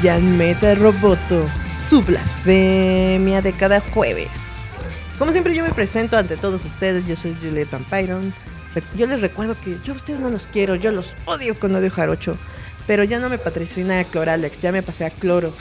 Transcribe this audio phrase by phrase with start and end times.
[0.00, 1.40] Giant Metal Roboto,
[1.88, 4.50] su blasfemia de cada jueves.
[5.18, 8.32] Como siempre yo me presento ante todos ustedes, yo soy Juliet Vampiron.
[8.96, 11.90] Yo les recuerdo que yo a ustedes no los quiero, yo los odio con odio
[11.90, 12.38] jarocho.
[12.86, 15.56] Pero ya no me patrocina Cloralex, ya me pasé a Clorox.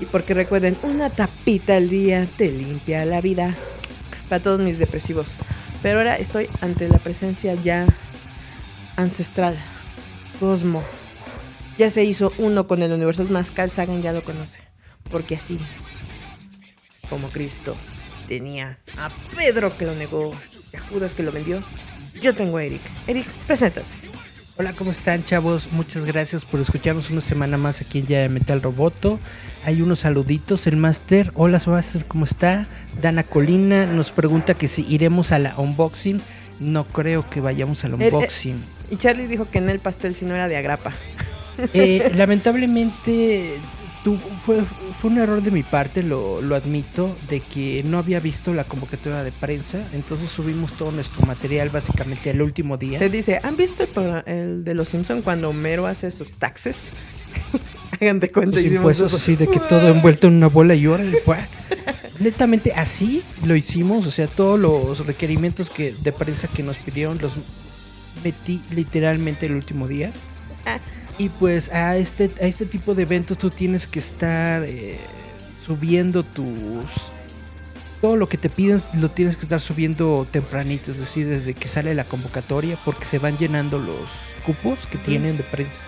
[0.00, 3.56] Y porque recuerden, una tapita al día te limpia la vida.
[4.28, 5.32] Para todos mis depresivos.
[5.82, 7.86] Pero ahora estoy ante la presencia ya
[8.96, 9.56] ancestral.
[10.38, 10.84] Cosmo.
[11.78, 13.22] Ya se hizo uno con el universo.
[13.22, 14.60] Es más, Carl Sagan ya lo conoce.
[15.12, 15.58] Porque así,
[17.08, 17.76] como Cristo
[18.26, 20.34] tenía a Pedro que lo negó
[20.72, 21.62] y a Judas que lo vendió,
[22.20, 22.82] yo tengo a Eric.
[23.06, 23.86] Eric, preséntate.
[24.58, 25.68] Hola, ¿cómo están, chavos?
[25.70, 29.20] Muchas gracias por escucharnos una semana más aquí en Ya de Metal Roboto.
[29.64, 30.66] Hay unos saluditos.
[30.66, 32.66] El Master, hola, Master, ¿cómo está?
[33.00, 36.20] Dana Colina nos pregunta que si iremos a la unboxing.
[36.58, 38.60] No creo que vayamos al eh, unboxing.
[38.90, 40.92] Y Charlie dijo que en el pastel si no era de agrapa.
[41.74, 43.56] Eh, lamentablemente
[44.04, 44.62] tu- fue,
[45.00, 48.64] fue un error de mi parte, lo, lo admito, de que no había visto la
[48.64, 49.86] convocatoria de prensa.
[49.92, 52.98] Entonces subimos todo nuestro material básicamente al último día.
[52.98, 56.90] Se dice, ¿han visto el, programa- el de los Simpson cuando Homero hace sus taxes?
[58.00, 58.56] Hagan de cuenta.
[58.56, 59.16] Los hicimos impuestos eso.
[59.16, 61.40] así de que todo envuelto en una bola y órale, pues.
[62.20, 67.18] Netamente así lo hicimos, o sea, todos los requerimientos que de prensa que nos pidieron
[67.18, 67.32] los
[68.24, 70.12] metí literalmente el último día.
[71.18, 74.98] Y pues a este a este tipo de eventos tú tienes que estar eh,
[75.64, 77.12] subiendo tus
[78.00, 81.66] todo lo que te piden lo tienes que estar subiendo tempranito, es decir, desde que
[81.66, 84.08] sale la convocatoria porque se van llenando los
[84.46, 85.80] cupos que tienen de prensa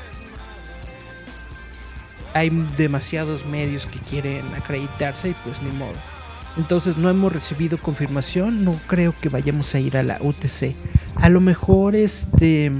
[2.34, 5.98] hay demasiados medios que quieren acreditarse y pues ni modo.
[6.56, 10.74] Entonces no hemos recibido confirmación, no creo que vayamos a ir a la UTC.
[11.16, 12.72] A lo mejor este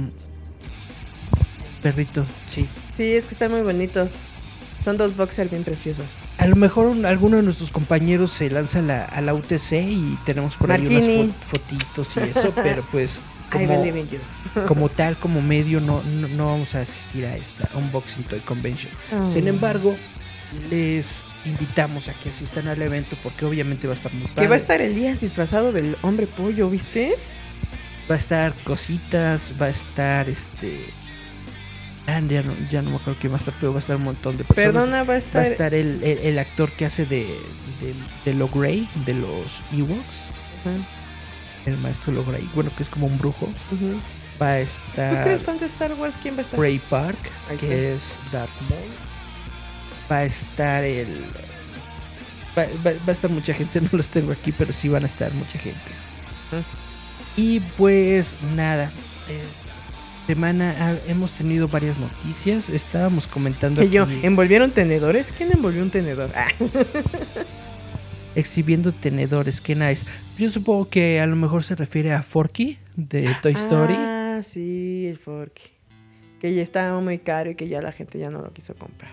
[1.81, 2.67] perrito, sí.
[2.95, 4.13] Sí, es que están muy bonitos.
[4.83, 6.05] Son dos boxers bien preciosos.
[6.39, 9.73] A lo mejor un- alguno de nuestros compañeros se lanza a la, a la UTC
[9.73, 13.21] y tenemos por ahí unas fo- fotitos y eso, pero pues
[13.51, 13.83] como,
[14.67, 18.91] como tal, como medio, no, no, no vamos a asistir a esta Unboxing Toy Convention.
[19.13, 19.29] Oh.
[19.29, 19.95] Sin embargo,
[20.71, 21.05] les
[21.45, 24.41] invitamos a que asistan al evento porque obviamente va a estar muy padre.
[24.41, 27.13] Que va a estar Elías disfrazado del hombre pollo, ¿viste?
[28.09, 30.79] Va a estar cositas, va a estar este.
[32.07, 33.95] Ah, ya, no, ya no me acuerdo quién va a estar, pero va a estar
[33.95, 34.73] un montón de personas.
[34.73, 35.41] Perdona, va a Va estar.
[35.43, 37.25] a estar el, el- el actor que hace de,
[37.81, 37.93] de,
[38.25, 40.03] de Lo Grey, de los Ewoks,
[41.65, 43.47] el maestro Lo Grey, bueno, que es como un brujo.
[44.41, 46.15] Va a ¿Tú estar crees fan de Star Wars?
[46.21, 46.59] ¿Quién va a estar?
[46.59, 47.19] Bray Park,
[47.59, 48.81] que es Darth Maul.
[50.11, 51.23] Va a estar el.
[52.57, 55.05] Va, va- va a estar mucha gente, no los tengo aquí, pero sí van a
[55.05, 55.91] estar mucha gente.
[56.51, 56.61] Ah.
[57.37, 58.89] Y pues nada.
[60.35, 62.69] Semana hemos tenido varias noticias.
[62.69, 65.29] Estábamos comentando Que yo, ¿envolvieron tenedores?
[65.37, 66.29] ¿Quién envolvió un tenedor?
[66.35, 66.47] Ah,
[68.35, 70.05] exhibiendo tenedores, qué nice.
[70.37, 73.93] Yo supongo que a lo mejor se refiere a Forky de Toy Story.
[73.97, 75.63] Ah, sí, el Forky.
[76.39, 79.11] Que ya estaba muy caro y que ya la gente ya no lo quiso comprar.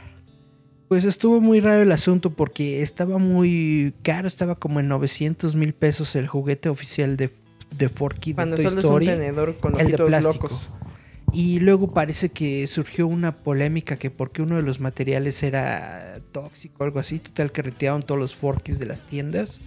[0.87, 5.75] Pues estuvo muy raro el asunto porque estaba muy caro, estaba como en 900 mil
[5.75, 7.29] pesos el juguete oficial de,
[7.77, 9.09] de Forky de Cuando Toy solo Story.
[9.09, 10.33] es un tenedor con el de ojitos plástico.
[10.49, 10.71] locos.
[11.33, 16.77] Y luego parece que surgió una polémica que porque uno de los materiales era tóxico
[16.81, 19.61] o algo así, total que retiraron todos los Forkys de las tiendas.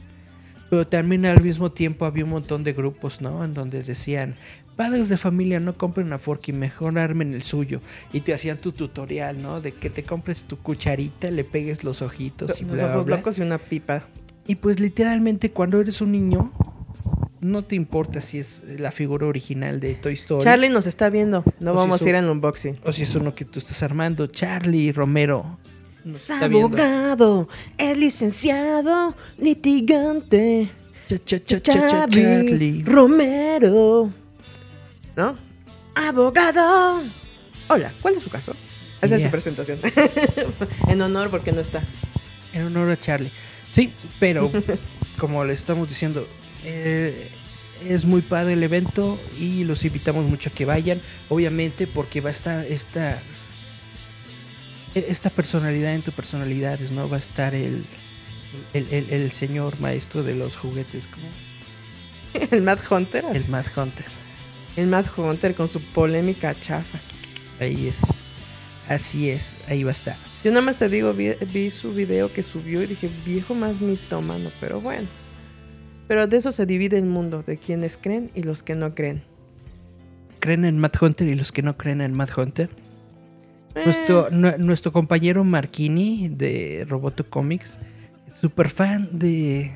[0.69, 3.44] Pero también al mismo tiempo había un montón de grupos, ¿no?
[3.44, 4.36] En donde decían,
[4.75, 7.81] padres de familia no compren una Forky, mejor armen el suyo.
[8.13, 9.62] Y te hacían tu tutorial, ¿no?
[9.62, 13.06] De que te compres tu cucharita, le pegues los ojitos y Los bla, bla, ojos
[13.06, 13.18] bla.
[13.18, 14.06] locos y una pipa.
[14.48, 16.52] Y pues literalmente cuando eres un niño,
[17.42, 20.44] no te importa si es la figura original de Toy Story.
[20.44, 21.44] Charlie nos está viendo.
[21.60, 22.80] No O vamos a ir al unboxing.
[22.84, 25.58] O si es uno que tú estás armando, Charlie Romero.
[26.06, 30.72] Es abogado, es licenciado, litigante.
[31.10, 32.84] Cha, cha, cha, cha, cha, Charlie, Charlie.
[32.84, 34.12] Romero.
[35.16, 35.36] ¿No?
[35.96, 37.04] Abogado.
[37.68, 38.54] Hola, ¿cuál es su caso?
[39.02, 39.80] Esa es su presentación.
[40.88, 41.84] en honor porque no está.
[42.54, 43.32] En honor a Charlie.
[43.72, 44.52] Sí, pero
[45.18, 46.28] como le estamos diciendo,
[46.63, 47.30] eh,
[47.88, 51.02] es muy padre el evento y los invitamos mucho a que vayan.
[51.30, 53.22] Obviamente porque va a estar esta
[54.94, 57.10] esta personalidad entre personalidades, ¿no?
[57.10, 57.86] Va a estar el
[58.74, 61.25] el, el- el señor maestro de los juguetes, como
[62.52, 63.24] el Mad Hunter.
[63.34, 63.48] el.
[63.50, 64.06] Mad Hunter.
[64.75, 67.00] El Mad Hunter con su polémica chafa.
[67.60, 68.00] Ahí es.
[68.90, 70.18] Así es, ahí va a estar.
[70.44, 73.80] Yo nada más te digo, vi, vi su video que subió y dije, viejo más
[73.80, 75.08] mitómano, pero bueno.
[76.12, 79.24] Pero de eso se divide el mundo, de quienes creen y los que no creen.
[80.42, 82.69] ¿Creen en Mad Hunter y los que no creen en Mad Hunter?
[83.75, 87.78] Eh, Nuestro, nu- nuestro compañero Marquini de Roboto Comics
[88.28, 89.72] es súper fan de,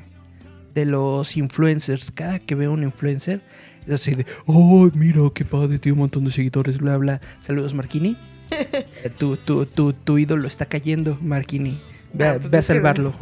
[0.74, 2.10] de los influencers.
[2.10, 3.40] Cada que ve un influencer
[3.86, 7.22] es así de, oh, mira, qué padre, tiene un montón de seguidores, bla, bla.
[7.40, 8.14] Saludos, Marquini.
[8.50, 11.80] Eh, tu, tu, tu, tu ídolo está cayendo, Marquini.
[12.12, 13.14] Ve, a- Ah, pues ve a es que- salvarlo.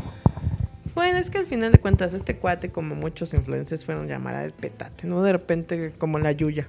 [0.94, 4.52] Bueno, es que al final de cuentas, este cuate, como muchos influencers, fueron llamar al
[4.52, 5.22] petate, ¿no?
[5.22, 6.68] De repente, como la Yuya.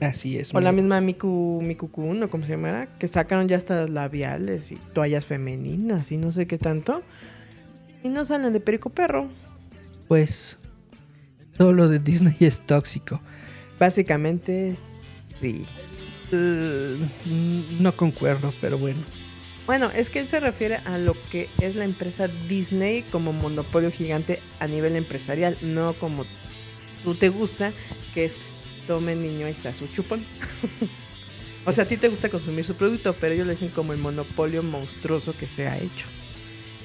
[0.00, 0.54] Así es.
[0.54, 4.70] O la misma Miku, Miku Kun, o como se llama, que sacaron ya hasta labiales
[4.72, 7.02] y toallas femeninas y no sé qué tanto.
[8.02, 9.28] Y no salen de perico perro.
[10.06, 10.58] Pues
[11.56, 13.20] todo lo de Disney es tóxico.
[13.78, 14.76] Básicamente,
[15.40, 15.66] sí.
[16.30, 17.08] Eh,
[17.80, 19.00] no concuerdo, pero bueno.
[19.68, 23.90] Bueno, es que él se refiere a lo que es la empresa Disney como monopolio
[23.90, 26.24] gigante a nivel empresarial, no como
[27.04, 27.74] tú te gusta,
[28.14, 28.38] que es
[28.86, 30.24] tome niño, ahí está su chupón.
[31.66, 33.98] o sea, a ti te gusta consumir su producto, pero ellos lo dicen como el
[33.98, 36.06] monopolio monstruoso que se ha hecho.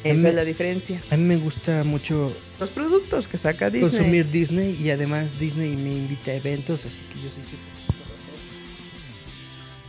[0.03, 1.01] Esa es la diferencia.
[1.09, 3.89] A mí me gusta mucho Los productos que saca Disney.
[3.89, 7.43] consumir Disney y además Disney me invita a eventos, así que yo soy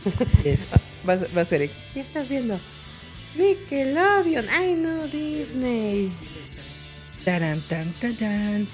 [0.05, 0.73] súper es,
[1.05, 1.69] Va, a- va a ser.
[1.93, 2.57] ¿Qué estás viendo?
[3.37, 4.45] Nickelodeon.
[4.49, 6.11] Ay, no, Disney.
[7.25, 8.67] taran, tan, tan, tan.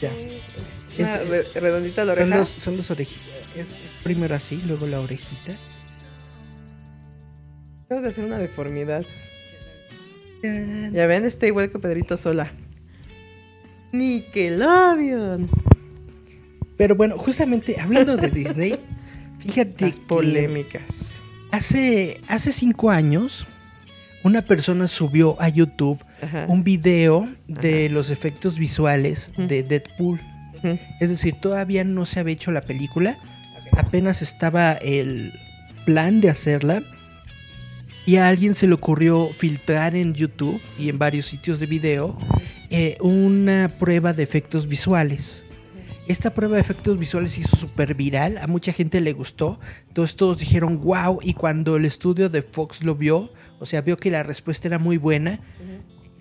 [0.00, 0.12] Ya.
[0.98, 2.38] Una Es- re- redondita la Son oreja.
[2.38, 3.26] los, son los orejitas.
[3.54, 5.56] Es primero así, luego la orejita.
[7.86, 9.04] Acabas de hacer una deformidad.
[10.42, 12.52] Ya ven, está igual que Pedrito Sola.
[13.92, 15.48] Nickelodeon.
[16.76, 18.78] Pero bueno, justamente hablando de Disney,
[19.38, 21.15] fíjate Las que polémicas.
[21.56, 23.46] Hace, hace cinco años
[24.22, 26.46] una persona subió a YouTube Ajá.
[26.48, 30.20] un video de los efectos visuales de Deadpool.
[30.98, 33.16] Es decir, todavía no se había hecho la película,
[33.70, 35.32] apenas estaba el
[35.84, 36.82] plan de hacerla.
[38.04, 42.18] Y a alguien se le ocurrió filtrar en YouTube y en varios sitios de video
[42.70, 45.44] eh, una prueba de efectos visuales.
[46.08, 49.58] Esta prueba de efectos visuales se hizo súper viral, a mucha gente le gustó,
[49.88, 53.96] entonces todos dijeron wow, y cuando el estudio de Fox lo vio, o sea, vio
[53.96, 55.40] que la respuesta era muy buena,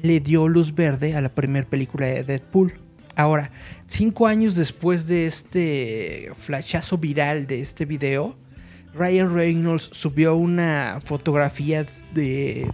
[0.02, 2.74] le dio luz verde a la primera película de Deadpool.
[3.16, 3.52] Ahora,
[3.86, 8.36] cinco años después de este flashazo viral de este video,
[8.96, 12.68] Ryan Reynolds subió una fotografía de,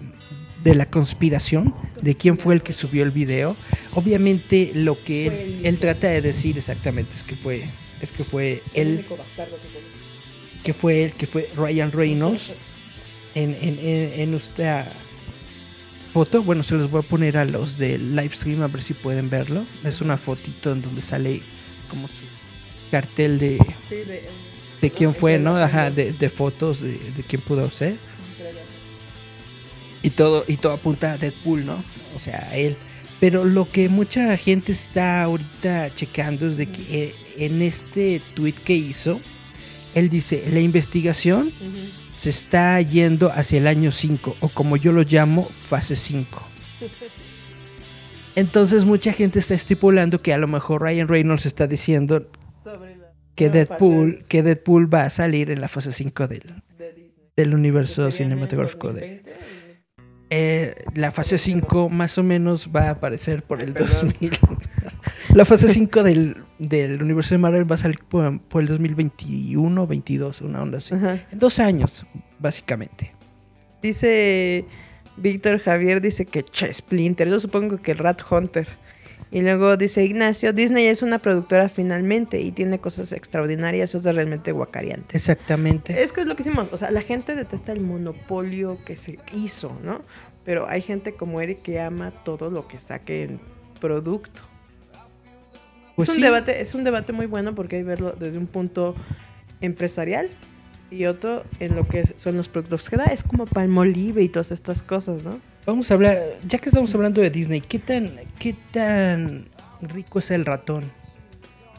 [0.64, 3.56] de la conspiración, de quién fue el que subió el video.
[3.94, 7.64] Obviamente lo que él, él trata de decir exactamente es que fue,
[8.02, 9.06] es que fue él,
[10.64, 12.54] que fue él, que fue Ryan Reynolds
[13.36, 14.92] en, en, en, esta
[16.14, 16.44] foto.
[16.44, 19.30] Bueno, se los voy a poner a los del live stream a ver si pueden
[19.30, 19.66] verlo.
[19.84, 21.42] Es una fotito en donde sale
[21.90, 22.26] como su
[22.92, 23.58] cartel de,
[23.90, 24.30] de,
[24.82, 25.56] de quién fue, ¿no?
[25.56, 27.96] Ajá, de, de fotos de, de quién pudo ser.
[30.04, 31.84] Y todo, y todo apunta a Deadpool, ¿no?
[32.16, 32.76] O sea, a él.
[33.20, 38.54] Pero lo que mucha gente está ahorita checando es de que eh, en este tweet
[38.54, 39.22] que hizo,
[39.94, 41.52] él dice, la investigación
[42.18, 46.48] se está yendo hacia el año 5, o como yo lo llamo, fase 5.
[48.36, 52.28] Entonces mucha gente está estipulando que a lo mejor Ryan Reynolds está diciendo
[53.36, 56.42] que Deadpool, fase que Deadpool va a salir en la fase 5 del,
[56.78, 59.22] de del universo cinematográfico de...
[60.32, 60.34] 2020.
[60.34, 64.14] Eh, la fase 5 más o menos va a aparecer por el Perdón.
[64.20, 64.32] 2000.
[65.36, 69.88] la fase 5 del, del universo de Marvel va a salir por, por el 2021,
[69.88, 70.96] 22, una onda así.
[70.96, 71.26] Ajá.
[71.32, 72.06] En dos años,
[72.40, 73.14] básicamente.
[73.82, 74.66] Dice
[75.18, 78.68] Víctor Javier, dice que Splinter, yo supongo que Rat Hunter.
[79.34, 84.52] Y luego dice Ignacio, Disney es una productora finalmente y tiene cosas extraordinarias, cosas realmente
[84.52, 85.16] guacariantes.
[85.16, 86.04] Exactamente.
[86.04, 89.20] Es que es lo que hicimos, o sea, la gente detesta el monopolio que se
[89.34, 90.02] hizo, ¿no?
[90.44, 93.40] Pero hay gente como Eric que ama todo lo que saque en
[93.80, 94.42] producto.
[95.96, 96.22] Pues es un sí.
[96.22, 98.96] debate, es un debate muy bueno porque hay que verlo desde un punto
[99.62, 100.30] empresarial
[100.90, 103.06] y otro en lo que son los productos que da.
[103.06, 105.40] Es como Palmolive y todas estas cosas, ¿no?
[105.66, 109.46] Vamos a hablar, ya que estamos hablando de Disney, ¿qué tan, qué tan
[109.82, 110.92] rico es el ratón?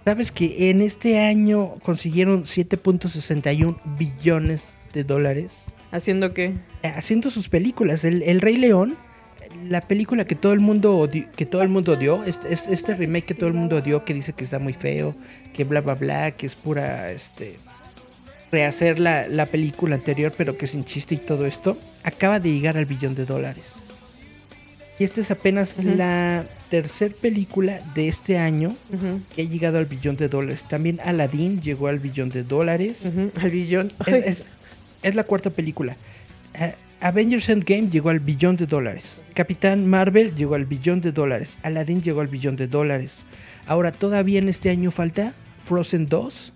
[0.04, 5.50] ¿Sabes que en este año consiguieron 7.61 billones de dólares?
[5.90, 6.54] ¿Haciendo qué?
[6.82, 8.04] Eh, Haciendo sus películas.
[8.04, 8.96] El, el Rey León,
[9.68, 13.26] la película que todo el mundo que todo el mundo odió, este, este, este remake
[13.26, 15.16] que todo el mundo odió, que dice que está muy feo,
[15.54, 17.58] que bla bla bla, que es pura este
[18.52, 22.76] rehacer la, la película anterior, pero que sin chiste y todo esto, acaba de llegar
[22.76, 23.74] al billón de dólares.
[24.98, 28.76] Y esta es apenas la tercer película de este año
[29.34, 30.64] que ha llegado al billón de dólares.
[30.68, 32.98] También Aladdin llegó al billón de dólares.
[33.40, 33.88] Al billón.
[34.06, 34.44] Es, es-
[35.02, 35.96] es la cuarta película.
[36.54, 39.22] Eh, Avengers Endgame llegó al billón de dólares.
[39.34, 41.58] Capitán Marvel llegó al billón de dólares.
[41.62, 43.24] Aladdin llegó al billón de dólares.
[43.66, 46.52] Ahora todavía en este año falta Frozen 2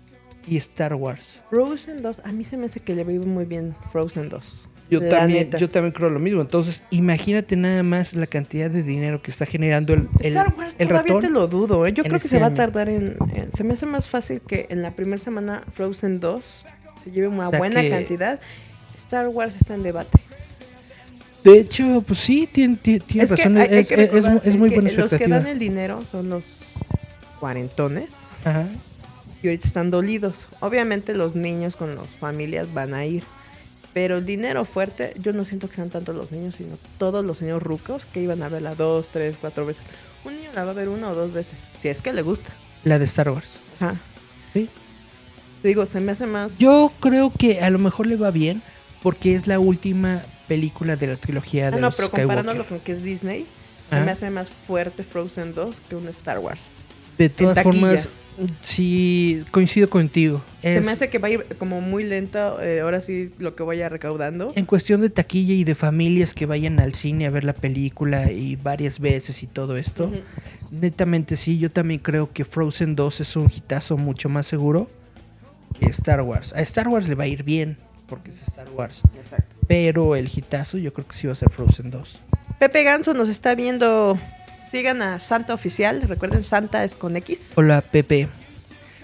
[0.47, 1.41] y Star Wars.
[1.49, 4.69] Frozen 2, a mí se me hace que le va muy bien Frozen 2.
[4.89, 5.57] Yo La también, neta.
[5.57, 6.41] yo también creo lo mismo.
[6.41, 10.75] Entonces, imagínate nada más la cantidad de dinero que está generando el, el, Star Wars
[10.79, 11.21] el todavía ratón.
[11.21, 11.91] te lo dudo, ¿eh?
[11.91, 14.39] Yo creo que este se va a tardar en, en- Se me hace más fácil
[14.41, 16.65] que en la primera semana Frozen 2
[17.03, 18.39] se lleve una O sea buena que- cantidad.
[18.97, 20.17] Star Wars está en debate.
[21.43, 23.57] De hecho, pues sí, tiene, tiene, tiene es que razón.
[23.57, 26.73] hay- hay es, que es- es muy buena Los que dan el dinero son los
[27.39, 28.67] cuarentones Ajá.
[29.43, 30.47] y ahorita están dolidos.
[30.61, 33.23] Obviamente los niños con las familias van a ir.
[33.97, 37.39] Pero el dinero fuerte, yo no siento que sean tanto los niños, sino todos los
[37.39, 39.81] señores rucos que iban a verla dos, tres, cuatro veces.
[40.23, 42.51] Un niño la va a ver una o dos veces, si es que le gusta.
[42.83, 43.57] La de Star Wars.
[43.79, 43.95] Ajá.
[44.53, 44.69] Sí.
[45.63, 46.59] Digo, se me hace más.
[46.59, 48.61] Yo creo que a lo mejor le va bien
[49.01, 52.35] porque es la última película de la trilogía Ah, de no, los pero Skywalker.
[52.35, 53.47] comparándolo con que es Disney,
[53.89, 56.69] se me hace más fuerte Frozen 2 que un Star Wars.
[57.17, 58.09] De todas formas,
[58.61, 60.43] sí coincido contigo.
[60.61, 63.63] Se me hace que va a ir como muy lento, eh, ahora sí, lo que
[63.63, 64.51] vaya recaudando.
[64.55, 68.31] En cuestión de taquilla y de familias que vayan al cine a ver la película
[68.31, 70.15] y varias veces y todo esto, Ujú.
[70.71, 74.89] netamente sí, yo también creo que Frozen 2 es un hitazo mucho más seguro
[75.79, 76.53] que Star Wars.
[76.53, 77.77] A Star Wars le va a ir bien
[78.07, 79.55] porque es Star Wars, Exacto.
[79.67, 82.19] pero el hitazo yo creo que sí va a ser Frozen 2.
[82.59, 84.17] Pepe Ganso nos está viendo.
[84.69, 86.01] Sigan a Santa Oficial.
[86.01, 87.53] Recuerden, Santa es con X.
[87.55, 88.27] Hola Pepe.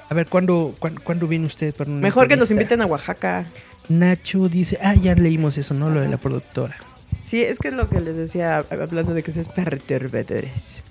[0.10, 3.48] A ver, ¿cuándo, cuándo, cuándo viene usted para una Mejor que nos inviten a Oaxaca.
[3.88, 5.89] Nacho dice, ah, ya leímos eso, ¿no?
[5.89, 6.75] Lo de la productora.
[7.24, 10.84] Sí, es que es lo que les decía hablando de que es perturbadores.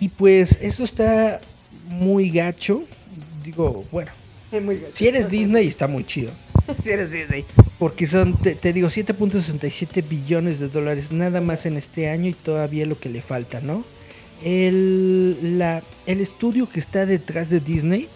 [0.00, 1.40] Y pues eso está
[1.88, 2.84] muy gacho.
[3.42, 4.10] Digo, bueno,
[4.92, 6.32] si eres Disney está muy chido.
[6.82, 7.46] si eres Disney.
[7.78, 12.34] Porque son, te, te digo, 7.67 billones de dólares nada más en este año y
[12.34, 13.84] todavía lo que le falta, ¿no?
[14.42, 18.08] El, la, el estudio que está detrás de Disney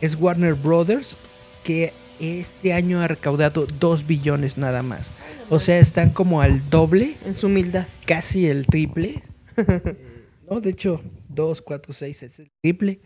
[0.00, 1.16] es Warner Brothers,
[1.62, 5.10] que este año ha recaudado 2 billones nada más.
[5.50, 7.86] O sea, están como al doble, En su humildad.
[8.06, 9.22] casi el triple.
[10.50, 13.00] No, de hecho, 2, 4, 6 es el triple.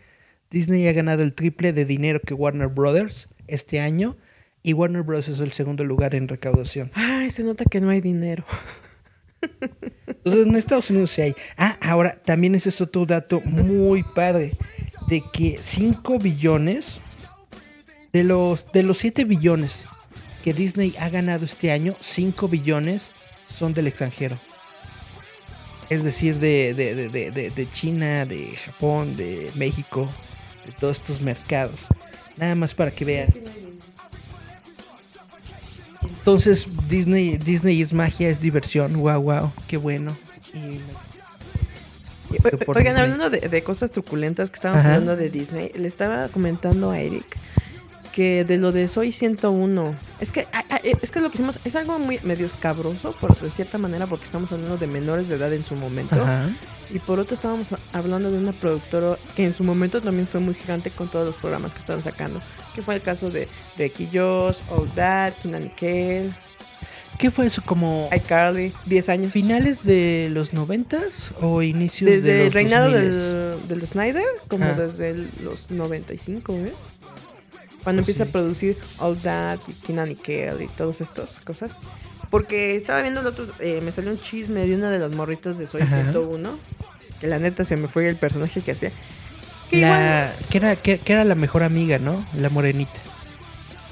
[0.49, 4.17] Disney ha ganado el triple de dinero que Warner Brothers este año.
[4.63, 5.29] Y Warner Bros.
[5.29, 6.91] es el segundo lugar en recaudación.
[6.93, 8.43] Ay, se nota que no hay dinero.
[10.07, 11.35] Entonces en Estados Unidos sí hay.
[11.57, 14.51] Ah, ahora también ese es otro dato muy padre.
[15.07, 16.99] De que 5 billones
[18.11, 19.85] de los, de los 7 billones
[20.43, 23.11] que Disney ha ganado este año, 5 billones
[23.49, 24.37] son del extranjero.
[25.89, 30.09] Es decir, de, de, de- de- China, de Japón, de México,
[30.65, 31.79] de todos estos mercados.
[32.35, 33.29] Nada más para que vean.
[36.01, 40.15] Entonces Disney, Disney es magia, es diversión, wow, wow, qué bueno.
[40.53, 40.79] Y
[42.67, 42.95] Oigan, Disney.
[42.97, 44.95] hablando de, de cosas truculentas que estábamos Ajá.
[44.95, 47.37] hablando de Disney, le estaba comentando a Eric
[48.17, 51.59] que de lo de Soy 101, es que ah, ah, es que lo que hicimos
[51.63, 55.35] es algo muy medio escabroso, por de cierta manera, porque estamos hablando de menores de
[55.35, 56.15] edad en su momento.
[56.15, 56.49] Ajá.
[56.89, 60.55] Y por otro estábamos hablando de una productora que en su momento también fue muy
[60.55, 62.41] gigante con todos los programas que estaban sacando.
[62.73, 63.47] Que fue el caso de
[63.77, 66.33] Drake y Josh, All That, Kina Nickel,
[67.19, 67.63] ¿Qué fue eso?
[67.65, 69.31] ¿Como iCarly, 10 años.
[69.33, 72.93] finales de los noventas o inicios Desde de el los reinado 2000s?
[73.61, 74.73] del, del Snyder, como Ah.
[74.73, 76.73] desde el- los 95, ¿eh?
[77.87, 78.29] Cuando Pues empieza sí.
[78.29, 81.71] a producir All That y Kina Nickel y todas estas cosas.
[82.29, 85.57] Porque estaba viendo el otro, eh, me salió un chisme de una de las morritas
[85.57, 86.01] de Soy Ajá.
[86.03, 86.59] 101,
[87.21, 88.91] que la neta se me fue el personaje que hacía.
[89.69, 92.25] Que igual- La, que, era, que, que era la mejor amiga, ¿no?
[92.35, 92.99] La morenita.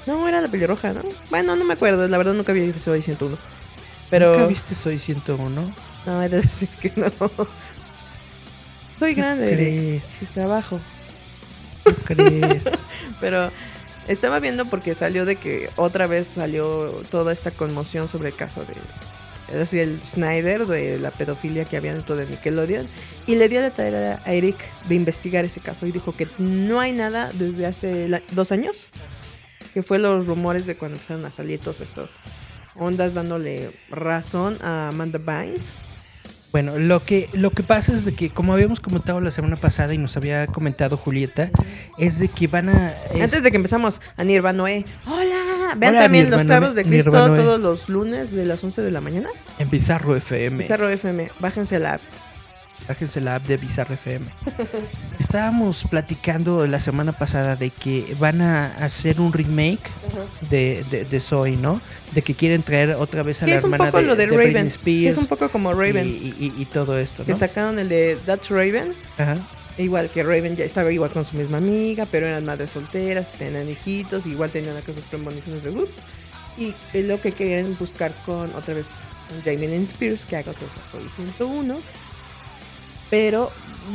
[0.06, 1.00] No, era la pelirroja, ¿no?
[1.30, 3.38] Bueno, no me acuerdo, la verdad nunca vi Soy 101.
[4.10, 4.32] Pero...
[4.34, 5.74] ¿Nunca viste Soy 101?
[6.04, 7.10] No, he de decir que no.
[8.98, 10.02] Soy grande, crees?
[10.20, 10.80] y trabajo.
[12.06, 12.64] ¿Qué crees?
[13.20, 13.50] Pero
[14.08, 18.64] Estaba viendo porque salió de que otra vez salió toda esta conmoción sobre el caso
[18.64, 18.74] de
[19.82, 22.86] el Snyder de la pedofilia que había dentro de Nickelodeon.
[23.26, 24.56] Y le dio de tarea a Eric
[24.88, 28.88] de investigar ese caso y dijo que no hay nada desde hace dos años
[29.76, 32.12] que fue los rumores de cuando empezaron a salir todos estos
[32.76, 35.74] ondas dándole razón a Amanda Bynes
[36.56, 39.92] Bueno, lo que, lo que pasa es de que, como habíamos comentado la semana pasada
[39.92, 41.50] y nos había comentado Julieta,
[41.98, 42.94] es de que van a...
[43.12, 44.86] es- Antes de que empezamos a Nirvanoe.
[45.06, 45.74] Hola.
[45.76, 49.02] Vean Hola, también Los Clavos de Cristo todos los lunes de las 11 de la
[49.02, 49.28] mañana.
[49.58, 50.56] En Bizarro FM.
[50.56, 51.30] Bizarro FM.
[51.40, 52.00] Bájense la app.
[52.88, 54.26] Bájense la app de Bizarro FM.
[55.18, 59.90] Estábamos platicando la semana pasada de que van a hacer un remake
[60.50, 61.80] de, de, de Zoe, ¿no?
[62.12, 64.16] De que quieren traer otra vez a Que la es un hermana poco de, lo
[64.16, 64.62] de, de Britney Raven.
[64.68, 66.06] Que Spears es un poco como Raven.
[66.06, 67.38] Y, y- y todo esto, Que ¿no?
[67.38, 68.94] sacaron el de That's Raven.
[69.18, 69.38] Ajá.
[69.78, 73.68] Igual que Raven ya estaba igual con su misma amiga, pero eran madres solteras, tenían
[73.68, 75.90] hijitos, igual tenían cosas premoniciones de Whoop.
[76.56, 78.86] Y es lo que quieren buscar con otra vez
[79.28, 81.78] con Jamie Spears, que haga cosas Soy 101.
[83.10, 83.50] Pero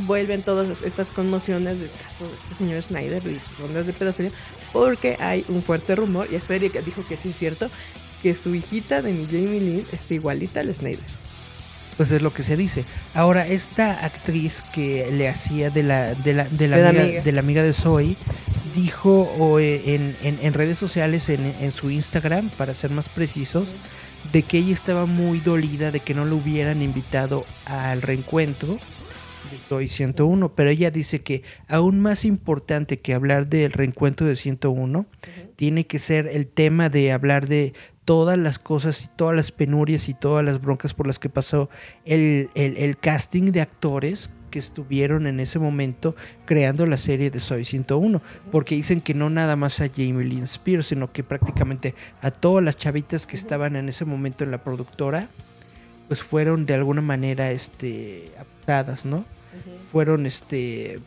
[0.07, 4.31] vuelven todas estas conmociones del caso de este señor Snyder y sus ondas de pedofilia,
[4.71, 7.69] porque hay un fuerte rumor, y hasta Erika dijo que sí es cierto,
[8.23, 11.03] que su hijita de mi Jamie Lynn está igualita al Snyder.
[11.97, 12.85] Pues es lo que se dice.
[13.13, 17.21] Ahora, esta actriz que le hacía de la, de la, de la, De amiga, amiga.
[17.23, 18.15] de la amiga de Zoe,
[18.73, 23.09] dijo o, eh, en, en- en redes sociales, en, en su Instagram, para ser más
[23.09, 23.73] precisos,
[24.31, 28.79] de que ella estaba muy dolida de que no lo hubieran invitado al reencuentro
[29.51, 34.35] de Zoe 101, pero ella dice que aún más importante que hablar del reencuentro de
[34.35, 35.05] 101,
[35.55, 37.73] tiene que ser el tema de hablar de
[38.05, 41.69] todas las cosas y todas las penurias y todas las broncas por las que pasó
[42.05, 46.13] el, el- el casting de actores que estuvieron en ese momento
[46.45, 50.43] creando la serie de Soy 101, porque dicen que no nada más a Jamie Lynn
[50.43, 54.61] Spears, sino que prácticamente a todas las chavitas que estaban en ese momento en la
[54.63, 55.29] productora,
[56.09, 59.23] pues fueron de alguna manera este abusadas, ¿no?
[59.91, 60.99] Fueron este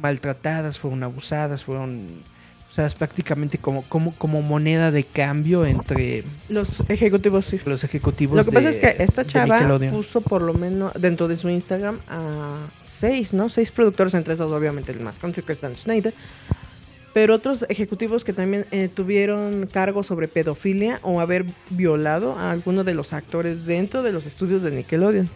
[0.00, 2.06] maltratadas, fueron abusadas, fueron
[2.70, 7.60] usadas prácticamente como, como, como moneda de cambio entre Los ejecutivos sí.
[7.64, 8.36] los ejecutivos.
[8.36, 12.00] Lo que pasa es que esta chava puso por lo menos dentro de su Instagram
[12.08, 13.48] a seis, ¿no?
[13.48, 16.14] Seis productores, entre esos obviamente el más conocido que es Dan Schneider.
[17.12, 22.82] Pero otros ejecutivos que también eh, tuvieron cargo sobre pedofilia o haber violado a alguno
[22.82, 25.30] de los actores dentro de los estudios de Nickelodeon.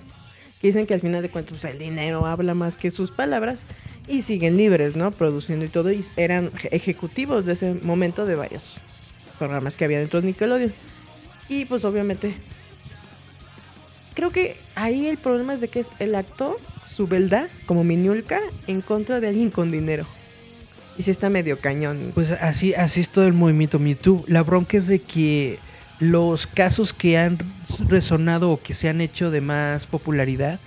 [0.61, 3.62] Que dicen que al final de cuentas pues, el dinero habla más que sus palabras
[4.09, 5.11] y siguen libres, ¿no?
[5.12, 5.92] Produciendo y todo.
[5.92, 8.75] Y eran ejecutivos de ese momento de varios
[9.38, 10.73] programas que había dentro de Nickelodeon.
[11.49, 12.35] Y pues obviamente
[14.18, 18.40] creo que ahí el problema es de que es el actor, su beldad, como Miniulca,
[18.66, 20.07] en contra de alguien con dinero.
[20.99, 22.11] Y si está medio cañón.
[22.14, 24.25] Pues así, así es todo el movimiento Me Too.
[24.27, 25.61] La bronca es de que
[26.01, 27.38] los casos que han
[27.88, 30.61] resonado o que se han hecho de más popularidad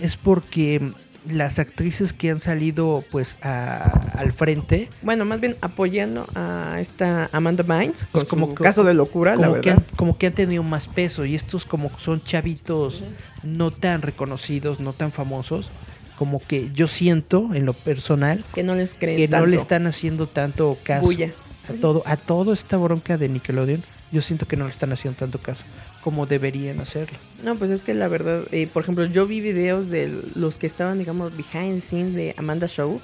[0.00, 0.92] es porque
[1.30, 7.30] las actrices que han salido pues a- al frente Bueno, más bien apoyando a esta
[7.32, 9.84] Amanda Bynes Pues como su que- caso de locura, la como que, verdad.
[9.90, 13.02] han, como que han tenido más peso y estos como son chavitos
[13.42, 15.70] no tan reconocidos, no tan famosos,
[16.18, 19.86] como que yo siento en lo personal Que no les creen que no le están
[19.86, 21.30] haciendo tanto caso Bulla.
[21.68, 23.82] a todo a toda esta bronca de Nickelodeon.
[24.12, 25.64] Yo siento que no le están haciendo tanto caso
[26.04, 27.16] como deberían hacerlo.
[27.42, 30.66] No, pues es que la verdad, eh, por ejemplo, yo vi videos de los que
[30.66, 33.00] estaban, digamos, behind the scene de Amanda Show.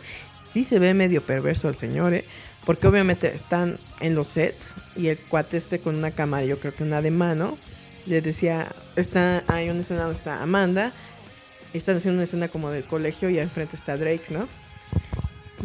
[0.52, 2.26] Sí se ve medio perverso el señor, ¿eh?
[2.66, 6.74] Porque obviamente están en los sets y el cuate este con una cámara, yo creo
[6.74, 7.56] que una de mano,
[8.04, 10.92] le decía, está, hay una escena donde está Amanda,
[11.72, 14.46] y están haciendo una escena como del colegio y enfrente está Drake, ¿no?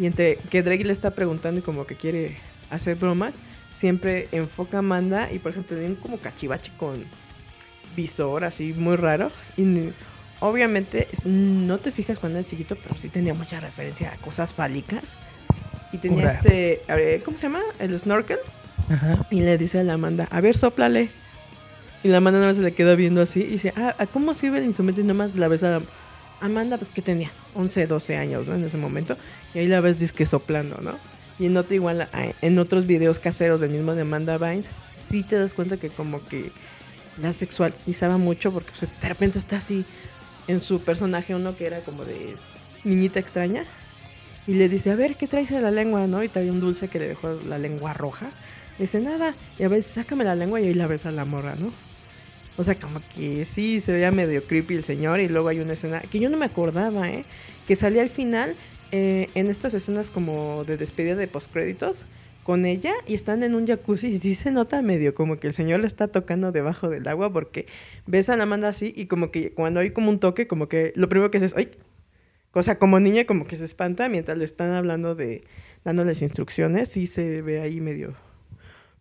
[0.00, 2.38] Y entre que Drake le está preguntando y como que quiere
[2.70, 3.34] hacer bromas,
[3.72, 7.04] siempre enfoca a Amanda y por ejemplo tiene como cachivache con
[7.96, 9.90] visor así muy raro y
[10.40, 15.02] obviamente no te fijas cuando eres chiquito pero sí tenía mucha referencia a cosas fálicas
[15.92, 16.32] y tenía Ura.
[16.32, 16.82] este
[17.24, 17.62] ¿cómo se llama?
[17.78, 18.38] el snorkel
[18.90, 19.26] Ajá.
[19.30, 21.08] y le dice a la Amanda a ver soplale
[22.04, 24.34] y la Amanda nada más se le queda viendo así y dice ah ¿a ¿cómo
[24.34, 25.00] sirve el instrumento?
[25.00, 25.82] y nada más la ves a la
[26.40, 28.54] Amanda pues que tenía 11 12 años ¿no?
[28.54, 29.16] en ese momento
[29.54, 30.92] y ahí la ves disque soplando ¿no?
[31.38, 32.08] y en otro igual
[32.42, 36.24] en otros videos caseros del mismo de Amanda Bynes sí te das cuenta que como
[36.26, 36.52] que
[37.20, 39.84] la sexualizaba mucho porque pues, de repente está así
[40.48, 42.36] en su personaje uno que era como de
[42.84, 43.64] niñita extraña
[44.46, 46.06] y le dice, a ver, ¿qué traes en la lengua?
[46.06, 46.22] ¿no?
[46.22, 48.26] Y trae un dulce que le dejó la lengua roja.
[48.78, 49.34] Le dice, nada.
[49.58, 51.72] Y a veces, sácame la lengua y ahí la ves a la morra, ¿no?
[52.56, 55.20] O sea, como que sí, se veía medio creepy el señor.
[55.20, 57.24] Y luego hay una escena que yo no me acordaba, ¿eh?
[57.66, 58.54] Que salía al final,
[58.92, 62.04] eh, en estas escenas como de despedida de postcréditos,
[62.46, 65.52] con ella y están en un jacuzzi y sí se nota medio como que el
[65.52, 67.66] señor le está tocando debajo del agua porque
[68.06, 70.92] ves a la Amanda así y como que cuando hay como un toque, como que
[70.94, 71.70] lo primero que haces es, ¡ay!
[72.52, 75.42] Cosa como niña como que se espanta mientras le están hablando de,
[75.84, 78.14] dándoles instrucciones, sí se ve ahí medio,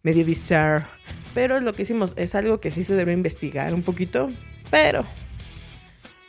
[0.01, 0.87] medio bizarro.
[1.35, 4.31] Pero lo que hicimos es algo que sí se debe investigar un poquito,
[4.71, 5.03] pero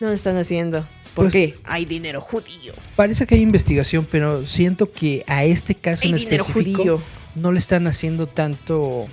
[0.00, 0.84] no lo están haciendo.
[1.16, 1.58] ¿Por Pues- qué?
[1.64, 2.74] Hay dinero judío.
[2.94, 7.02] Parece que hay investigación, pero siento que a este caso Hay en específico judío.
[7.34, 9.08] no le están haciendo tanto.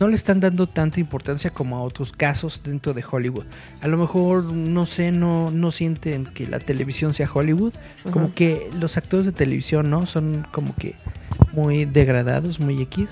[0.00, 3.44] No le están dando tanta importancia como a otros casos dentro de Hollywood.
[3.80, 7.72] A lo mejor, no sé, no, no sienten que la televisión sea Hollywood.
[8.10, 10.04] Como que los actores de televisión, ¿no?
[10.06, 10.96] Son como que
[11.52, 13.08] muy degradados, muy X.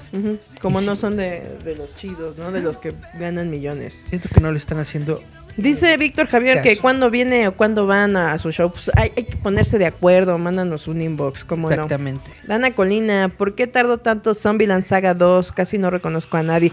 [0.60, 1.00] Como Y no sí.
[1.00, 2.50] son de, de los chidos, ¿no?
[2.50, 4.06] De los que ganan millones.
[4.10, 5.22] Siento que no le están haciendo.
[5.56, 9.24] Dice Víctor Javier que cuando viene o cuando van a su show, pues hay, hay
[9.24, 11.74] que ponerse de acuerdo, mándanos un inbox, como no.
[11.74, 12.30] Exactamente.
[12.46, 15.52] Dana Colina, ¿por qué tardó tanto Zombieland Saga 2?
[15.52, 16.72] Casi no reconozco a nadie.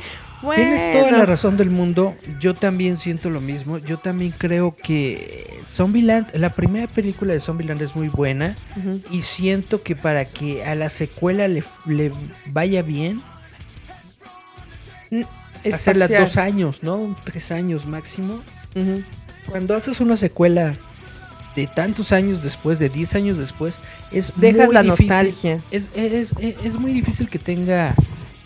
[0.55, 2.15] Tienes toda la razón del mundo.
[2.39, 3.77] Yo también siento lo mismo.
[3.77, 8.57] Yo también creo que Zombieland, la primera película de Zombieland es muy buena.
[9.11, 12.11] Y siento que para que a la secuela le, le
[12.47, 13.21] vaya bien,
[15.71, 17.15] hacerla dos años, ¿no?
[17.23, 18.41] Tres años máximo.
[19.49, 20.75] Cuando haces una secuela
[21.55, 23.79] de tantos años después, de 10 años después,
[24.12, 25.07] es Dejas muy la difícil.
[25.07, 25.62] nostalgia.
[25.71, 27.93] Es, es- es- es muy difícil que tenga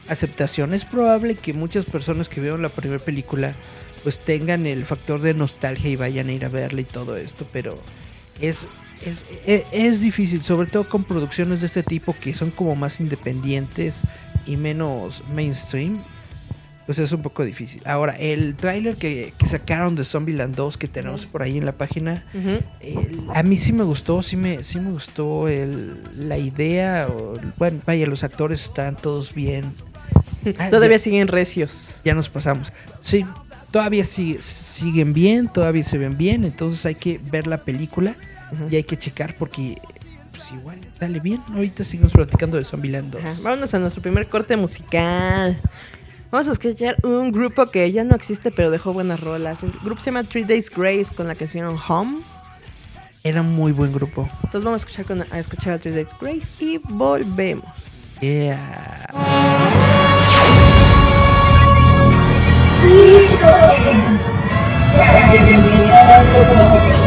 [0.08, 0.74] aceptación.
[0.74, 3.54] Es probable que muchas personas que vieron la primera película
[4.04, 7.48] pues tengan el factor de nostalgia y vayan a ir a verla y todo esto,
[7.52, 7.80] pero
[8.40, 8.68] es,
[9.02, 13.00] es, es, es difícil, sobre todo con producciones de este tipo que son como más
[13.00, 14.02] independientes
[14.46, 16.04] y menos mainstream.
[16.86, 17.82] Pues es un poco difícil.
[17.86, 21.72] Ahora, el tráiler que, que sacaron de Zombieland 2 que tenemos por ahí en la
[21.72, 22.24] página,
[22.80, 27.08] el- a mí sí me gustó, sí me, sí me gustó el- la idea.
[27.10, 29.64] o- bueno, vaya, los actores están todos bien.
[30.60, 32.02] Ah, Todavía ya, siguen recios.
[32.06, 32.72] ya nos pasamos.
[33.02, 33.26] Sí,
[33.72, 36.44] todavía sí- siguen bien, todavía se ven bien.
[36.46, 38.16] Entonces hay que ver la película
[38.70, 39.76] y hay que checar porque
[40.32, 41.42] pues igual sale bien.
[41.52, 43.22] Ahorita seguimos platicando de Zombieland 2.
[43.26, 45.60] Ajá, Vámonos a nuestro primer corte musical.
[46.36, 49.64] Vamos a escuchar un grupo que ya no existe, pero dejó buenas rolas.
[49.64, 52.18] El grupo se llama Three Days Grace con la canción Home.
[53.24, 54.28] Era un muy buen grupo.
[54.44, 57.64] Entonces vamos a escuchar, con- a escuchar a Three Days Grace y volvemos.
[58.20, 59.08] Yeah.
[66.18, 67.05] I'll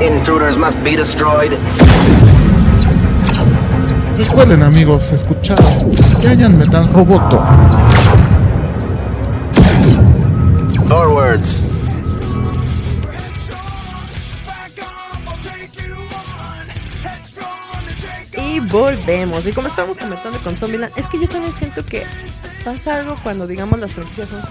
[0.00, 1.58] Intruders must be destroyed.
[4.16, 5.58] Recuerden amigos, escuchar
[6.20, 7.42] Giant Metal Roboto.
[10.86, 11.64] Forwards.
[18.36, 19.46] Y volvemos.
[19.46, 22.04] Y como estábamos comentando con Zombieland, es que yo también siento que
[22.64, 24.42] pasa algo cuando, digamos, las franquicias son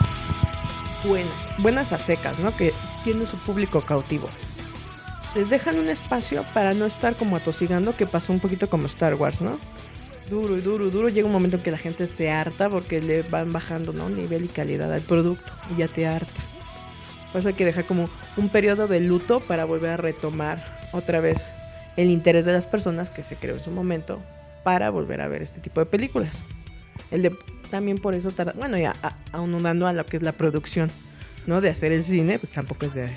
[1.05, 2.55] buenas, buenas a secas, ¿no?
[2.57, 2.73] Que
[3.05, 4.27] tienen su público cautivo.
[5.35, 9.13] Les dejan un espacio para no estar como atosigando, que pasó un poquito como Star
[9.15, 9.59] Wars, ¿no?
[10.29, 11.09] Duro y duro y duro.
[11.09, 14.09] Llega un momento en que la gente se harta porque le van bajando, ¿no?
[14.09, 16.41] Nivel y calidad al producto y ya te harta.
[17.31, 21.19] Por eso hay que dejar como un periodo de luto para volver a retomar otra
[21.19, 21.45] vez
[21.97, 24.19] el interés de las personas que se creó en su momento
[24.63, 26.39] para volver a ver este tipo de películas.
[27.11, 27.35] El de,
[27.69, 30.89] también por eso tarda, bueno, ya a- aunando a lo que es la producción,
[31.45, 31.61] ¿no?
[31.61, 33.09] De hacer el cine, pues tampoco es de...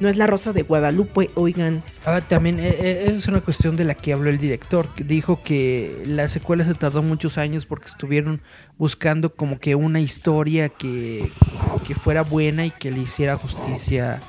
[0.00, 1.82] No es la Rosa de Guadalupe, oigan.
[2.04, 4.88] Ah, también eh, eh, es una cuestión de la que habló el director.
[4.94, 8.40] que Dijo que la secuela se tardó muchos años porque estuvieron
[8.76, 11.32] buscando como que una historia que,
[11.86, 14.20] que fuera buena y que le hiciera justicia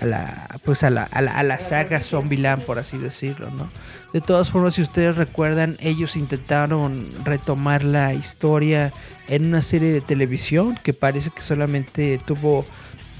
[0.00, 3.68] a la pues a la, a la, a la saga Zombieland, por así decirlo, ¿no?
[4.12, 8.92] De todas formas, si ustedes recuerdan, ellos intentaron retomar la historia
[9.28, 12.64] en una serie de televisión que parece que solamente tuvo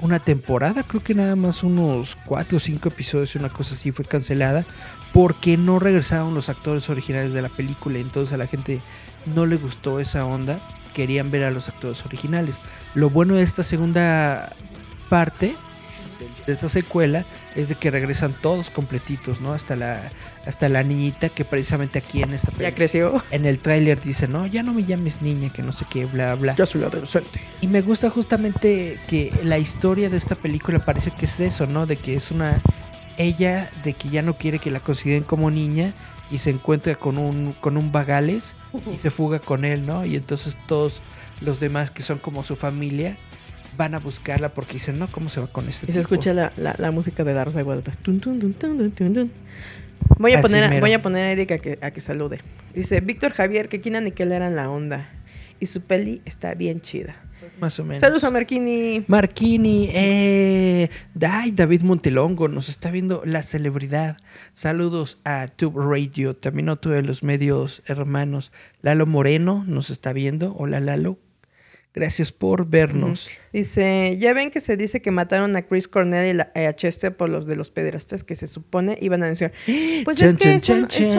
[0.01, 4.05] una temporada, creo que nada más unos cuatro o cinco episodios, una cosa así fue
[4.05, 4.65] cancelada
[5.13, 8.81] porque no regresaron los actores originales de la película, entonces a la gente
[9.35, 10.59] no le gustó esa onda,
[10.93, 12.55] querían ver a los actores originales.
[12.95, 14.53] Lo bueno de esta segunda
[15.09, 15.55] parte
[16.45, 19.53] de esta secuela es de que regresan todos completitos, ¿no?
[19.53, 20.11] Hasta la
[20.45, 23.23] hasta la niñita que precisamente aquí en esta Ya creció.
[23.31, 26.33] en el tráiler dice, "No, ya no me llames niña, que no sé qué, bla
[26.35, 27.39] bla." Ya soy adolescente.
[27.61, 31.85] Y me gusta justamente que la historia de esta película parece que es eso, ¿no?
[31.85, 32.59] De que es una
[33.17, 35.93] ella de que ya no quiere que la consideren como niña
[36.31, 38.55] y se encuentra con un con un vagales
[38.93, 40.05] y se fuga con él, ¿no?
[40.05, 41.01] Y entonces todos
[41.41, 43.15] los demás que son como su familia
[43.77, 46.15] van a buscarla porque dicen, "No, ¿cómo se va con este Y se tipo?".
[46.15, 47.91] escucha la, la, la música de la Rosa de Guadalupe.
[48.01, 49.31] Tun, tun, tun,
[50.17, 50.81] Voy a, Así poner, mero.
[50.81, 52.39] voy a poner a Erika a que, a que salude.
[52.73, 55.09] Dice, Víctor Javier, que Kina Nickel eran la onda.
[55.59, 57.15] Y su peli está bien chida.
[57.59, 58.01] Más o menos.
[58.01, 59.03] Saludos a Marquini.
[59.07, 60.89] Marquini, eh,
[61.21, 64.17] ay, David Montelongo nos está viendo la celebridad.
[64.53, 68.51] Saludos a Tube Radio, también otro de los medios hermanos.
[68.81, 70.55] Lalo Moreno nos está viendo.
[70.55, 71.19] Hola Lalo.
[71.93, 73.29] Gracias por vernos.
[73.51, 76.73] Dice, ya ven que se dice que mataron a Chris Cornell y la- eh, a
[76.73, 79.51] Chester por los de los pederastas que se supone iban a denunciar.
[80.05, 81.15] Pues Chan, es que chan, es, un- chan, es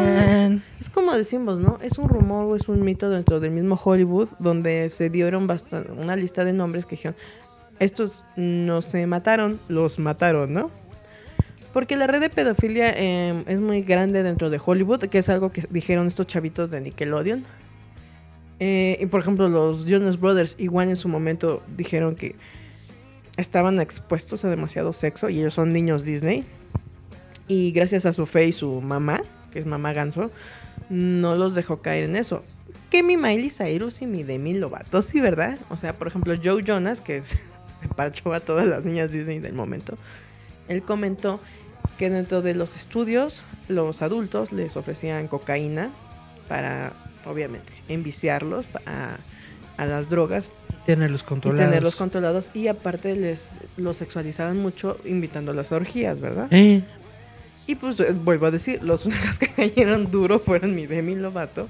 [0.48, 1.78] un- es como decimos, ¿no?
[1.82, 5.46] Es un rumor o es un mito dentro del mismo Hollywood donde se dieron
[5.98, 7.16] una lista de nombres que dijeron,
[7.78, 10.70] estos no se mataron, los mataron, ¿no?
[11.74, 15.52] Porque la red de pedofilia eh, es muy grande dentro de Hollywood, que es algo
[15.52, 17.44] que dijeron estos chavitos de Nickelodeon.
[18.64, 22.36] Eh, y por ejemplo, los Jonas Brothers igual en su momento dijeron que
[23.36, 26.44] estaban expuestos a demasiado sexo y ellos son niños Disney.
[27.48, 30.30] Y gracias a su fe y su mamá, que es mamá ganso,
[30.90, 32.44] no los dejó caer en eso.
[32.88, 35.58] Que mi Miley Cyrus y mi Demi Lovato, sí, ¿verdad?
[35.68, 37.38] O sea, por ejemplo, Joe Jonas, que se
[37.80, 39.98] se parchó a todas las niñas Disney del momento,
[40.68, 41.40] él comentó
[41.98, 45.90] que dentro de los estudios, los adultos les ofrecían cocaína
[46.46, 46.92] para,
[47.26, 49.16] obviamente, enviciarlos a,
[49.76, 50.50] a las drogas
[50.86, 51.64] Tenerlos y controlados.
[51.68, 56.48] tenerlos controlados y aparte les los sexualizaban mucho invitando a las orgías, ¿verdad?
[56.50, 56.82] Eh,
[57.68, 61.68] Y pues eh, vuelvo a decir, los únicos que cayeron duro fueron mi Demi Lovato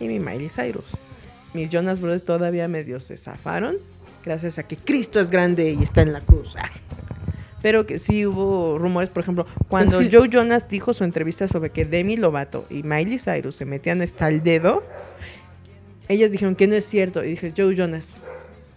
[0.00, 0.84] y mi Miley Cyrus.
[1.54, 3.76] Mis Jonas Brothers todavía medio se zafaron
[4.22, 6.54] gracias a que Cristo es grande y está en la cruz.
[7.66, 11.48] Pero que sí hubo rumores, por ejemplo, cuando Es que- Joe Jonas dijo su entrevista
[11.48, 14.84] sobre que Demi Lovato y Miley Cyrus se metían hasta el dedo,
[16.08, 17.24] ellas dijeron que no es cierto.
[17.24, 18.14] Y dije, Joe Jonas,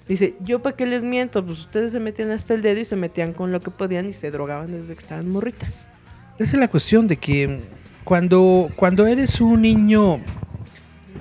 [0.07, 1.45] dice, ¿yo para qué les miento?
[1.45, 4.11] Pues ustedes se metían hasta el dedo y se metían con lo que podían y
[4.11, 5.85] se drogaban desde que estaban morritas.
[6.39, 7.59] Esa es la cuestión de que
[8.03, 10.19] cuando, cuando eres un niño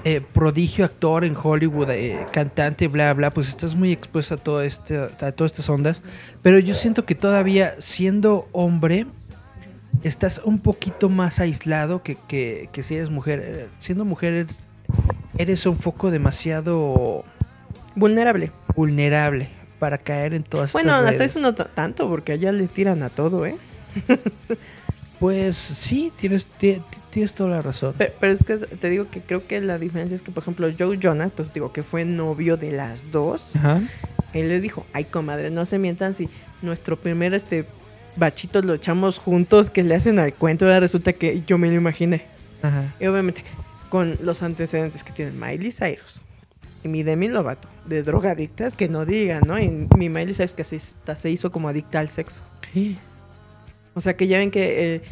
[0.05, 4.63] eh, prodigio, actor en Hollywood, eh, cantante, bla, bla, pues estás muy expuesto a, todo
[4.63, 6.03] este, a todas estas ondas.
[6.43, 9.07] Pero yo siento que todavía siendo hombre,
[10.03, 13.43] estás un poquito más aislado que, que, que si eres mujer.
[13.45, 14.59] Eh, Siendo mujer, eres,
[15.37, 17.25] eres un foco demasiado
[17.95, 18.53] Vulnerable.
[18.77, 21.31] vulnerable para caer en todas Bueno, estas hasta redes.
[21.33, 23.57] eso no ta- tanto, porque allá le tiran a todo, ¿eh?
[25.19, 26.81] Pues sí, tienes, ti-
[27.19, 27.95] tienes toda la razón.
[27.99, 30.69] Pero, pero es que te digo que creo que la diferencia es que, por ejemplo,
[30.79, 33.83] Joe Jonas, pues digo que fue novio de las dos, Ajá.
[34.33, 36.29] él le dijo, ay, comadre, no se mientan si
[36.63, 37.67] nuestro primer este
[38.15, 41.75] bachitos lo echamos juntos, que le hacen al cuento, ahora resulta que yo me lo
[41.75, 42.23] imaginé.
[42.63, 42.95] Ajá.
[43.01, 43.43] Y obviamente
[43.89, 46.23] con los antecedentes que tienen Miley Cyrus
[46.85, 49.59] y mi Demi Lovato, de drogadictas, que no digan, ¿no?
[49.59, 52.43] Y mi Miley Cyrus que se, se hizo como adicta al sexo.
[53.95, 55.03] O sea que ya ven que eh,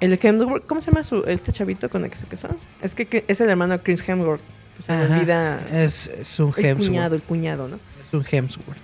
[0.00, 2.48] el Hemsworth, ¿cómo se llama su, este chavito con el que se casó?
[2.82, 4.40] Es que es el hermano de Chris Hemsworth.
[4.78, 5.16] O sea, Ajá.
[5.16, 6.88] olvida Es, es un el Hemsworth.
[6.88, 7.76] cuñado, el cuñado, ¿no?
[7.76, 8.78] Es un Hemsworth.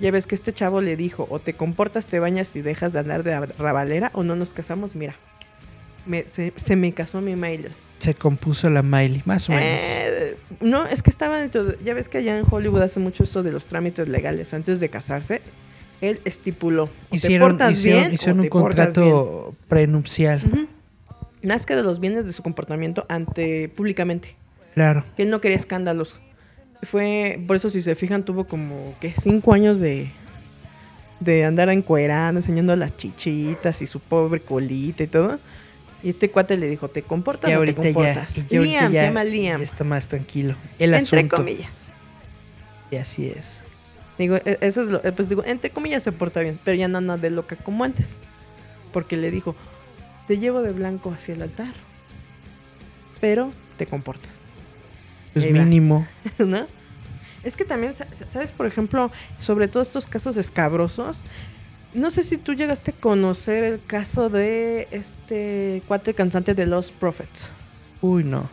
[0.00, 2.98] Ya ves que este chavo le dijo, o te comportas, te bañas y dejas de
[3.00, 4.96] andar de rabalera, o no nos casamos.
[4.96, 5.14] Mira,
[6.06, 7.70] me- se, se me casó mi Miley.
[7.98, 9.80] Se compuso la Miley, más o menos.
[9.82, 13.22] Eh, no, es que estaba dentro de- Ya ves que allá en Hollywood hace mucho
[13.22, 15.40] esto de los trámites legales antes de casarse.
[16.00, 16.84] Él estipuló.
[16.84, 20.42] o te hicieron portas hicieron, bien, hicieron o un te contrato prenupcial.
[20.46, 20.66] Ujú.
[21.42, 24.36] Nazca de los bienes de su comportamiento ante públicamente.
[24.74, 25.04] Claro.
[25.16, 26.16] Que él no quería escándalos.
[26.82, 30.10] Fue, por eso si se fijan, tuvo como que cinco años de,
[31.20, 35.38] de andar encuerando, enseñando las chichitas y su pobre colita y todo.
[36.02, 38.36] Y este cuate le dijo, ¿te comportas Y o te ya, comportas?
[38.36, 39.56] y ya Liam, ya- se llama Liam.
[39.58, 40.54] ya está más tranquilo.
[40.78, 41.36] El entre asunto.
[41.36, 41.72] comillas.
[42.90, 43.62] Y así es.
[44.18, 46.88] Digo, e- eso es lo, eh, pues digo, entre comillas se porta bien, pero ya
[46.88, 48.16] no anda de loca como antes.
[48.92, 49.56] Porque le dijo,
[50.28, 51.72] te llevo de blanco hacia el altar,
[53.20, 54.30] pero te comportas,
[55.36, 55.40] va.
[55.64, 56.06] mínimo.
[56.38, 56.66] ¿no?
[57.42, 58.52] Es que también, sa- sa- ¿sabes?
[58.52, 61.22] Por ejemplo, sobre todo estos casos escabrosos,
[61.92, 66.90] no sé si tú llegaste a conocer el caso de este cuate cantante de Los
[66.90, 67.52] Prophets.
[68.00, 68.48] Uy, no.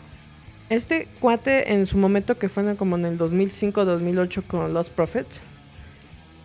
[0.70, 5.42] Este cuate en su momento que fue como en el 2005-2008 con Lost Prophets,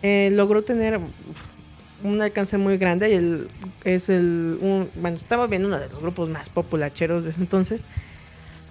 [0.03, 0.99] eh, logró tener
[2.03, 3.47] un alcance muy grande y el,
[3.83, 7.85] es el, un- bueno, estaba bien uno de los grupos más populacheros de ese entonces,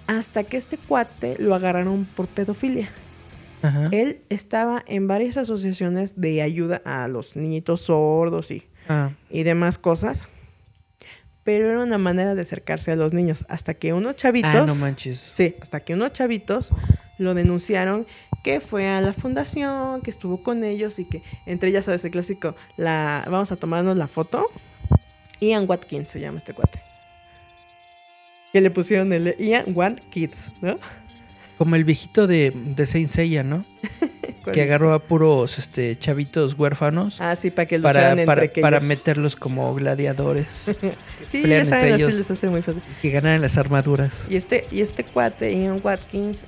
[0.07, 2.89] hasta que este cuate lo agarraron por pedofilia.
[3.61, 3.89] Ajá.
[3.91, 9.77] Él estaba en varias asociaciones de ayuda a los niñitos sordos y Ah, y demás
[9.77, 10.29] cosas.
[11.43, 13.45] Pero era una manera de acercarse a los niños.
[13.49, 14.53] Hasta que unos chavitos.
[14.55, 15.29] Ah, no manches.
[15.33, 16.71] Sí, hasta que unos chavitos
[17.17, 18.05] lo denunciaron
[18.47, 22.05] que fue a la fundación, que estuvo con ellos y que entre ellas, ¿sabes?
[22.05, 24.47] El clásico, la, vamos a tomarnos la foto.
[25.41, 26.81] Ian Watkins se llama este cuate.
[28.53, 30.79] Que le pusieron el Ian Watkins, ¿no?
[31.57, 33.65] Como el viejito de, de Saint Seiya, ¿no?
[34.45, 38.15] ¿Cuál Que agarró a puros este, chavitos huérfanos Ah, sí, para que para,
[38.61, 40.47] para, meterlos como gladiadores.
[41.25, 42.81] Sí, ya saben, así les hace muy fácil.
[43.01, 44.21] que ganaran las armaduras.
[44.29, 46.45] Y este, y este cuate, Ian Watkins,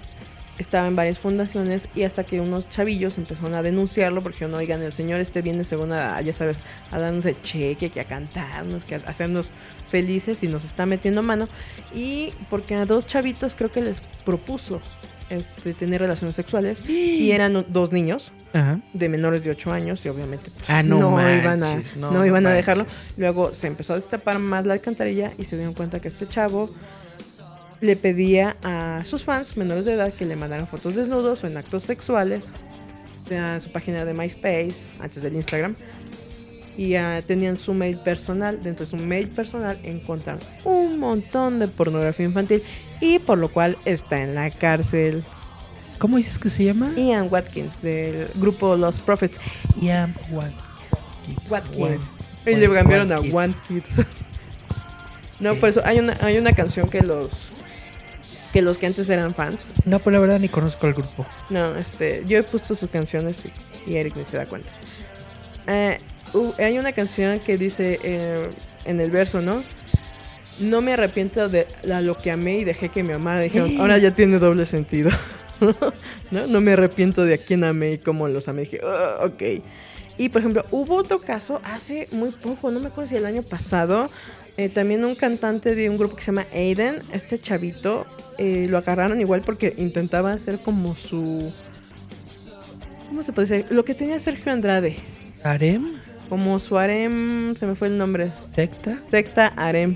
[0.59, 4.83] estaba en varias fundaciones y hasta que unos chavillos empezaron a denunciarlo porque no, oigan,
[4.83, 6.57] el señor este viene según a, ya sabes,
[6.91, 9.53] a darnos el cheque, que a cantarnos, que a hacernos
[9.89, 11.47] felices y nos está metiendo mano.
[11.93, 14.81] Y porque a dos chavitos creo que les propuso
[15.29, 18.79] este, tener relaciones sexuales y eran dos niños Ajá.
[18.93, 22.45] de menores de 8 años y obviamente pues, Ah, no iban a, no, no, iban
[22.47, 22.85] a dejarlo.
[23.15, 26.69] Luego se empezó a destapar más la alcantarilla y se dieron cuenta que este chavo
[27.81, 31.57] le pedía a sus fans menores de edad que le mandaran fotos desnudos o en
[31.57, 32.51] actos sexuales
[33.35, 35.75] a su página de MySpace, antes del Instagram.
[36.77, 38.63] Y ah, tenían su mail personal.
[38.63, 42.63] Dentro de su mail personal encontraron un montón de pornografía infantil
[43.01, 45.23] y por lo cual está en la cárcel.
[45.97, 46.93] ¿Cómo dices que se llama?
[46.95, 49.37] Ian Watkins del grupo Los Prophets.
[49.81, 51.49] Ian Watkins.
[51.49, 52.01] Watkins.
[52.45, 53.19] Y le cambiaron a.
[53.19, 54.05] One Kids.
[55.41, 57.51] no, por eso hay una, hay una canción que los
[58.53, 59.69] que los que antes eran fans.
[59.85, 61.25] No, pues la verdad ni conozco al grupo.
[61.49, 64.69] No, este, yo he puesto sus canciones y, y Eric ni se da cuenta.
[65.67, 65.99] Eh,
[66.33, 68.47] hu- hay una canción que dice eh,
[68.85, 69.63] en el verso, ¿no?
[70.59, 73.41] No me arrepiento de la- lo que amé y dejé que me amara.
[73.41, 75.11] Dijeron, ahora ya tiene doble sentido.
[76.31, 76.47] ¿No?
[76.47, 78.61] no me arrepiento de a quién amé y cómo los amé.
[78.61, 79.61] Dije, "Ah, ok.
[80.17, 83.41] Y por ejemplo, hubo otro caso hace muy poco, no me acuerdo si el año
[83.41, 84.09] pasado,
[84.59, 88.05] eh, también un cantante de un grupo que se llama Aiden, este chavito,
[88.37, 91.51] eh, lo agarraron igual porque intentaba hacer como su...
[93.07, 93.65] ¿Cómo se puede decir?
[93.71, 94.95] Lo que tenía Sergio Andrade,
[95.43, 95.93] ¿Harem?
[96.29, 98.97] como su harem, se me fue el nombre, ¿Secta?
[98.99, 99.95] secta harem.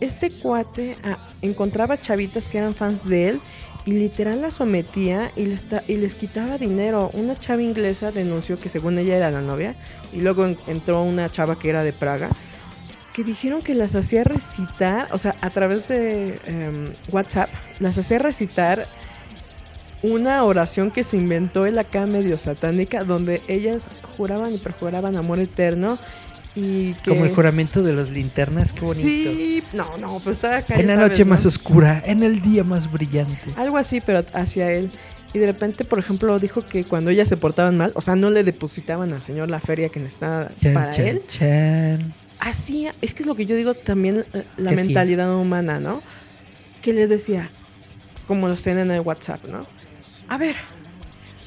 [0.00, 3.40] Este cuate ah, encontraba chavitas que eran fans de él
[3.86, 7.10] y literal las sometía y les, y les quitaba dinero.
[7.14, 9.74] Una chava inglesa denunció que según ella era la novia
[10.12, 12.28] y luego en- entró una chava que era de Praga
[13.14, 17.48] que dijeron que las hacía recitar, o sea, a través de em, WhatsApp,
[17.78, 18.88] las hacía recitar
[20.02, 25.38] una oración que se inventó él acá medio satánica, donde ellas juraban y perjuraban amor
[25.38, 25.96] eterno
[26.56, 27.10] y que...
[27.10, 29.08] Como el juramento de las linternas, qué bonito.
[29.08, 30.74] Sí, no, no, pero estaba acá.
[30.74, 31.30] en la sabes, noche ¿no?
[31.30, 33.50] más oscura, en el día más brillante.
[33.56, 34.90] Algo así, pero hacia él.
[35.32, 38.30] Y de repente, por ejemplo, dijo que cuando ellas se portaban mal, o sea, no
[38.30, 42.23] le depositaban al señor la feria que necesitaba Chan, para chan, él, chan.
[42.44, 46.02] Hacía, es que es lo que yo digo también eh, la mentalidad humana, ¿no?
[46.82, 47.50] Que le decía,
[48.28, 49.66] como los tienen en el WhatsApp, ¿no?
[50.28, 50.56] A ver,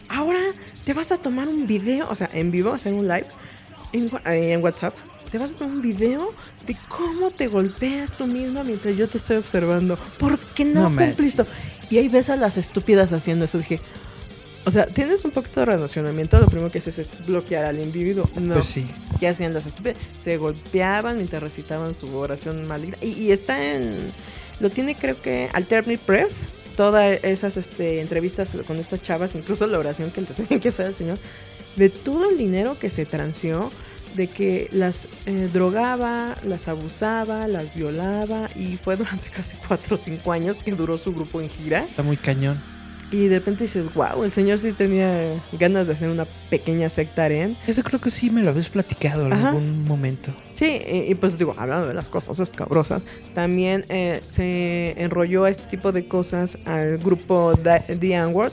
[0.10, 0.40] ahora
[0.86, 3.28] te vas a tomar un video, o sea, en vivo, hacer un live
[3.94, 4.96] en, en WhatsApp,
[5.32, 6.32] te vas a tomar un video
[6.66, 9.98] de cómo te golpeas tú mismo mientras yo te estoy observando.
[10.18, 11.44] ¿Por qué no, No cumpliste?
[11.90, 13.58] Y ahí ves a las estúpidas haciendo eso.
[13.60, 13.80] Dije,
[14.68, 18.30] o sea, tienes un poquito de relacionamiento, lo primero que haces es bloquear al individuo.
[18.36, 18.56] No.
[18.56, 18.86] Pues sí.
[19.18, 19.96] ¿Qué hacían las estúpidas?
[20.20, 22.98] Se golpeaban mientras recitaban su oración maligna.
[23.02, 24.12] Y, y está en.
[24.60, 26.42] Lo tiene, creo que, Alternate Press.
[26.76, 30.88] Todas esas este, entrevistas con estas chavas, incluso la oración que le tenían que hacer
[30.88, 31.18] al Señor.
[31.78, 33.72] De todo el dinero que se transió,
[34.16, 38.50] de que las eh, drogaba, las abusaba, las violaba.
[38.54, 41.86] Y fue durante casi 4 o 5 años que duró su grupo en gira.
[41.86, 42.62] Está muy cañón.
[43.10, 47.24] Y de repente dices, wow, el Señor sí tenía ganas de hacer una pequeña secta
[47.24, 47.56] harem.
[47.66, 49.50] Eso creo que sí me lo habías platicado en Ajá.
[49.50, 50.34] algún momento.
[50.54, 53.04] Sí, y, y pues digo, hablando de las cosas escabrosas,
[53.34, 58.52] también eh, se enrolló a este tipo de cosas al grupo The N-Word,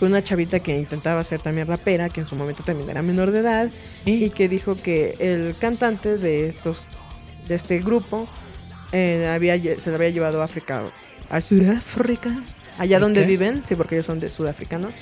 [0.00, 3.30] con una chavita que intentaba ser también rapera, que en su momento también era menor
[3.30, 3.70] de edad,
[4.04, 6.80] y que dijo que el cantante de estos
[7.46, 8.26] de este grupo
[8.92, 10.82] eh, había, se lo había llevado a África,
[11.28, 12.36] a Sudáfrica,
[12.78, 13.26] allá ¿Por donde qué?
[13.26, 14.94] viven, sí, porque ellos son de sudafricanos,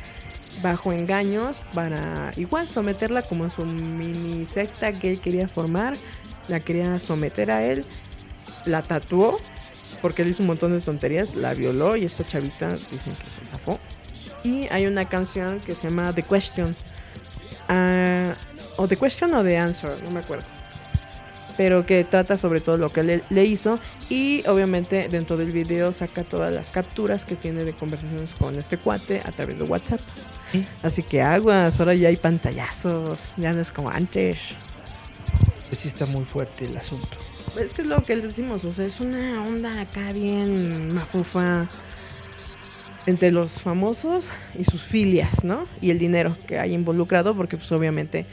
[0.62, 5.96] bajo engaños para igual someterla como en su mini secta que él quería formar,
[6.48, 7.84] la quería someter a él,
[8.64, 9.38] la tatuó
[10.02, 13.44] porque él hizo un montón de tonterías, la violó y esta chavita dicen que se
[13.44, 13.78] zafó.
[14.44, 16.76] Y hay una canción que se llama The Question.
[17.68, 18.34] Ah,
[18.76, 20.44] o The Question o The Answer, no me acuerdo.
[21.58, 23.78] Pero que trata sobre todo lo que le, le hizo.
[24.08, 28.78] Y obviamente dentro del video saca todas las capturas que tiene de conversaciones con este
[28.78, 30.00] cuate a través de WhatsApp.
[30.52, 30.66] Sí.
[30.82, 34.38] Así que aguas, ahora ya hay pantallazos, ya no es como antes.
[35.68, 37.18] Pues sí está muy fuerte el asunto.
[37.60, 41.66] Es que es lo que les decimos, o sea, es una onda acá bien mafufa
[43.06, 44.28] entre los famosos
[44.58, 45.66] y sus filias, ¿no?
[45.80, 48.26] Y el dinero que hay involucrado, porque pues obviamente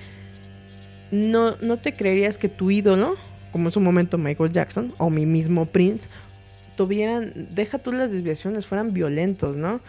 [1.15, 3.15] no, no te creerías que tu ídolo,
[3.51, 6.09] como en su momento Michael Jackson o mi mismo Prince,
[6.75, 9.79] tuvieran, deja tú las desviaciones, fueran violentos, ¿no?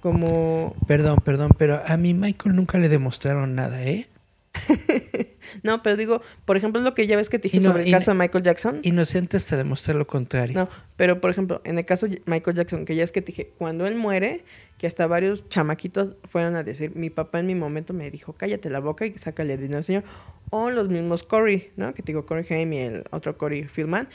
[0.00, 4.08] Como, Perdón, perdón, pero a mi Michael nunca le demostraron nada, ¿eh?
[5.62, 7.90] no, pero digo, por ejemplo, lo que ya ves que te dije no- sobre el
[7.90, 8.80] caso de Michael Jackson.
[8.82, 10.54] Inocente hasta demostrar lo contrario.
[10.56, 13.26] No, pero por ejemplo, en el caso de Michael Jackson, que ya es que te
[13.32, 14.44] dije, cuando él muere,
[14.78, 18.70] que hasta varios chamaquitos fueron a decir, mi papá en mi momento me dijo, cállate
[18.70, 20.04] la boca y sácale dinero al señor.
[20.50, 21.92] O los mismos Corey, ¿no?
[21.94, 24.08] Que te digo, Corey Haim y el otro Corey Philman,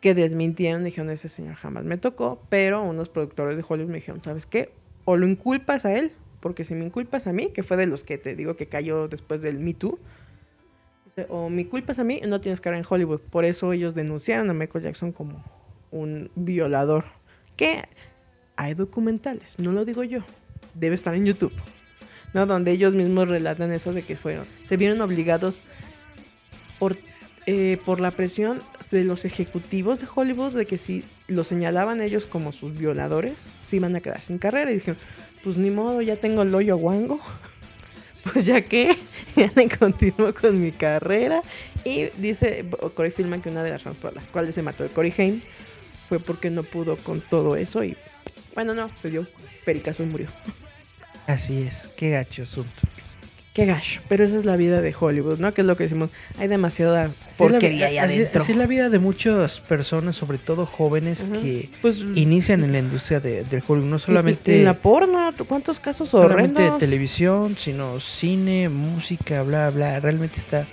[0.00, 4.22] que desmintieron, dijeron, ese señor jamás me tocó, pero unos productores de Hollywood me dijeron,
[4.22, 4.70] ¿sabes qué?
[5.04, 8.04] O lo inculpas a él, porque si me inculpas a mí, que fue de los
[8.04, 9.98] que te digo que cayó después del Me Too,
[11.28, 13.20] o me culpas a mí, no tienes cara en Hollywood.
[13.20, 15.42] Por eso ellos denunciaron a Michael Jackson como
[15.90, 17.04] un violador.
[17.56, 17.84] Que
[18.56, 20.20] hay documentales, no lo digo yo,
[20.74, 21.52] debe estar en YouTube,
[22.34, 22.46] ¿no?
[22.46, 25.62] Donde ellos mismos relatan eso de que fueron, se vieron obligados
[26.78, 26.96] por,
[27.46, 32.26] eh, por la presión de los ejecutivos de Hollywood de que si lo señalaban ellos
[32.26, 34.70] como sus violadores, se iban a quedar sin carrera.
[34.70, 35.00] Y dijeron,
[35.46, 37.20] pues ni modo, ya tengo el hoyo guango.
[38.32, 38.92] Pues ya que,
[39.36, 41.42] ya me continúo con mi carrera.
[41.84, 44.90] Y dice Corey Filman que una de las razones por las cuales se mató el
[44.90, 45.42] Corey Haim
[46.08, 47.96] fue porque no pudo con todo eso y
[48.56, 49.28] bueno, no, se dio
[49.64, 50.26] pericazo y murió.
[51.28, 52.82] Así es, qué gacho asunto.
[53.56, 55.54] Qué gacho, pero esa es la vida de Hollywood, ¿no?
[55.54, 58.42] Que es lo que decimos, hay demasiada porquería ahí adentro.
[58.42, 61.40] así es la vida de muchas personas, sobre todo jóvenes, Ajá.
[61.40, 63.88] que Pues inician en la industria de, del Hollywood.
[63.88, 66.78] No en solamente, la porno, ¿cuántos casos solamente de horrendos?
[66.80, 70.00] televisión, sino cine, música, bla, bla.
[70.00, 70.66] Realmente está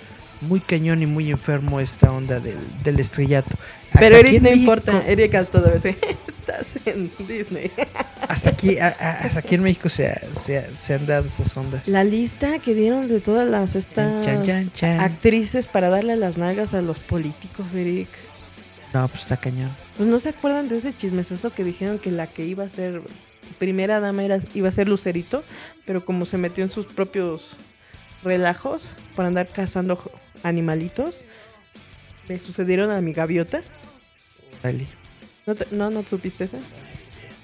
[0.48, 3.56] muy cañón y muy enfermo esta onda del, del estrellato.
[3.92, 5.96] Pero Hasta Eric no México- importa, Eric a todo ese.
[6.44, 7.70] Estás en Disney.
[8.28, 11.26] Hasta aquí, a- a- hasta aquí en México se, ha- se, ha- se han dado
[11.26, 11.88] esas ondas.
[11.88, 15.00] La lista que dieron de todas las estas Chan, chan, chan.
[15.00, 18.08] actrices para darle las nalgas a los políticos, Eric.
[18.92, 19.70] No, pues está cañón.
[19.96, 23.00] Pues no se acuerdan de ese chismesazo que dijeron que la que iba a ser
[23.58, 25.42] primera dama era, iba a ser Lucerito,
[25.86, 27.56] pero como se metió en sus propios
[28.22, 28.82] relajos
[29.16, 29.98] por andar cazando
[30.44, 31.24] animalitos,
[32.28, 33.62] le sucedieron a mi gaviota.
[34.62, 34.86] Dale.
[35.46, 36.58] ¿No, te- no, no supiste eso?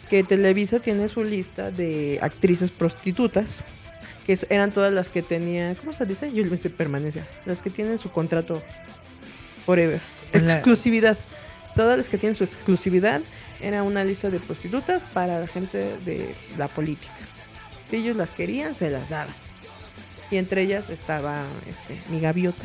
[0.09, 3.63] Que Televisa tiene su lista de actrices prostitutas,
[4.27, 6.33] que eran todas las que tenía, ¿cómo se dice?
[6.33, 6.45] Yo
[6.77, 7.27] permanencia.
[7.47, 8.63] Las que tienen su contrato
[9.67, 10.01] forever.
[10.33, 11.19] La- Exclusividad.
[11.77, 13.21] Todas las que tienen su exclusividad
[13.61, 17.13] era una lista de prostitutas para la gente de la política.
[17.85, 19.35] Si ellos las querían, se las daban.
[20.31, 22.65] Y entre ellas estaba este, mi gaviota.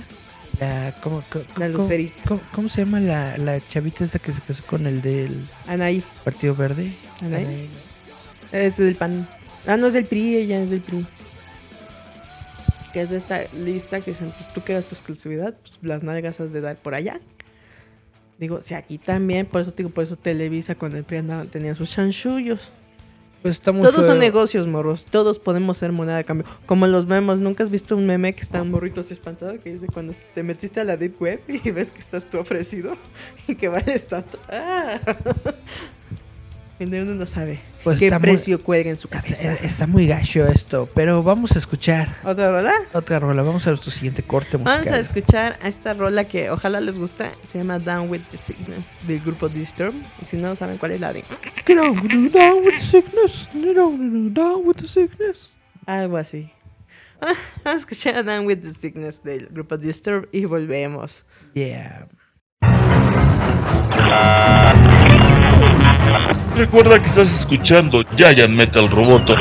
[0.59, 2.21] La, ¿cómo, cómo, La Lucerita.
[2.27, 6.03] cómo- cómo se llama la, la chavita esta que se casó con el del Anaí.
[6.23, 6.93] Partido Verde?
[7.21, 7.43] Anaí.
[7.43, 7.69] Anaí.
[8.51, 9.27] Es del PAN.
[9.67, 11.05] Ah, no es del PRI, ella es del PRI.
[12.93, 16.39] Que es de esta lista que dicen, pues tú quedas tu exclusividad, pues las nalgas
[16.39, 17.19] has de dar por allá.
[18.37, 21.75] Digo, si aquí también, por eso digo, por eso Televisa con el PRI andaban, tenían
[21.75, 22.71] sus chanchullos.
[23.45, 24.15] Pues está muy Todos son feo.
[24.15, 25.05] negocios, morros.
[25.05, 26.47] Todos podemos ser moneda de cambio.
[26.65, 29.59] Como los vemos, ¿nunca has visto un meme que está un morrito así espantado?
[29.59, 32.97] Que dice cuando te metiste a la Deep Web y ves que estás tú ofrecido
[33.47, 34.39] y que vales tanto.
[34.49, 34.99] ¡Ah!
[36.77, 39.53] Y uno no sabe Pues qué está muy- precio cuelga en su Está, cabeza.
[39.55, 42.73] está muy gacho esto, pero vamos a escuchar ¿Otra rola?
[42.93, 43.43] otra rola.
[43.43, 44.79] Vamos a nuestro siguiente corte musical.
[44.83, 47.29] Vamos a escuchar a esta rola que ojalá les guste.
[47.45, 49.93] Se llama Down with the Sickness del grupo Disturb.
[50.21, 51.23] Y si no saben cuál es la de
[51.67, 53.49] down with the sickness.
[53.53, 55.49] Down, down with the sickness.
[55.85, 56.51] algo así.
[57.21, 61.25] Ah, Vamos a escuchar a Down with the Sickness del grupo Disturb y volvemos.
[61.53, 62.07] Yeah.
[66.55, 69.35] Recuerda que estás escuchando Giant Metal Roboto.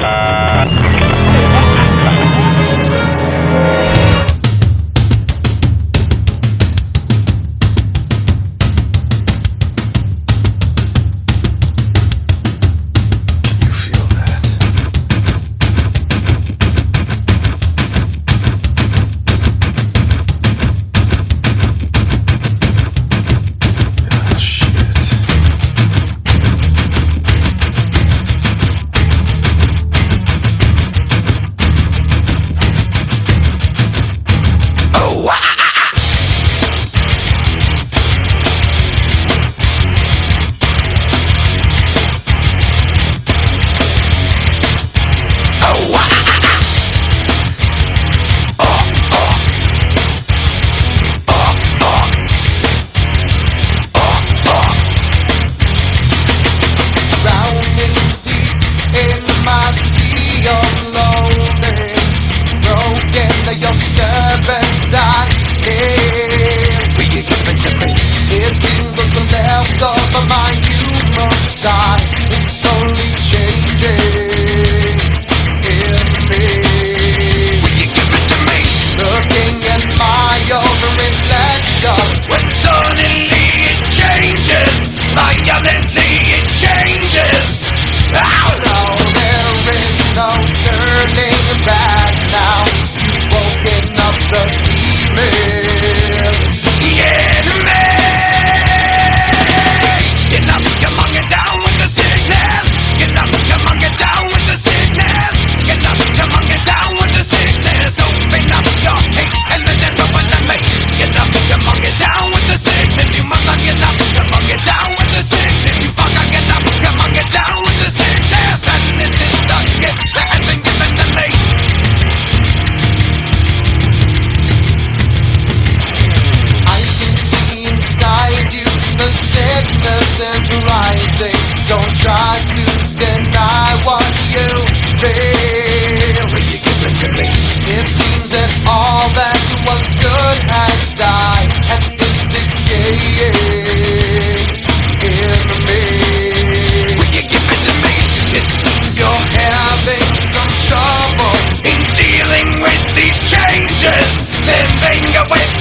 [154.84, 155.53] Living with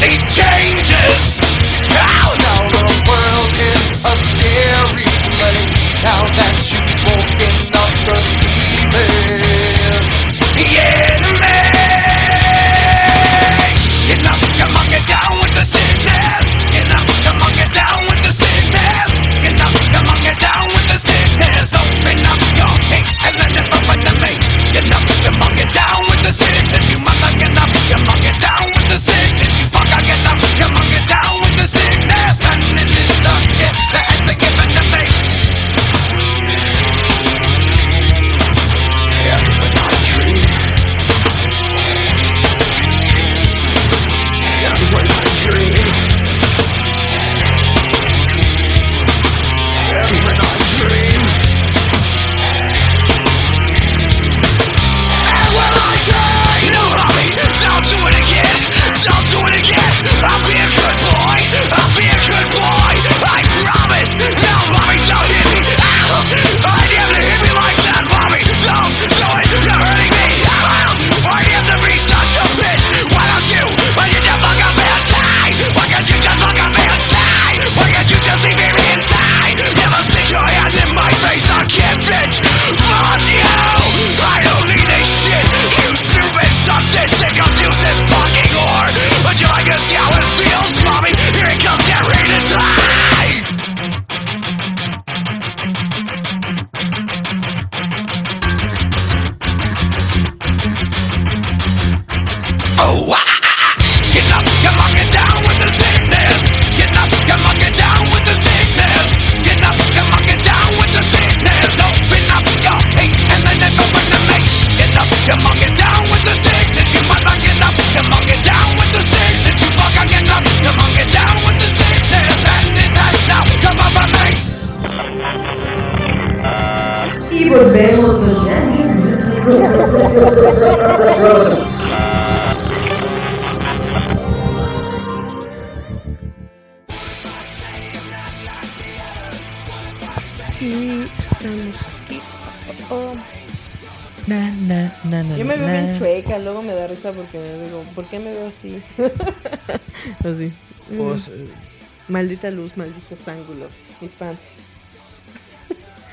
[152.44, 153.72] Maldita luz, malditos ángulos,
[154.02, 154.39] mis fans.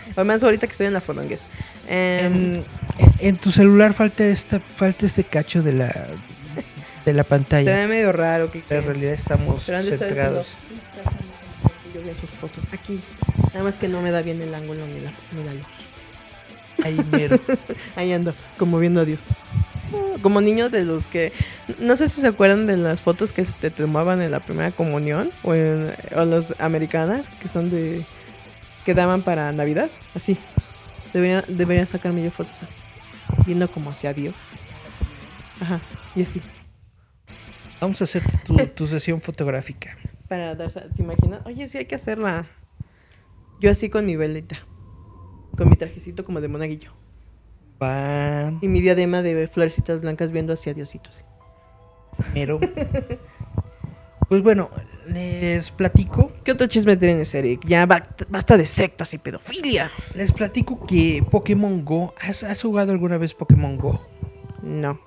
[0.16, 1.41] Además, ahorita que estoy en la fodongues.
[1.89, 2.64] Em, en,
[3.18, 5.89] en tu celular falta esta falta este cacho de la
[7.05, 7.74] de la se pantalla.
[7.74, 10.55] ve medio raro que en realidad estamos centrados.
[11.93, 13.01] Yo veo sus fotos aquí.
[13.53, 15.66] Nada más que no me da bien el ángulo ni la, ni la luz.
[16.85, 17.41] Ahí mero.
[17.97, 19.24] Ahí ando, como viendo a Dios.
[20.22, 21.33] Como niños de los que...
[21.78, 25.30] No sé si se acuerdan de las fotos que te tomaban en la primera comunión
[25.42, 28.04] o, en, o las americanas que son de...
[28.84, 29.88] que daban para Navidad.
[30.14, 30.36] Así.
[31.12, 32.74] Debería, debería sacarme yo fotos así.
[33.46, 34.34] Viendo como hacia Dios.
[35.61, 35.80] Ajá.
[36.16, 36.40] Y así.
[37.80, 39.96] Vamos a hacer tu, tu sesión fotográfica.
[40.28, 40.70] Para dar...
[40.70, 41.40] ¿Te imaginas?
[41.46, 42.46] Oye, sí hay que hacerla.
[43.61, 44.58] Yo así con mi velita.
[45.56, 46.92] Con mi trajecito como de monaguillo.
[47.82, 51.24] Va Y mi diadema de florecitas blancas viendo hacia Diositos.
[52.34, 52.61] Mero.
[54.28, 54.70] Pues bueno,
[55.08, 56.30] les platico.
[56.44, 57.62] ¿Qué otro chisme tienes, Eric?
[57.66, 59.90] Ya ba- basta de sectas y pedofilia.
[60.14, 62.14] Les platico que Pokémon Go.
[62.20, 64.00] ¿Has, has jugado alguna vez Pokémon Go?
[64.62, 65.00] No.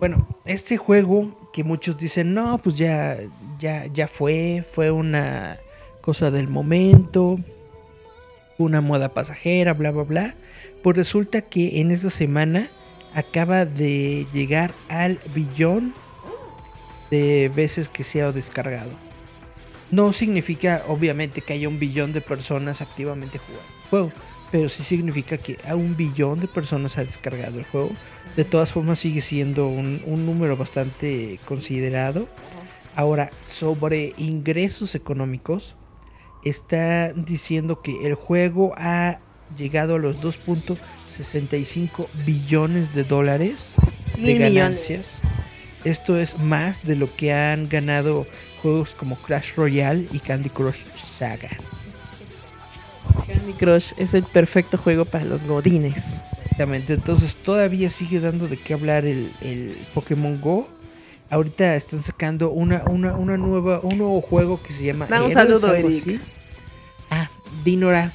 [0.00, 3.18] Bueno, este juego que muchos dicen, no, pues ya,
[3.58, 5.58] ya, ya fue, fue una
[6.00, 7.36] cosa del momento,
[8.58, 10.34] una moda pasajera, bla, bla, bla.
[10.82, 12.68] Pues resulta que en esta semana
[13.14, 15.92] acaba de llegar al billón
[17.10, 18.90] de veces que se ha descargado.
[19.90, 24.12] No significa, obviamente, que haya un billón de personas activamente jugando el juego,
[24.52, 27.90] pero sí significa que a un billón de personas ha descargado el juego.
[28.36, 32.28] De todas formas, sigue siendo un, un número bastante considerado.
[32.94, 35.74] Ahora, sobre ingresos económicos,
[36.44, 39.18] está diciendo que el juego ha
[39.56, 43.74] llegado a los 2.65 billones de dólares
[44.16, 45.18] de millones.
[45.84, 48.26] Esto es más de lo que han ganado
[48.62, 51.48] juegos como Clash Royale y Candy Crush Saga.
[53.26, 56.18] Candy Crush es el perfecto juego para los godines.
[56.42, 60.68] Exactamente, entonces todavía sigue dando de qué hablar el, el Pokémon Go.
[61.30, 65.06] Ahorita están sacando una, una, una nueva, un nuevo juego que se llama.
[65.06, 66.02] Da un saludo, Eric.
[66.02, 66.20] así.
[67.10, 67.30] Ah,
[67.64, 68.12] Dinora.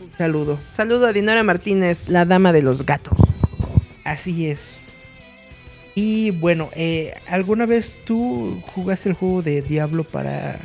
[0.00, 0.58] Un saludo.
[0.70, 3.16] Saludo a Dinora Martínez, la dama de los gatos.
[4.04, 4.80] Así es.
[6.02, 10.58] Y bueno, eh, ¿alguna vez tú jugaste el juego de Diablo para.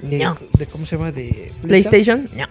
[0.00, 0.38] de- No.
[0.56, 1.12] de ¿Cómo se llama?
[1.12, 2.46] De PlayStation, no.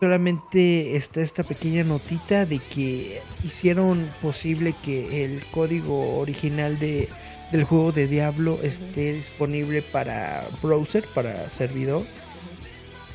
[0.00, 7.08] Solamente está esta pequeña notita de que hicieron posible que el código original de,
[7.52, 12.06] del juego de Diablo esté disponible para browser, para servidor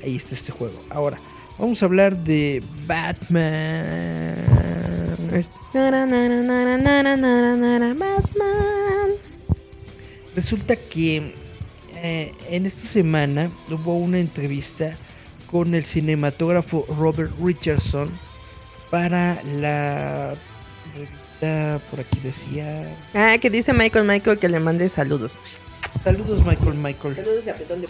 [0.03, 0.79] Ahí está este juego.
[0.89, 1.19] Ahora,
[1.57, 4.35] vamos a hablar de Batman.
[10.35, 11.33] Resulta que
[11.95, 14.97] eh, en esta semana hubo una entrevista
[15.49, 18.09] con el cinematógrafo Robert Richardson
[18.91, 20.35] para la
[21.89, 22.95] por aquí decía...
[23.13, 25.37] Ah, que dice Michael Michael que le mande saludos.
[26.03, 27.15] Saludos Michael Michael.
[27.15, 27.87] Saludos y apretón de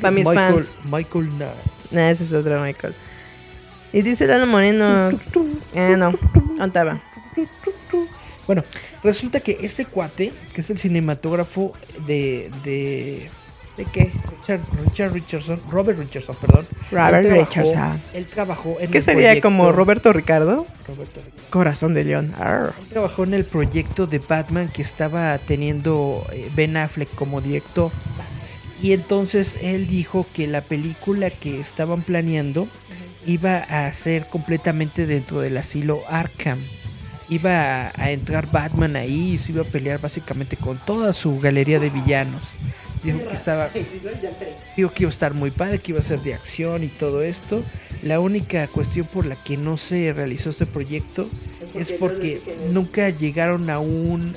[0.00, 0.74] Pa' mis Michael, fans.
[0.84, 1.54] Michael Na.
[1.90, 2.94] Nah, ese es otro Michael.
[3.92, 5.10] Y dice Lalo Moreno.
[5.74, 6.12] Eh, no.
[6.34, 7.00] ¿Dónde estaba?
[8.46, 8.64] Bueno,
[9.02, 11.72] resulta que este cuate, que es el cinematógrafo
[12.06, 13.30] de, de
[13.76, 14.12] ¿De qué?
[14.30, 16.66] Richard, Richard Richardson, Robert Richardson, perdón.
[16.92, 18.02] Robert él trabajó- Richardson.
[18.14, 20.66] Él trabajó en ¿Qué el sería proyecto- como Roberto Ricardo?
[20.86, 21.20] Roberto.
[21.50, 22.32] Corazón de león.
[22.38, 22.72] Arr.
[22.80, 27.90] Él trabajó en el proyecto de Batman que estaba teniendo eh, Ben Affleck como director.
[28.80, 32.68] Y entonces él dijo que la película que estaban planeando
[33.26, 36.58] iba a ser completamente dentro del asilo Arkham.
[37.28, 41.40] Iba a, a entrar Batman ahí y se iba a pelear básicamente con toda su
[41.40, 42.42] galería de villanos.
[43.04, 43.68] Dijo que estaba
[44.76, 47.22] dijo que iba a estar muy padre, que iba a ser de acción y todo
[47.22, 47.62] esto.
[48.02, 51.28] La única cuestión por la que no se realizó este proyecto
[51.74, 52.40] es porque
[52.70, 54.34] nunca llegaron a un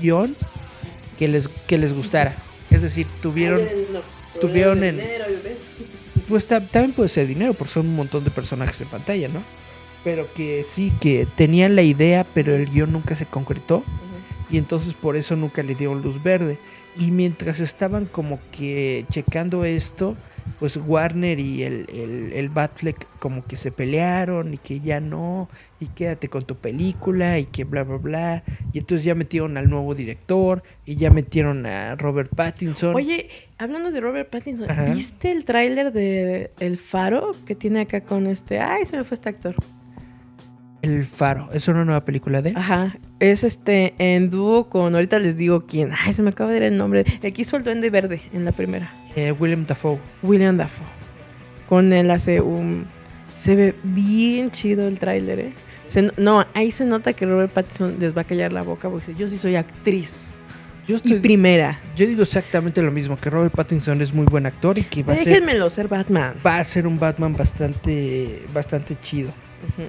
[0.00, 0.36] guion
[1.18, 2.36] que les, que les gustara.
[2.70, 3.60] Es decir, tuvieron,
[4.40, 5.00] tuvieron en...
[6.28, 9.42] Pues ta- también puede ser dinero, porque son un montón de personajes en pantalla, ¿no?
[10.04, 13.82] Pero que sí, que tenían la idea, pero el guion nunca se concretó.
[14.48, 16.58] Y entonces por eso nunca le dieron luz verde.
[16.96, 20.16] Y mientras estaban como que checando esto,
[20.58, 25.48] pues Warner y el, el, el Batfleck como que se pelearon y que ya no,
[25.80, 28.44] y quédate con tu película y que bla, bla, bla.
[28.72, 32.94] Y entonces ya metieron al nuevo director y ya metieron a Robert Pattinson.
[32.94, 33.28] Oye,
[33.58, 34.84] hablando de Robert Pattinson, Ajá.
[34.84, 38.60] ¿viste el tráiler de El Faro que tiene acá con este?
[38.60, 39.54] Ay, se me fue este actor.
[40.82, 42.52] El Faro, ¿es una nueva película de?
[42.56, 45.90] Ajá, es este en dúo con, ahorita les digo quién.
[45.96, 47.04] Ay, se me acaba de ir el nombre.
[47.22, 48.92] El que hizo el Duende Verde en la primera.
[49.14, 49.98] Eh, William Dafoe.
[50.22, 50.86] William Dafoe.
[51.68, 52.86] Con él hace un...
[53.36, 55.52] Se ve bien chido el tráiler, ¿eh?
[55.86, 59.06] Se no- ahí se nota que Robert Pattinson les va a callar la boca porque
[59.06, 60.34] dice, yo sí soy actriz.
[60.88, 61.78] Yo, Y estoy- primera.
[61.96, 65.12] yo digo exactamente lo mismo, que Robert Pattinson es muy buen actor y que va
[65.12, 66.34] a ser, Déjenmelo ser Batman.
[66.44, 69.30] va a ser un Batman bastante, bastante chido.
[69.78, 69.88] Ujú.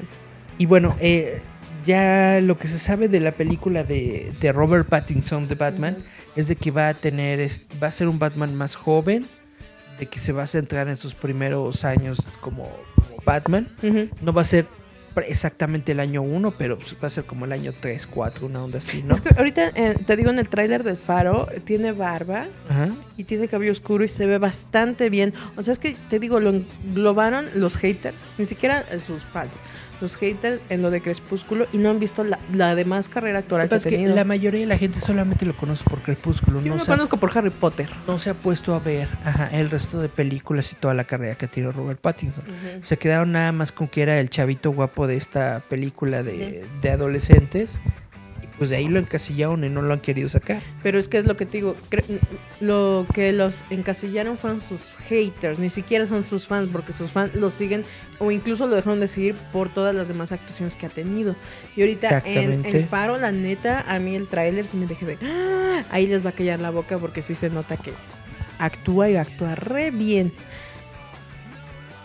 [0.58, 1.42] Y bueno, eh,
[1.86, 5.98] ya lo que se sabe de la película de, de Robert Pattinson de Batman
[6.36, 7.50] es de que va a tener,
[7.82, 9.26] va a ser un Batman más joven,
[10.00, 13.70] de que se va a centrar en sus primeros años como, como Batman.
[14.22, 14.66] No va a ser
[15.22, 18.64] exactamente el año 1, pero pues va a ser como el año 3, 4, una
[18.64, 19.14] onda así, ¿no?
[19.14, 22.90] Es que ahorita eh, te digo en el tráiler del Faro, eh, tiene barba Ajá.
[23.16, 25.34] y tiene cabello oscuro y se ve bastante bien.
[25.56, 29.62] O sea, es que te digo, lo englobaron los haters, ni siquiera eh, sus fans,
[30.02, 33.40] los haters en lo de Crepúsculo y no han visto la, la demás carrera Lo
[33.40, 36.76] actoral que es que la mayoría de la gente solamente lo conoce por Crepúsculo, Yo
[36.76, 37.90] no ha, conozco por Harry Potter.
[38.08, 41.36] no se ha puesto a ver ajá, el resto de películas y toda la carrera
[41.36, 42.44] que tiene Robert Pattinson.
[42.82, 46.90] Se quedaron nada más con que era el chavito guapo de esta película de, de
[46.90, 47.80] adolescentes.
[48.58, 50.62] Pues de ahí lo encasillaron y no lo han querido sacar.
[50.84, 51.76] Pero es que es lo que te digo,
[52.62, 57.34] lo que los encasillaron fueron sus haters, ni siquiera son sus fans, porque sus fans
[57.36, 57.84] lo siguen
[58.20, 61.36] o incluso lo dejaron de seguir por todas las demás actuaciones que ha tenido.
[61.76, 62.66] Y ahorita en.
[62.66, 65.18] El Faro, la neta, a mí el tráiler sí me dejé de...
[65.22, 65.84] ¡Ah!
[65.90, 67.94] Ahí les va a callar la boca porque sí se nota que
[68.60, 70.32] actúa y actúa re bien.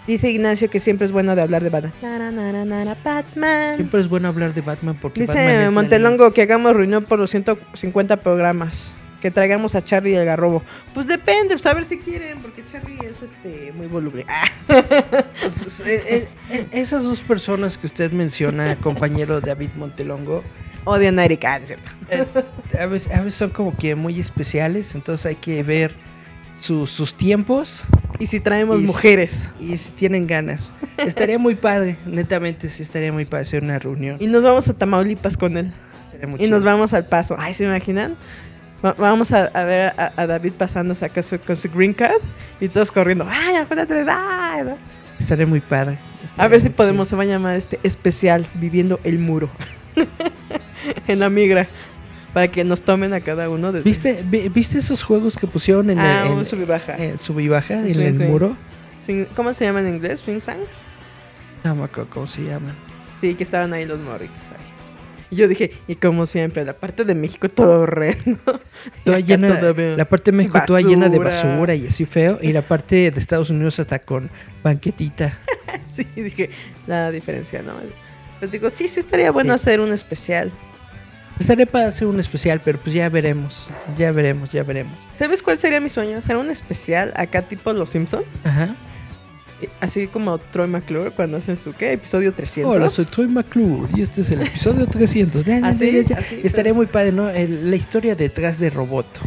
[0.09, 1.93] Dice Ignacio que siempre es bueno de hablar de Batman.
[2.03, 3.77] Nara, nara, nara, Batman.
[3.77, 7.05] Siempre es bueno hablar de Batman porque Batman Dice es la Montelongo que hagamos reunión
[7.05, 8.97] por los 150 programas.
[9.21, 10.63] Que traigamos a Charlie y el garrobo.
[10.95, 14.25] Pues depende, pues a ver si quieren, porque Charlie es este muy voluble.
[14.29, 14.45] Ah,
[15.41, 20.43] Pues, eh, eh, eh, esas dos personas que usted menciona, compañero David Montelongo,
[20.85, 21.91] odian a Erika, ah, ¿no es cierto?
[22.11, 22.27] eh,
[22.81, 25.97] a, veces, a veces son como que muy especiales, entonces hay que ver
[26.59, 27.85] su- sus tiempos
[28.19, 29.49] Y si traemos Y si- mujeres.
[29.61, 30.73] y si tienen ganas.
[30.97, 34.17] Estaría muy padre, netamente sí estaría muy padre hacer una reunión.
[34.19, 35.73] Y nos vamos a Tamaulipas con él.
[36.39, 37.37] Y nos vamos al paso.
[37.39, 38.17] Ay, ¿se imaginan?
[38.85, 42.21] Va- vamos a, a ver a, a David pasándose acá su- con su green card
[42.61, 43.25] y todos corriendo.
[43.31, 44.09] ¡Ay, afuera tres!
[44.11, 44.65] ¡Ay!
[44.65, 44.77] ¿no?
[45.19, 45.97] Estaría muy padre.
[46.37, 49.49] A ver si podemos, se va a llamar este especial Viviendo el Muro.
[51.07, 51.69] en la migra.
[52.35, 53.73] Para que nos tomen a cada uno.
[53.73, 53.85] Desde...
[53.85, 56.97] ¿Viste, vi- ¿Viste esos juegos que pusieron en, Ah, el, en, sub y baja.
[56.97, 58.29] en sub y baja en el swing.
[58.29, 58.57] muro?
[59.35, 60.21] ¿Cómo se llama en inglés?
[60.21, 60.59] ¿Swing Sang?
[61.65, 62.75] No me acuerdo cómo se llaman.
[63.21, 64.29] Sí, que estaban ahí los ahí.
[65.31, 68.39] Y yo dije, y como siempre, la parte de México todo horrendo.
[69.05, 69.49] Toda llena,
[69.97, 71.53] la parte de México toda llena de basura.
[71.53, 72.39] basura y así feo.
[72.41, 74.31] Y la parte de Estados Unidos hasta con
[74.63, 75.39] banquetita.
[75.85, 76.49] Sí, dije,
[76.87, 77.73] la diferencia, ¿no?
[78.39, 79.63] Pues digo, sí, sí estaría bueno Sí.
[79.63, 80.51] hacer un especial.
[81.39, 83.69] Estaré para hacer un especial, pero pues ya veremos.
[83.97, 84.99] Ya veremos, ya veremos.
[85.17, 86.19] ¿Sabes cuál sería mi sueño?
[86.19, 88.75] Hacer un especial acá tipo Los Simpson Ajá.
[89.81, 91.93] Así como Troy McClure cuando hacen su, ¿qué?
[91.93, 92.77] Episodio 300.
[92.77, 95.45] Hola, soy Troy McClure y este es el episodio 300.
[95.45, 96.17] Ya, ya, Así, ya, ya, ya.
[96.19, 97.29] así, Estaría muy padre, ¿no?
[97.29, 99.21] El- la historia detrás de Roboto.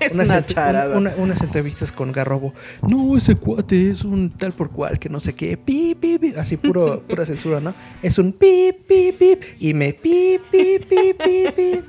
[0.06, 0.96] Es unas, una charada.
[0.96, 2.54] una- unas entrevistas con Garrobo.
[2.88, 5.56] No, ese cuate es un tal por cual que no sé qué.
[5.56, 6.34] Pi, pi, pi.
[6.36, 7.74] Así puro, pura censura, ¿no?
[8.02, 9.38] Es un pi, pi, pi.
[9.58, 11.80] Y me pi, pi, pi, pi, pi.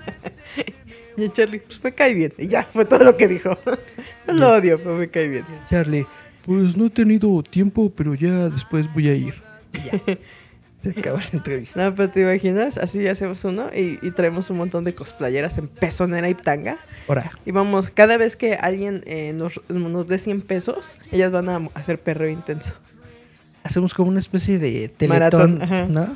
[1.17, 2.33] Y Charlie, pues me cae bien.
[2.37, 3.57] Y ya, fue todo lo que dijo.
[4.27, 5.45] No lo odio, pero me cae bien.
[5.69, 6.05] Charlie,
[6.45, 9.33] pues no he tenido tiempo, pero ya después voy a ir.
[9.73, 10.17] Y ya.
[10.83, 11.83] Se acaba la entrevista.
[11.83, 15.67] No, pero te imaginas, así hacemos uno y, y traemos un montón de cosplayeras en
[15.67, 16.77] pezonera y tanga.
[17.07, 21.49] Ahora, Y vamos, cada vez que alguien eh, nos, nos dé 100 pesos, ellas van
[21.49, 22.73] a hacer perreo intenso.
[23.63, 25.85] hacemos como una especie de teletón, Maratón, ajá.
[25.87, 26.15] ¿no?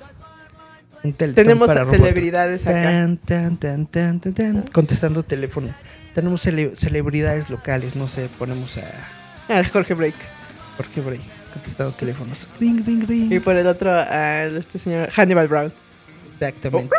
[1.03, 2.81] Un teletón Tenemos para celebridades acá.
[2.81, 5.73] Tan, tan, tan, tan, tan, tan, contestando teléfono.
[6.15, 8.83] Tenemos cele- celebridades locales, no sé, ponemos a
[9.47, 10.15] Ah, Jorge Break.
[10.77, 11.21] Jorge Bray
[11.55, 12.47] contestando teléfonos.
[12.59, 13.31] Ring, ring, ring.
[13.31, 15.73] Y por el otro, a este señor Hannibal Brown.
[16.39, 16.93] Exactamente.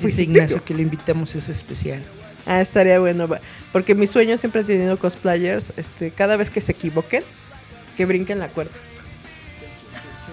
[0.00, 2.02] Dice Ignacio que le invitamos a ese especial.
[2.46, 3.28] Ah, estaría bueno.
[3.72, 7.22] Porque mi sueño siempre he tenido cosplayers, este, cada vez que se equivoquen,
[7.96, 8.72] que brinquen la cuerda.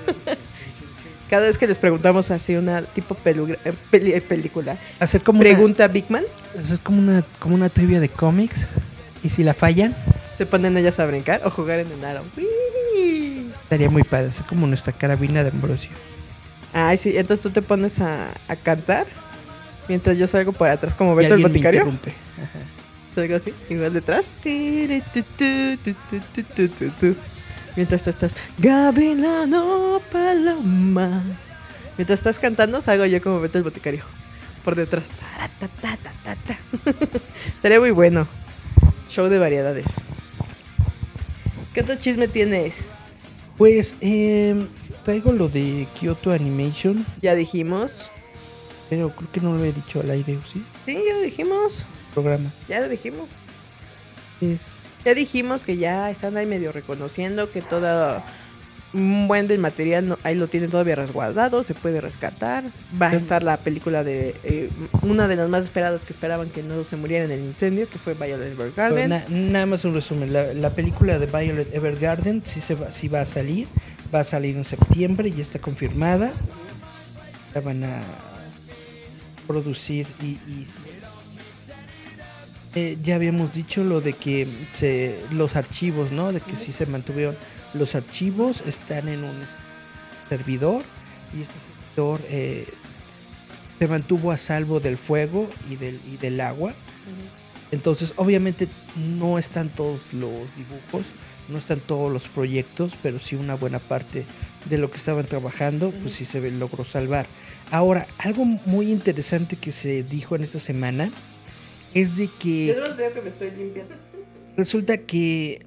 [1.29, 5.87] cada vez que les preguntamos así una tipo eh, peli- eh, película, Hacer como pregunta
[5.87, 8.67] Big Man, una, hacer como una, como una trivia de cómics.
[9.23, 9.95] Y si la fallan,
[10.37, 12.23] se ponen ellas a brincar o jugar en el aro.
[13.63, 15.91] Estaría muy padre, es como nuestra carabina de Ambrosio.
[16.73, 19.07] Ay, sí, entonces tú te pones a, a cantar
[19.87, 21.91] mientras yo salgo por atrás, como Beto el boticario.
[23.13, 24.25] Salgo así, igual detrás.
[27.75, 31.23] Mientras tú estás, Gavilano Paloma.
[31.97, 34.03] Mientras estás cantando, salgo yo como Beto el boticario.
[34.63, 35.09] Por detrás.
[37.47, 38.27] Estaría muy bueno.
[39.09, 39.87] Show de variedades.
[41.73, 42.85] ¿Qué otro chisme tienes?
[43.57, 44.55] Pues eh,
[45.03, 48.09] traigo lo de Kyoto Animation, Ya dijimos.
[48.89, 50.63] pero creo que no lo he dicho al aire, ¿o ¿sí?
[50.85, 51.85] Sí, ya lo dijimos.
[52.13, 52.51] Programa.
[52.67, 53.29] Ya lo dijimos.
[54.41, 54.59] Es,
[55.05, 58.21] Ya dijimos que ya están ahí medio reconociendo que todo
[58.93, 62.65] un buen del material no- ahí lo tienen todavía resguardado, se puede rescatar.
[63.01, 64.69] Va a estar la película de eh,
[65.01, 67.97] una de las más esperadas que esperaban que no se muriera en el incendio, que
[67.97, 69.09] fue Violet Evergarden.
[69.09, 70.33] Na- nada más un resumen.
[70.33, 73.67] La, la película de Violet Evergarden sí, se va, sí va a salir.
[74.13, 76.33] Va a salir en septiembre, ya está confirmada.
[77.55, 78.01] La van a
[79.47, 80.25] producir y...
[80.51, 80.67] y-
[82.73, 86.31] Eh, ya habíamos dicho lo de que se, los archivos, ¿no?
[86.31, 87.35] De que sí se mantuvieron.
[87.73, 89.35] Los archivos están en un
[90.29, 90.83] servidor
[91.37, 92.67] y este servidor eh,
[93.79, 96.73] se mantuvo a salvo del fuego y del, y del agua.
[97.71, 101.07] Entonces, obviamente no están todos los dibujos,
[101.47, 104.25] no están todos los proyectos, pero sí una buena parte
[104.69, 107.27] de lo que estaban trabajando, pues sí se logró salvar.
[107.71, 111.09] Ahora, algo muy interesante que se dijo en esta semana
[111.93, 113.95] es de que veo que me estoy limpiando.
[114.57, 115.65] resulta que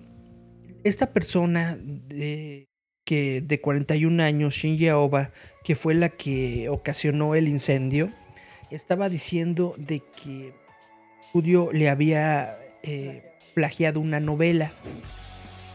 [0.84, 2.68] esta persona de,
[3.04, 5.32] que de 41 años, Shinji Aoba,
[5.64, 8.12] que fue la que ocasionó el incendio,
[8.70, 10.52] estaba diciendo de que
[11.30, 13.24] Studio le había eh,
[13.54, 14.72] plagiado una novela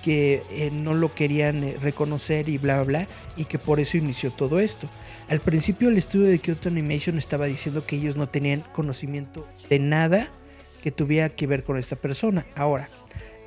[0.02, 3.98] que eh, no lo querían eh, reconocer y bla bla bla y que por eso
[3.98, 4.90] inició todo esto.
[5.28, 9.80] Al principio el estudio de Kyoto Animation estaba diciendo que ellos no tenían conocimiento de
[9.80, 10.28] nada
[10.82, 12.46] que tuviera que ver con esta persona.
[12.56, 12.88] Ahora,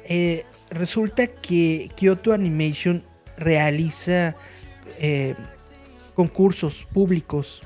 [0.09, 3.05] eh, resulta que Kyoto Animation
[3.36, 4.36] realiza
[4.98, 5.34] eh,
[6.14, 7.62] concursos públicos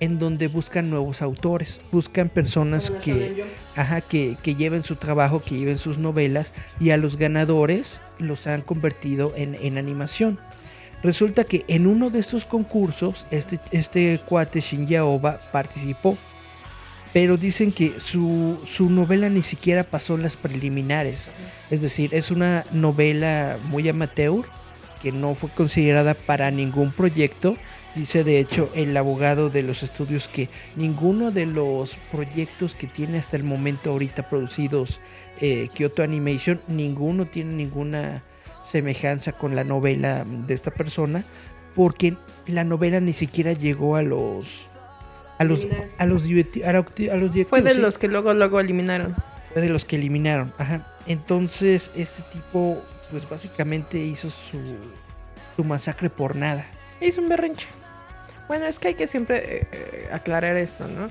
[0.00, 3.44] en donde buscan nuevos autores, buscan personas que,
[3.76, 8.46] ajá, que, que lleven su trabajo, que lleven sus novelas y a los ganadores los
[8.46, 10.38] han convertido en, en animación.
[11.02, 16.16] Resulta que en uno de estos concursos este, este cuate Shinji Aoba participó,
[17.12, 21.30] pero dicen que su, su novela ni siquiera pasó las preliminares.
[21.70, 24.44] Es decir, es una novela muy amateur
[25.02, 27.56] que no fue considerada para ningún proyecto.
[27.94, 33.18] Dice de hecho el abogado de los estudios que ninguno de los proyectos que tiene
[33.18, 35.00] hasta el momento ahorita producidos
[35.40, 38.22] eh, Kyoto Animation, ninguno tiene ninguna
[38.62, 41.24] semejanza con la novela de esta persona,
[41.74, 44.69] porque la novela ni siquiera llegó a los
[45.40, 45.66] a los
[45.98, 49.16] a los a los directivos, Fue de los que luego luego eliminaron.
[49.52, 50.52] fue de los que eliminaron.
[50.58, 50.86] Ajá.
[51.06, 54.58] Entonces, este tipo, pues básicamente hizo su,
[55.56, 56.66] su masacre por nada.
[57.00, 57.66] Es un berrinche.
[58.48, 61.08] Bueno, es que hay que siempre eh, eh, aclarar esto, ¿no?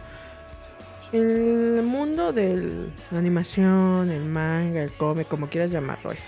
[1.11, 6.27] El mundo de la animación, el manga, el cómic, como quieras llamarlo, es.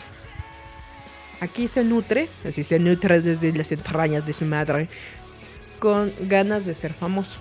[1.39, 4.89] Aquí se nutre, así se nutre desde las entrañas de su madre,
[5.77, 7.37] con ganas de ser famoso.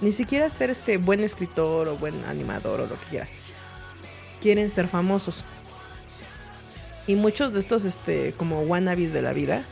[0.00, 3.30] Ni siquiera ser este buen escritor o buen animador o lo que quieras.
[4.40, 5.44] Quieren ser famosos.
[7.06, 9.64] Y muchos de estos, este, como wannabes de la vida,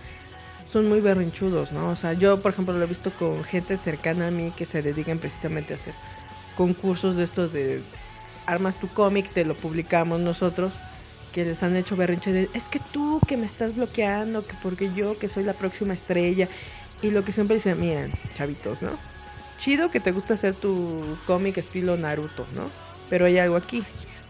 [0.65, 1.91] son muy berrinchudos, ¿no?
[1.91, 4.83] O sea, yo, por ejemplo, lo he visto con gente cercana a mí que se
[4.83, 5.95] dedican precisamente a hacer
[6.57, 7.83] concursos de estos de
[8.47, 10.75] armas tu cómic, te lo publicamos nosotros,
[11.33, 14.91] que les han hecho berrinche de, es que tú que me estás bloqueando, que porque
[14.95, 16.49] yo que soy la próxima estrella,
[17.03, 18.93] y lo que siempre dicen, miren, chavitos, ¿no?
[19.59, 22.71] Chido que te gusta hacer tu cómic estilo Naruto, ¿no?
[23.09, 23.83] Pero hay algo aquí.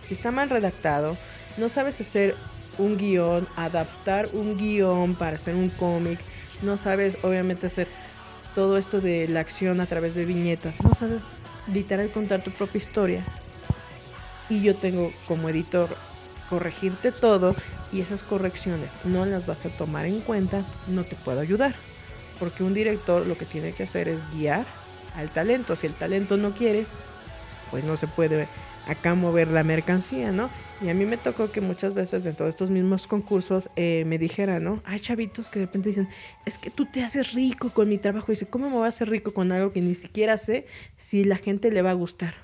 [0.03, 1.17] Si está mal redactado,
[1.57, 2.37] no sabes hacer
[2.79, 6.21] un guion, adaptar un guion para hacer un cómic,
[6.63, 7.89] no sabes obviamente hacer
[8.55, 11.27] todo esto de la acción a través de viñetas, no sabes
[11.73, 13.25] literal contar tu propia historia.
[14.49, 15.97] Y yo tengo como editor
[16.49, 17.57] corregirte todo
[17.93, 21.75] y esas correcciones no las vas a tomar en cuenta, no te puedo ayudar.
[22.39, 24.67] Porque un director lo que tiene que hacer es guiar
[25.17, 25.77] al talento.
[25.77, 26.87] Si el talento no quiere,
[27.71, 28.49] pues no se puede
[28.87, 30.49] acá mover la mercancía, ¿no?
[30.81, 34.19] Y a mí me tocó que muchas veces dentro de estos mismos concursos eh, me
[34.19, 34.83] dijeran, ¿no?
[34.85, 36.09] Hay chavitos que de repente dicen,
[36.45, 38.27] es que tú te haces rico con mi trabajo.
[38.29, 41.25] Y dice, ¿cómo me voy a hacer rico con algo que ni siquiera sé si
[41.25, 42.35] la gente le va a gustar?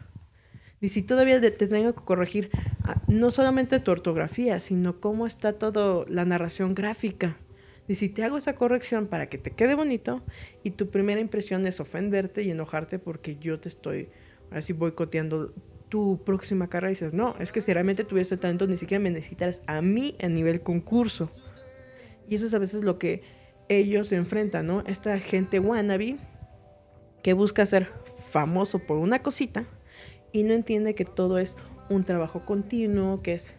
[0.81, 2.51] Y si todavía te tengo que corregir
[2.83, 7.37] ah, no solamente tu ortografía, sino cómo está todo la narración gráfica.
[7.89, 10.23] Y si te hago esa corrección para que te quede bonito
[10.63, 14.09] y tu primera impresión es ofenderte y enojarte porque yo te estoy
[14.51, 15.53] así boicoteando
[15.89, 19.61] tu próxima carrera, dices, no, es que si realmente tuviese talento ni siquiera me necesitarás
[19.67, 21.31] a mí a nivel concurso.
[22.29, 23.23] Y eso es a veces lo que
[23.69, 24.83] ellos se enfrentan, ¿no?
[24.87, 26.17] Esta gente wannabe
[27.23, 27.89] que busca ser
[28.31, 29.67] famoso por una cosita
[30.33, 31.57] y no entiende que todo es
[31.91, 33.55] un trabajo continuo, que es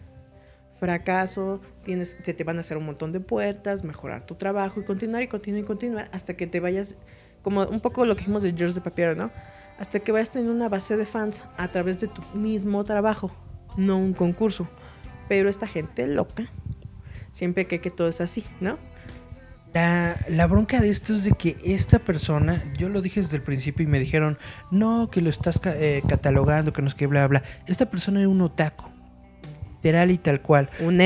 [0.83, 4.83] fracaso, tienes, te, te van a hacer un montón de puertas, mejorar tu trabajo y
[4.83, 6.97] continuar y continuar y continuar hasta que te vayas,
[7.41, 9.31] como un poco lo que dijimos de George de Papier, ¿no?
[9.79, 13.31] Hasta que vayas teniendo una base de fans a través de tu mismo trabajo,
[13.77, 14.67] no un concurso.
[15.29, 16.49] Pero esta gente loca
[17.31, 18.77] siempre cree que todo es así, ¿no?
[19.73, 23.41] La, la bronca de esto es de que esta persona, yo lo dije desde el
[23.41, 24.37] principio y me dijeron,
[24.69, 27.41] no, que lo estás eh, catalogando, que no es que bla, bla.
[27.67, 28.92] Esta persona era un otaku,
[29.83, 30.69] literal y tal cual.
[30.79, 30.97] Un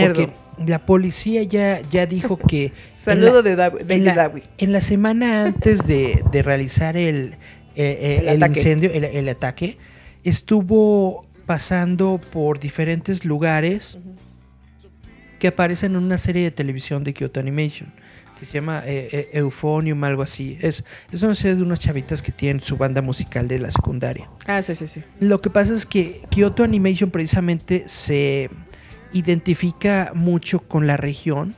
[0.65, 2.71] la policía ya, ya dijo que...
[2.93, 4.41] Saludo de Dawi- en la, Dawi.
[4.57, 7.33] en la semana antes de, de realizar el,
[7.75, 8.59] eh, eh, El el ataque.
[8.59, 9.77] incendio, el, el ataque,
[10.23, 13.97] estuvo pasando por diferentes lugares
[15.39, 17.91] que aparecen en una serie de televisión de Kyoto Animation
[18.39, 20.59] que se llama eh, eh, Euphonium, algo así.
[20.61, 24.29] Es, es una serie de unas chavitas que tienen su banda musical de la secundaria.
[24.45, 25.01] Ah, sí, sí, sí.
[25.19, 28.51] Lo que pasa es que Kyoto Animation precisamente se
[29.17, 31.55] identifica mucho con la región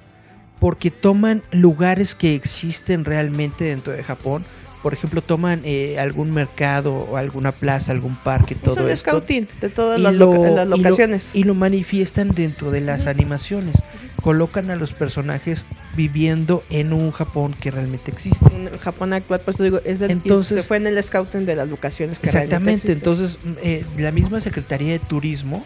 [0.59, 4.43] porque toman lugares que existen realmente dentro de Japón.
[4.83, 9.09] Por ejemplo, toman eh, algún mercado o alguna plaza, algún parque, todo es un esto.
[9.11, 11.29] scouting de todas las, lo- loca- las y lo- locaciones.
[11.33, 13.75] Y lo, manifiestan dentro de las animaciones.
[14.21, 18.45] Colocan a los personajes viviendo en un Japón que realmente existe.
[18.53, 21.69] en Japón actual, pues digo, es el, Entonces- se fue en el scouting de las
[21.69, 25.65] locaciones que Exactamente, entonces eh, la misma Secretaría de Turismo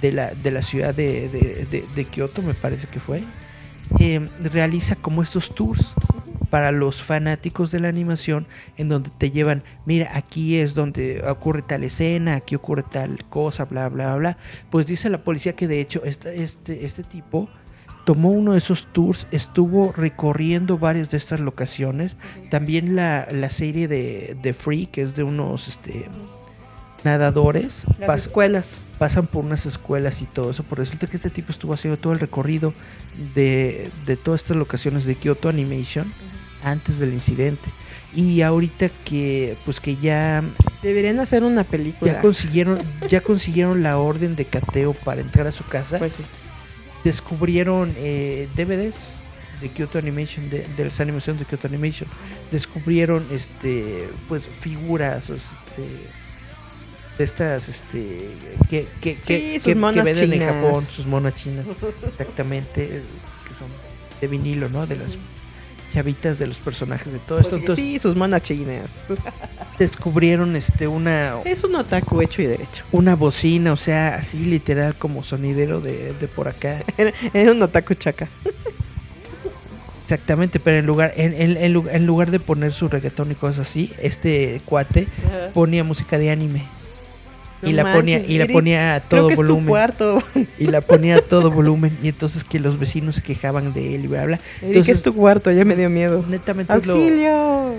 [0.00, 3.22] de la, de la ciudad de, de, de- de Kioto, me parece que fue,
[3.98, 5.94] eh, realiza como estos tours
[6.48, 11.62] para los fanáticos de la animación en donde te llevan, mira, aquí es donde ocurre
[11.62, 14.36] tal escena, aquí ocurre tal cosa, bla, bla, bla.
[14.68, 17.48] Pues dice la policía que de hecho este, este tipo
[18.04, 22.16] tomó uno de esos tours, estuvo recorriendo varias de estas locaciones.
[22.50, 26.06] También la, la serie de, de Free, que es de unos este,
[27.04, 28.82] nadadores, las pas- escuelas.
[28.98, 30.62] pasan por unas escuelas y todo eso.
[30.62, 32.74] Por resulta que este tipo estuvo haciendo todo el recorrido
[33.34, 36.12] de, de todas estas locaciones de Kyoto Animation
[36.62, 37.70] antes del incidente.
[38.14, 40.42] Y ahorita que pues que ya,
[40.82, 42.12] Deberían hacer una película.
[42.12, 46.24] ya consiguieron ya consiguieron la orden de cateo para entrar a su casa, Pues sí.
[47.04, 49.10] descubrieron eh, DVDs
[49.60, 52.08] de Kyoto Animation, de, de las animaciones de Kyoto Animation.
[52.50, 56.08] Descubrieron este pues figuras este,
[57.20, 58.30] de estas este
[58.70, 60.48] que, que, Sí, que, sus que- que venden en.
[60.48, 61.66] Japón, sus monas chinas,
[62.08, 63.02] exactamente,
[63.46, 63.68] que son
[64.20, 64.86] de vinilo, ¿no?
[64.86, 65.18] De las
[65.92, 67.50] chavitas de los personajes de todo esto.
[67.50, 68.90] Pues Entonces sí, sus monas chinas.
[69.78, 72.84] descubrieron este una Es un otaku hecho y derecho.
[72.92, 76.82] una bocina, o sea, así literal como sonidero de, de por acá.
[76.96, 78.28] Era, era un otaku chaca.
[80.04, 81.56] Exactamente, pero en lugar, en, en-
[81.88, 85.06] en lugar de poner su reggaetón y cosas así, este cuate
[85.54, 86.62] ponía música de anime.
[87.62, 89.66] Y la ponía, y la ponía a Creo todo que es tu volumen.
[89.68, 90.22] cuarto.
[90.58, 91.96] Y la ponía a todo volumen.
[92.02, 94.36] Y entonces que los vecinos se quejaban de él y bla bla.
[94.36, 96.24] Eric, Entonces, es tu cuarto, ya me dio miedo.
[96.28, 97.74] netamente es lo- ¡Auxilio!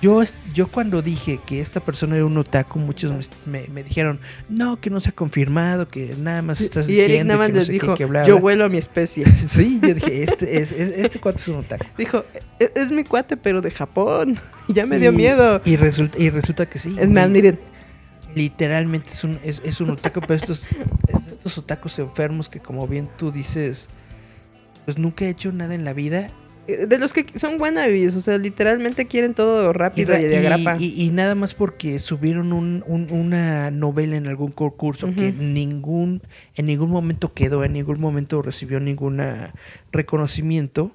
[0.00, 0.22] yo,
[0.54, 3.10] yo cuando dije que esta persona era un otaku, muchos
[3.44, 6.92] me, me- me dijeron, no, que no se ha confirmado, que nada más estás Y
[6.92, 7.14] diciendo.
[7.14, 8.40] Eric nada más que no qué, dijo, que bla, yo bla".
[8.42, 9.24] vuelo a mi especie.
[9.48, 11.84] Sí, yo dije, este, es, es- este cuate es un otaku.
[11.98, 12.24] Dijo,
[12.60, 14.38] "E- es, mi cuate, pero de Japón.
[14.68, 15.60] Y ya me dio Y- miedo.
[15.64, 16.94] Y resulta, y resulta que sí.
[16.98, 17.58] Es más, miren,
[18.34, 20.66] Literalmente es un, es, es un otaku, pero estos,
[21.08, 23.88] es estos otakus enfermos que como bien tú dices,
[24.84, 26.30] pues nunca he hecho nada en la vida.
[26.70, 30.76] eh, de los que son wannabes, o sea, literalmente quieren todo rápido y, de agrapa.
[30.78, 36.20] y- y nada más porque subieron un- un- una novela en algún concurso que ningún,
[36.56, 39.18] en ningún momento quedó, en ningún momento recibió ningún
[39.92, 40.92] reconocimiento.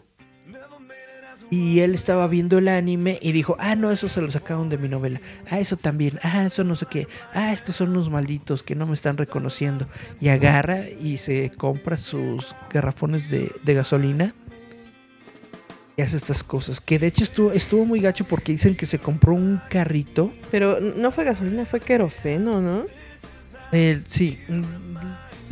[1.56, 4.80] Y él estaba viendo el anime y dijo, ah, no, eso se lo sacaron de
[4.80, 5.22] mi novela.
[5.52, 6.20] Ah, eso también.
[6.24, 7.08] Ah, eso no sé qué.
[7.32, 9.86] Ah, estos son unos malditos que no me están reconociendo.
[10.20, 14.34] Y agarra y se compra sus garrafones de, de gasolina.
[15.96, 16.82] Y hace estas cosas.
[16.82, 20.34] Que de hecho estuvo, estuvo muy gacho porque dicen que se compró un carrito.
[20.50, 22.86] Pero no fue gasolina, fue queroseno, ¿no?
[23.72, 24.40] Eh, sí,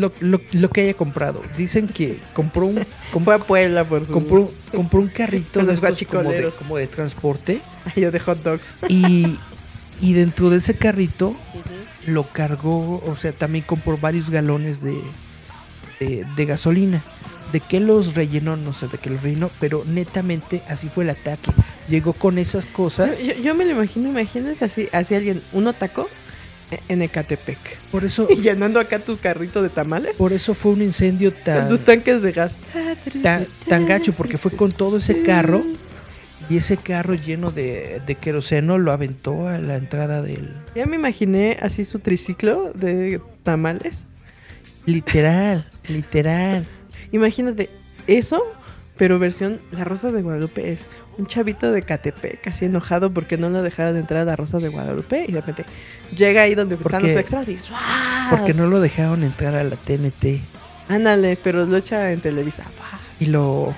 [0.02, 1.42] lo, lo- lo que haya comprado.
[1.58, 2.86] Dicen que compró un,
[3.24, 4.12] Fue a Puebla por su...
[4.14, 7.62] compró, compró un carrito de estos como de, como de transporte.
[7.96, 8.76] Yo de hot dogs.
[8.90, 9.38] Y,
[10.02, 11.36] y dentro de ese carrito
[12.08, 15.00] lo cargó, o sea, también compró varios galones de,
[16.00, 17.02] de, de gasolina.
[17.52, 21.10] De qué los rellenó, no sé de qué los rellenó, pero netamente así fue el
[21.10, 21.52] ataque.
[21.90, 23.20] Llegó con esas cosas.
[23.22, 26.08] Yo, yo me lo imagino, imagínense así, así alguien, un otaco
[26.88, 27.58] en Ecatepec.
[27.92, 30.18] Por eso, Y llenando acá tu carrito de tamales.
[30.18, 32.58] por eso fue un incendio Con tan, tus tanques de gas.
[33.22, 35.64] tan, tan gacho, porque fue con todo ese carro.
[36.50, 40.50] Y ese carro lleno de, de queroseno lo aventó a la entrada del.
[40.76, 44.04] Ya me imaginé así su triciclo de tamales.
[44.86, 46.66] Literal, literal.
[47.12, 47.70] Imagínate
[48.08, 48.44] eso,
[49.02, 50.86] pero versión La Rosa de Guadalupe es
[51.18, 54.68] un chavito de Catepec, así enojado porque no lo dejaron entrar a La Rosa de
[54.70, 55.66] Guadalupe y de repente
[56.16, 57.82] llega ahí donde están los extras y ¡suas!
[58.30, 60.40] Porque no lo dejaron entrar a la TNT.
[60.88, 62.62] Ándale, pero lo echa en Televisa.
[63.20, 63.74] Y lo.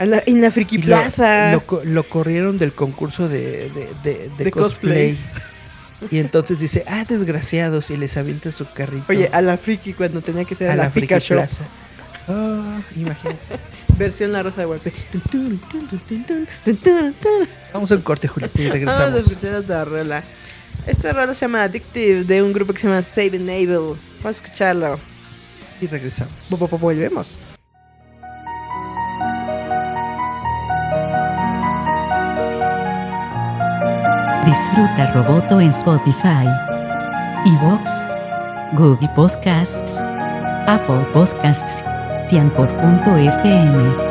[0.00, 1.52] En la, en la Friki lo- Plaza.
[1.52, 5.10] Lo, co- lo corrieron del concurso de, de, de- de De cosplay.
[5.12, 5.26] cosplays.
[6.10, 9.04] Y entonces dice, ah, desgraciados, y les avienta su carrito.
[9.08, 11.38] Oye, a la Friki cuando tenía que ser a, la, Show.
[11.38, 11.62] Plaza.
[12.28, 12.62] Oh,
[12.96, 13.38] imagínate.
[13.98, 14.92] Versión La Rosa de Guadalupe.
[17.72, 19.12] Vamos al corte, Julio, y regresamos.
[19.12, 20.22] Vamos a escuchar otra rola.
[20.86, 24.30] Esta rola se llama Addictive, de un grupo que se llama Save and Vamos a
[24.30, 24.98] escucharlo.
[25.80, 26.32] Y regresamos.
[26.48, 27.40] Volvemos.
[34.44, 36.46] Disfruta Roboto en Spotify,
[37.46, 37.90] Evox,
[38.74, 39.98] Google Podcasts,
[40.66, 41.82] Apple Podcasts
[42.34, 44.03] Christian.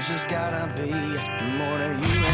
[0.00, 0.90] There's just gotta be
[1.58, 2.29] more to you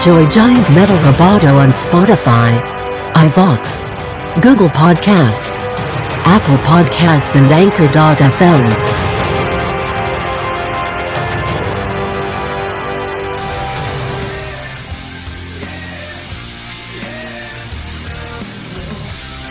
[0.00, 2.50] Enjoy Giant Metal Roboto on Spotify,
[3.26, 3.82] iVox,
[4.42, 5.60] Google Podcasts,
[6.24, 8.70] Apple Podcasts, and Anchor.fm.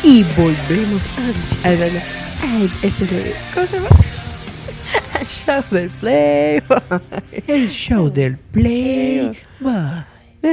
[0.03, 1.07] Y volvemos
[1.63, 3.89] a, a, a- a- este de- ¿cómo se llama?
[5.19, 7.01] Al show del Playboy.
[7.47, 9.08] El show del Play.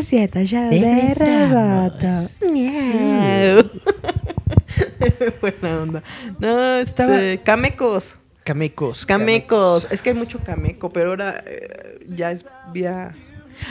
[0.03, 1.15] Cierto, show de.
[1.15, 2.51] Roboto.
[2.53, 3.71] Miau.
[5.41, 6.03] Buena onda.
[6.39, 8.17] No, Estaba- este, camecos.
[8.45, 9.07] Camecos.
[9.07, 9.89] Camecos.
[9.91, 13.15] Es que hay mucho cameco, pero ahora eh, ya es vía.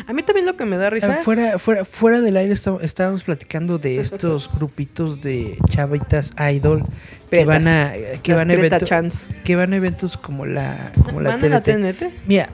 [0.08, 1.18] A mí también lo que me da risa.
[1.20, 6.84] Ah, fuera, fuera, fuera del aire está- estábamos platicando de estos grupitos de chavitas idol
[7.30, 7.48] que Petas.
[7.48, 7.94] van a
[8.24, 9.28] que Las van a Preta eventos Chans.
[9.44, 11.98] que van a eventos como la como la ¿Van a la TNT.
[12.00, 12.12] TNT?
[12.28, 12.50] Mira,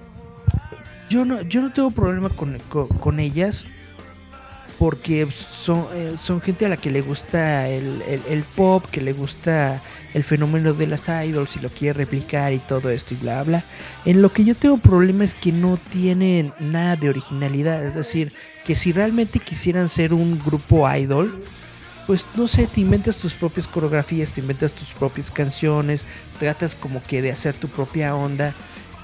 [1.11, 2.57] yo no yo no tengo problema con,
[2.99, 3.65] con, ellas
[4.79, 9.01] porque son, eh, son gente a la que le gusta el, el- el pop, que
[9.01, 9.81] le gusta
[10.13, 13.63] el fenómeno de las idols y lo quiere replicar y todo esto y bla bla.
[14.05, 18.31] En lo que yo tengo problema es que no tienen nada de originalidad, es decir,
[18.65, 21.43] que si realmente quisieran ser un grupo idol,
[22.07, 26.05] pues no sé, te inventas tus propias coreografías, te inventas tus propias canciones,
[26.39, 28.55] tratas como que de hacer tu propia onda,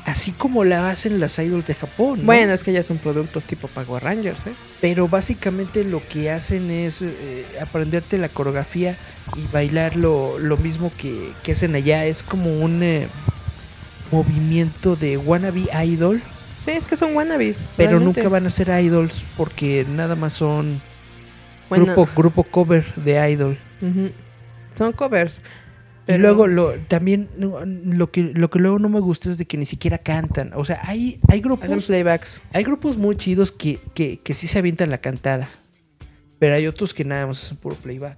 [0.07, 2.21] así como la hacen las idols de Japón.
[2.21, 2.25] ¿no?
[2.25, 4.53] Bueno, es que ya son productos tipo Power Rangers, ¿eh?
[4.81, 8.97] Pero básicamente lo que hacen es eh, aprenderte la coreografía
[9.35, 12.05] y bailar lo, lo mismo que, que hacen allá.
[12.05, 13.07] Es como un eh,
[14.11, 16.21] movimiento de wannabe idol,
[16.65, 17.63] Sí, es que son wannabes.
[17.77, 18.19] pero realmente.
[18.21, 20.81] nunca van a ser idols porque nada más son
[21.69, 23.57] Bueno, grupo, grupo cover de idol.
[24.77, 25.39] Son covers.
[26.07, 29.45] Y pero- luego lo, también lo que, lo que luego no me gusta es de
[29.45, 30.51] que ni siquiera cantan.
[30.55, 31.65] O sea, hay, hay grupos...
[31.65, 32.41] Hacen playbacks.
[32.53, 35.49] Hay grupos muy chidos que, que, que sí se avientan la cantada.
[36.39, 38.17] Pero hay otros que nada más hacen puro playback.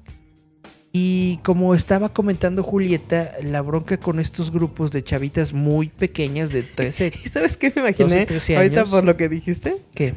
[0.92, 6.64] Y como estaba comentando Julieta, la bronca con estos grupos de chavitas muy pequeñas de
[6.64, 8.22] 13, ¿Y sabes qué me imaginé?
[8.22, 8.90] 12, 13 Ahorita años.
[8.90, 9.78] por lo que dijiste.
[9.94, 10.16] ¿qué?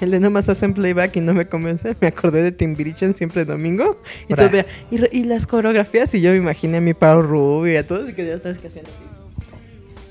[0.00, 1.96] El de nomás hacen playback y no me convence.
[2.00, 4.00] Me acordé de Timbiriche en Siempre Domingo.
[4.28, 4.48] Y, Bra.
[4.48, 4.66] todavía-
[5.10, 6.14] y, las coreografías.
[6.14, 8.08] Y yo me imaginé a mi Pau Rubio y a todos.
[8.08, 8.94] Y que ya sabes que hacían así.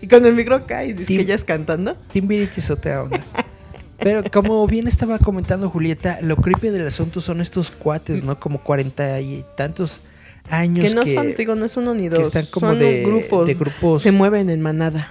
[0.01, 1.95] Y cuando el micro cae y dice Tim- que ella es cantando.
[2.11, 3.19] Timbiriche es otra onda.
[3.99, 8.39] Pero como bien estaba comentando Julieta, lo creepy del asunto son estos cuates, ¿no?
[8.39, 10.01] Como cuarenta y tantos
[10.49, 12.27] años Que no que son, digo, no es uno ni que dos.
[12.27, 13.47] están como son de- grupos.
[13.47, 15.07] de grupos- Se mueven en manada.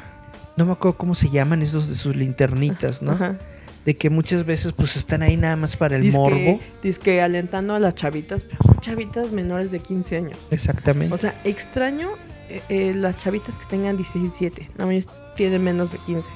[0.57, 3.13] no me acuerdo cómo se llaman esos de sus linternitas, ¿no?
[3.13, 3.37] Ajá.
[3.85, 6.61] De que muchas veces pues están ahí nada más para el morbo.
[6.83, 8.43] dizque alentando a las chavitas.
[8.43, 10.39] Pero son chavitas menores de 15 años.
[10.51, 11.13] Exactamente.
[11.13, 12.09] O sea, extraño
[12.49, 14.69] eh, eh, las chavitas que tengan 17.
[14.79, 15.07] No, ellos
[15.37, 16.29] tienen menos de 15.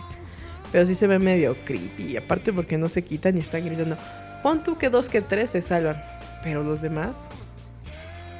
[0.72, 2.16] Pero sí se ve medio creepy.
[2.16, 3.96] Aparte porque no se quitan y están gritando.
[4.42, 5.96] Pon tú que dos que tres se salvan.
[6.42, 7.28] Pero los demás...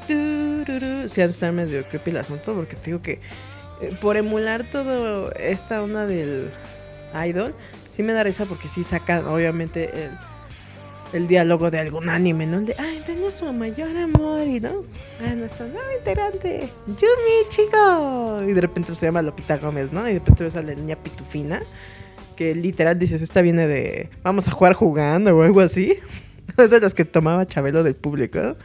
[0.07, 2.55] Sí han de medio creepy el asunto.
[2.55, 3.21] Porque te digo que
[3.81, 6.51] eh, por emular todo esta onda del
[7.27, 7.55] idol...
[7.91, 10.11] Sí me da risa porque sí sacan obviamente el,
[11.13, 12.61] el diálogo de algún anime, ¿no?
[12.61, 14.85] De, ay, tenía su mayor amor y no.
[15.21, 18.41] Ah, nuestro nuevo integrante, Yumi, chico.
[18.47, 20.09] Y de repente se llama Lopita Gómez, ¿no?
[20.09, 21.61] Y de repente a la niña Pitufina,
[22.39, 25.94] que literal dices, esta viene de, vamos a jugar jugando o algo así.
[26.56, 28.56] Es de las que tomaba Chabelo del público.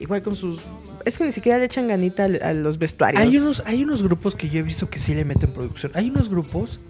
[0.00, 0.60] Igual con sus...
[1.04, 3.22] Es que ni siquiera le echan ganita al- a, los vestuarios.
[3.22, 5.92] hay unos, hay unos grupos que yo he visto que sí le meten producción.
[5.94, 6.80] Hay unos grupos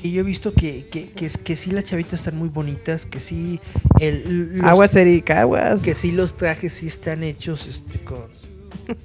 [0.00, 3.20] que yo he visto que, que, que, que sí las chavitas están muy bonitas, que
[3.20, 3.60] sí
[4.00, 5.82] el, los- Aguas Ericaguas.
[5.82, 8.24] que sí los trajes sí están hechos este con,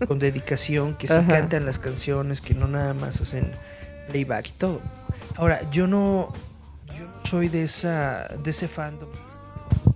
[0.08, 1.28] con dedicación, que sí Ajá.
[1.28, 3.46] cantan las canciones, que no nada más hacen
[4.10, 4.82] playback y todo.
[5.38, 6.34] Ahora, yo no
[6.96, 9.10] yo no soy de esa de ese fandom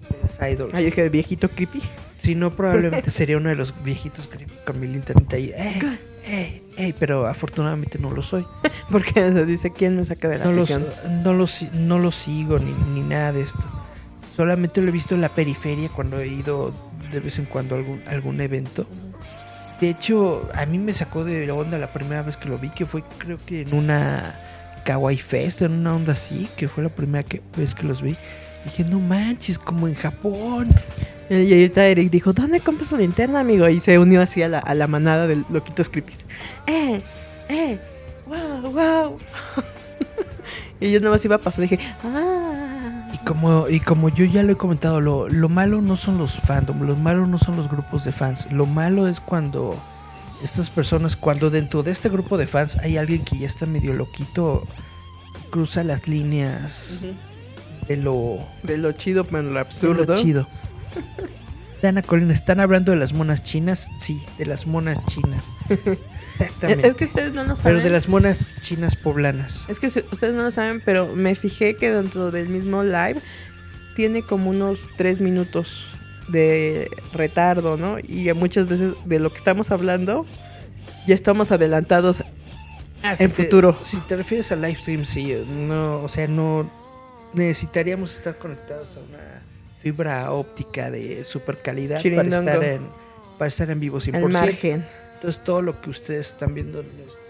[0.09, 0.73] de las idols.
[0.73, 1.81] Ay, dije, viejito creepy.
[2.22, 5.51] Si no, probablemente sería uno de los viejitos creepy con mi linterna ahí.
[5.55, 5.97] ¡Ey!
[6.27, 6.63] ¡Ey!
[6.77, 6.93] ¡Ey!
[6.99, 8.45] Pero afortunadamente no lo soy.
[8.91, 10.51] Porque se dice, ¿quién me saca de la No
[11.23, 13.65] no lo, si- no lo sigo ni, ni nada de esto.
[14.35, 16.73] Solamente lo he visto en la periferia cuando he ido
[17.11, 18.85] de vez en cuando a algún, algún evento.
[19.81, 22.85] De hecho, a mí me sacó de onda la primera vez que lo vi, que
[22.85, 24.35] fue creo que en una
[24.83, 28.15] Kawaii Fest, en una onda así, que fue la primera que- vez que los vi.
[28.65, 30.69] Dije, no manches, como en Japón.
[31.29, 33.67] Y ahorita Eric dijo, ¿dónde compras su linterna, amigo?
[33.69, 36.13] Y se unió así a la, a la manada de loquitos creepy.
[36.67, 37.01] ¡Eh!
[37.49, 37.77] ¡Eh!
[38.27, 38.71] ¡Wow!
[38.71, 39.17] ¡Wow!
[40.79, 43.09] y yo nada más iba a pasar y dije, ¡ah!
[43.13, 46.33] Y como, y como yo ya lo he comentado, lo, lo malo no son los
[46.39, 48.51] fandom, lo malo no son los grupos de fans.
[48.51, 49.77] Lo malo es cuando
[50.43, 53.93] estas personas, cuando dentro de este grupo de fans hay alguien que ya está medio
[53.93, 54.68] loquito,
[55.49, 57.05] cruza las líneas
[57.88, 60.15] de lo, De lo chido, pero lo de lo absurdo.
[60.15, 60.47] chido.
[61.81, 63.88] Dana Colina, ¿están hablando de las monas chinas?
[63.97, 65.43] Sí, de las monas chinas.
[66.39, 66.88] Exactamente.
[66.88, 67.73] Es que ustedes no lo saben.
[67.73, 69.61] Pero de las monas chinas poblanas.
[69.68, 73.18] Es que si- ustedes no lo saben, pero me fijé que dentro del mismo live
[73.95, 75.85] tiene como unos tres minutos
[76.31, 77.97] de retardo, ¿no?
[77.99, 80.25] Y muchas veces de lo que estamos hablando
[81.07, 82.23] ya estamos adelantados
[83.03, 83.77] Ah, en si te- futuro.
[83.81, 85.33] Si te refieres al live stream, sí.
[85.47, 86.69] No, o sea, no
[87.33, 89.41] necesitaríamos estar conectados a una
[89.81, 92.81] fibra óptica de super calidad para estar en
[93.39, 94.15] para estar en vivo 100%.
[94.15, 94.85] al margen.
[95.15, 97.21] Entonces todo lo que ustedes están viendo en nuestro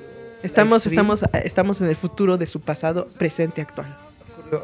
[0.44, 3.88] Estamos, stream estamos, estamos en el futuro de su pasado, presente, actual.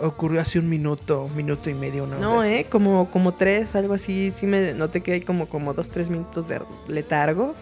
[0.03, 2.53] Ocurrió, hace un minuto, minuto y medio, una No, así.
[2.53, 4.31] eh, como, como tres, algo así.
[4.31, 7.55] Sí me noté que hay como, como dos, tres minutos de letargo.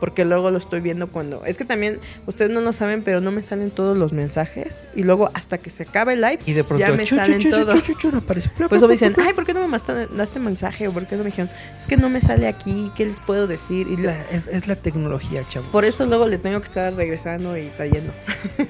[0.00, 1.44] Porque luego lo estoy viendo cuando.
[1.44, 1.98] Es que también,
[2.28, 4.84] ustedes no lo saben, pero no me salen todos los mensajes.
[4.94, 7.40] Y luego hasta que se acabe el live, Y de pronto ya me chu, salen
[7.40, 7.74] chu, chu, todos.
[8.12, 8.20] no.
[8.68, 10.86] Pues eso me dicen, ay, ¿por qué no me mandaste mensaje?
[10.86, 11.50] ¿O por qué no me dijeron?
[11.80, 13.88] Es que no me sale aquí, ¿qué les puedo decir?
[13.88, 15.68] Y lo- La- es, es la tecnología, chavos.
[15.70, 18.12] por eso luego le tengo que estar regresando y trayendo.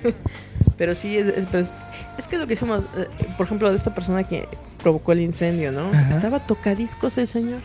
[0.78, 1.72] Pero sí, es, es- pues,
[2.18, 4.48] es que lo que hicimos, eh, por ejemplo, de esta persona que
[4.82, 5.88] provocó el incendio, ¿no?
[5.88, 6.10] Ajá.
[6.10, 7.60] Estaba tocadiscos el señor.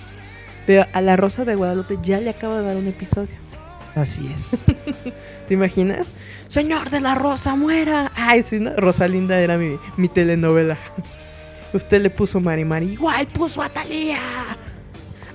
[0.66, 3.36] Pero a la Rosa de Guadalupe ya le acaba de dar un episodio.
[3.96, 5.14] Así es.
[5.48, 6.08] ¿Te imaginas?
[6.48, 8.12] Señor de la Rosa, muera.
[8.16, 8.76] Ay, sí, ¿no?
[8.78, 10.78] Rosalinda era mi, mi telenovela.
[11.74, 12.94] Usted le puso Mari Mari.
[12.94, 14.20] Igual puso a Talía.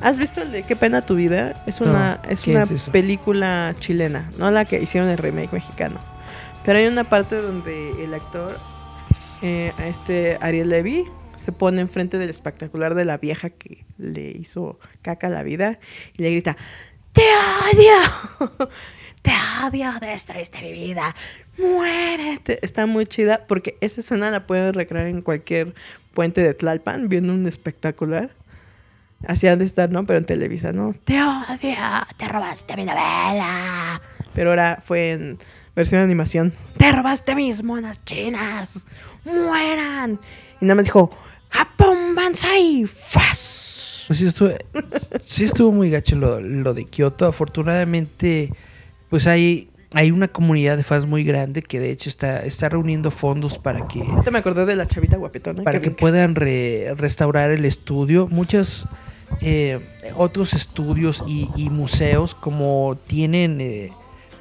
[0.00, 1.62] ¿Has visto el de Qué pena tu vida?
[1.66, 2.92] Es No, una, es ¿qué una es eso?
[2.92, 5.98] película chilena, no la que hicieron el remake mexicano.
[6.64, 8.56] Pero hay una parte donde el actor,
[9.42, 11.04] eh, este Ariel Levy,
[11.36, 15.78] se pone enfrente del espectacular de la vieja que le hizo caca la vida
[16.16, 16.56] y le grita:
[17.12, 18.68] ¡Te odio!
[19.22, 19.32] ¡Te
[19.64, 19.92] odio!
[20.00, 21.14] ¡Destruiste mi vida!
[21.58, 22.58] ¡Muérete!
[22.62, 25.74] Está muy chida porque esa escena la pueden recrear en cualquier
[26.14, 28.30] puente de Tlalpan viendo un espectacular.
[29.26, 30.06] Así han de estar, ¿no?
[30.06, 30.92] Pero en Televisa, ¿no?
[31.04, 31.76] ¡Te odio!
[32.16, 34.00] ¡Te robaste mi novela!
[34.34, 35.38] Pero ahora fue en
[35.78, 36.52] versión de animación.
[36.76, 38.86] ¡Te robaste mis monas chinas!
[39.24, 40.18] ¡Mueran!
[40.60, 41.10] Y nada más dijo:
[41.50, 42.84] ¡Japón Banzai!
[42.86, 44.04] ¡Fas!
[44.06, 44.50] Pues sí estuvo,
[45.22, 47.26] sí estuvo muy gacho lo, lo de Kioto.
[47.26, 48.50] Afortunadamente,
[49.10, 53.10] pues hay, hay una comunidad de fans muy grande que de hecho está, está reuniendo
[53.10, 55.62] fondos para que, Ahorita me acordé de la chavita guapetona.
[55.62, 58.28] para que puedan re- restaurar el estudio.
[58.28, 58.86] Muchos
[59.42, 59.78] eh,
[60.16, 63.92] otros estudios y, y museos, como tienen eh,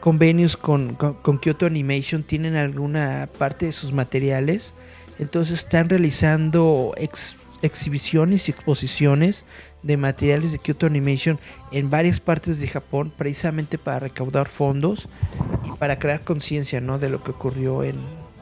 [0.08, 4.72] convenios con, con, con Kyoto Animation, tienen alguna parte de sus materiales.
[5.20, 9.44] Entonces están realizando ex- exhibiciones y exposiciones
[9.84, 11.40] de materiales de Kyoto Animation
[11.74, 15.10] en varias partes de Japón, precisamente para recaudar fondos
[15.66, 17.00] y para crear conciencia ¿no?
[17.00, 17.98] de lo que ocurrió en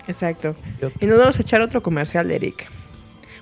[0.07, 0.55] Exacto.
[0.79, 0.95] Kyoto.
[1.01, 2.69] Y nos vamos a echar otro comercial, Eric.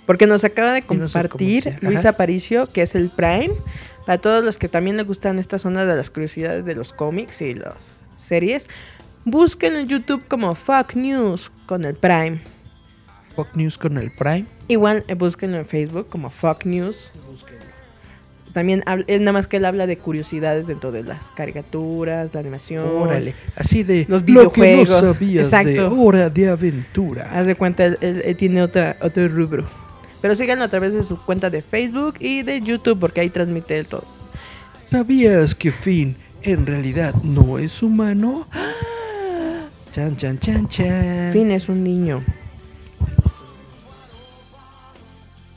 [0.06, 1.78] Porque nos acaba de compartir.
[1.82, 2.06] Luis.
[2.06, 3.52] Aparicio, que es el Prime.
[4.06, 7.42] Para todos los que también les gustan esta zona de las curiosidades de los cómics
[7.42, 8.70] y las series,
[9.26, 12.42] busquen en YouTube como Fuck News con el Prime.
[13.36, 14.46] Fox News con el Prime.
[14.68, 17.12] Igual eh, búsquenlo en Facebook como Fuck News.
[18.54, 22.86] También él nada más que él habla de curiosidades dentro de las caricaturas, la animación.
[22.88, 24.90] Órale, así de Los lo que videojuegos.
[24.90, 25.96] no sabías de Exacto.
[26.00, 27.32] Hora de Aventura.
[27.34, 29.66] Haz de cuenta, él, él- él tiene otra, otro rubro.
[30.22, 33.76] Pero síganlo a través de su cuenta de Facebook y de YouTube, porque ahí transmite
[33.80, 34.06] él todo.
[34.92, 38.48] ¿Sabías que Finn en realidad no es humano?
[39.92, 41.32] Chan, chan, chan, chan.
[41.32, 42.24] Finn es un niño.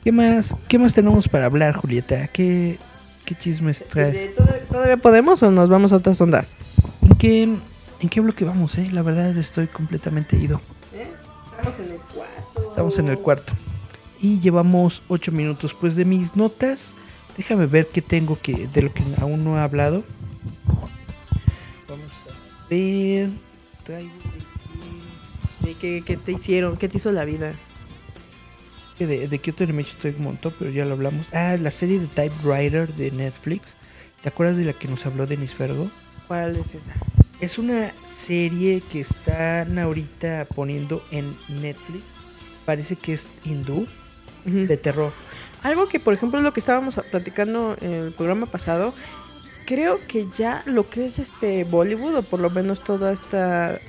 [0.03, 2.27] ¿Qué más, ¿Qué más tenemos para hablar, Julieta?
[2.27, 2.77] ¿Qué,
[3.25, 4.15] qué chismes traes?
[4.15, 4.33] Eh,
[4.71, 6.55] ¿Todavía, podemos o nos vamos a otras ondas?
[7.01, 8.89] ¿En qué, ¿En qué bloque vamos, eh?
[8.93, 10.61] La verdad estoy completamente ido.
[11.57, 12.69] Estamos en el cuarto.
[12.69, 13.53] Estamos en el cuarto.
[14.21, 15.73] Y llevamos ocho minutos.
[15.73, 16.91] Pues de mis notas,
[17.35, 20.03] déjame ver qué tengo que de lo que aún no he hablado.
[21.87, 23.29] Vamos a ver.
[23.83, 24.11] Traigo
[25.65, 26.77] ¿Y ¿Qué, qué te hicieron?
[26.77, 27.53] ¿Qué te hizo la vida?
[29.05, 31.27] de, de Kyoto Animation estoy un montón, pero ya lo hablamos.
[31.33, 33.75] Ah, la serie de Typewriter de Netflix.
[34.21, 35.91] ¿Te acuerdas de la que nos habló Denis Fergo?
[36.27, 36.93] ¿Cuál es esa?
[37.39, 42.03] Es una serie que están ahorita poniendo en Netflix.
[42.65, 43.87] Parece que es hindú,
[44.43, 45.13] de terror.
[45.63, 48.93] Algo que, por ejemplo, lo que estábamos platicando en el programa pasado,
[49.67, 53.79] creo que ya lo que es este Bollywood, o por lo menos toda esta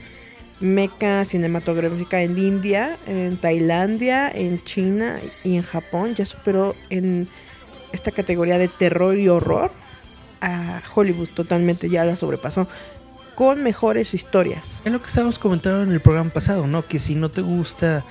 [0.61, 7.29] meca cinematográfica en India, en Tailandia, en China y en Japón, ya superó en
[7.93, 9.71] esta categoría de terror y horror
[10.41, 12.67] a Hollywood, totalmente ya la sobrepasó.
[13.37, 14.65] con mejores historias.
[14.85, 16.85] Es lo que estábamos comentando en el programa pasado, ¿no?
[16.85, 18.03] Que si no te gusta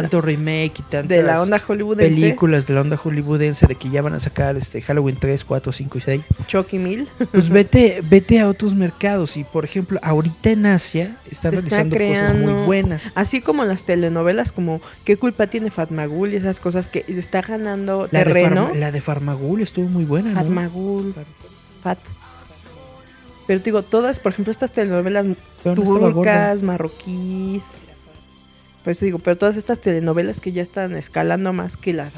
[0.00, 2.20] tanto remake y tantas De la onda hollywoodense.
[2.20, 5.72] películas de la onda hollywoodense de que ya van a sacar este Halloween 3, 4,
[5.72, 7.08] 5 y 6, Chucky Mill.
[7.30, 9.36] pues vete, vete a otros mercados.
[9.36, 13.02] Y por ejemplo, ahorita en Asia están Está realizando cosas muy buenas.
[13.14, 16.32] Así como las telenovelas, como ¿Qué culpa tiene Fatmagul?
[16.32, 18.68] y esas cosas que está ganando La de, terreno.
[18.68, 20.36] Farma- la de Farmagul estuvo muy buena, ¿no?
[20.36, 21.14] Fatmagul.
[21.82, 21.98] Fat.
[23.46, 27.62] Pero te digo, todas, por ejemplo, estas telenovelas no turcas, marroquíes.
[28.82, 32.14] Por eso digo, pero todas estas telenovelas que ya están escalando más que las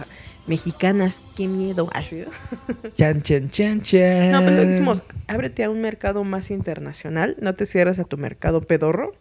[0.46, 1.88] mexicanas, qué miedo.
[1.94, 2.90] Así, ¿no?
[2.96, 4.32] Chan, chan, chan, chan.
[4.32, 8.16] No, pero lo decimos, ábrete a un mercado más internacional, no te cierres a tu
[8.16, 9.14] mercado pedorro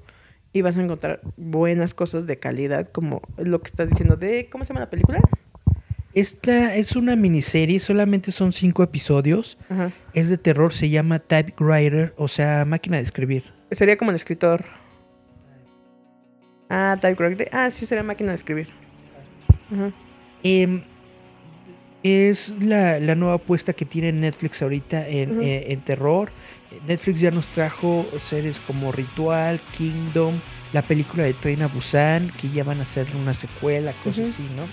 [0.54, 4.64] y vas a encontrar buenas cosas de calidad, como lo que estás diciendo de, ¿cómo
[4.64, 5.20] se llama la película?
[6.14, 9.58] Esta es una miniserie, solamente son cinco episodios.
[9.68, 9.92] Ajá.
[10.14, 13.46] Es de terror, se llama Typewriter, o sea, máquina de escribir.
[13.72, 14.64] Sería como el escritor.
[16.70, 17.50] Ah, typewriter.
[17.52, 18.68] Ah, sí, sería máquina de escribir.
[19.74, 19.92] Ajá.
[20.44, 20.82] Em,
[22.04, 26.30] es la, la nueva apuesta que tiene Netflix ahorita en, eh, en terror.
[26.88, 30.42] Netflix ya nos trajo series como Ritual, Kingdom,
[30.74, 34.44] la película de Train a Busan, que ya van a hacer una secuela, cosas así,
[34.56, 34.64] ¿no?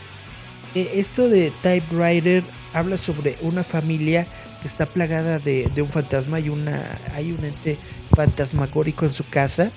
[0.75, 2.43] Eh, esto de Typewriter
[2.73, 4.27] habla sobre una familia
[4.61, 7.79] que está plagada de, de un fantasma y una hay un ente
[8.15, 9.73] fantasmagórico en su casa.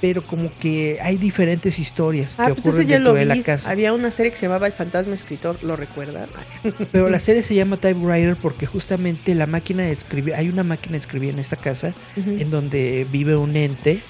[0.00, 3.70] Pero como que hay diferentes historias que Ah, pues ese ocurren dentro de la casa.
[3.70, 6.28] Había una serie que se llamaba El Fantasma Escritor, ¿lo recuerdan?
[6.92, 10.92] Pero la serie se llama Typewriter porque justamente la máquina de escribir, hay una máquina
[10.92, 14.00] de escribir en esta casa en donde vive un ente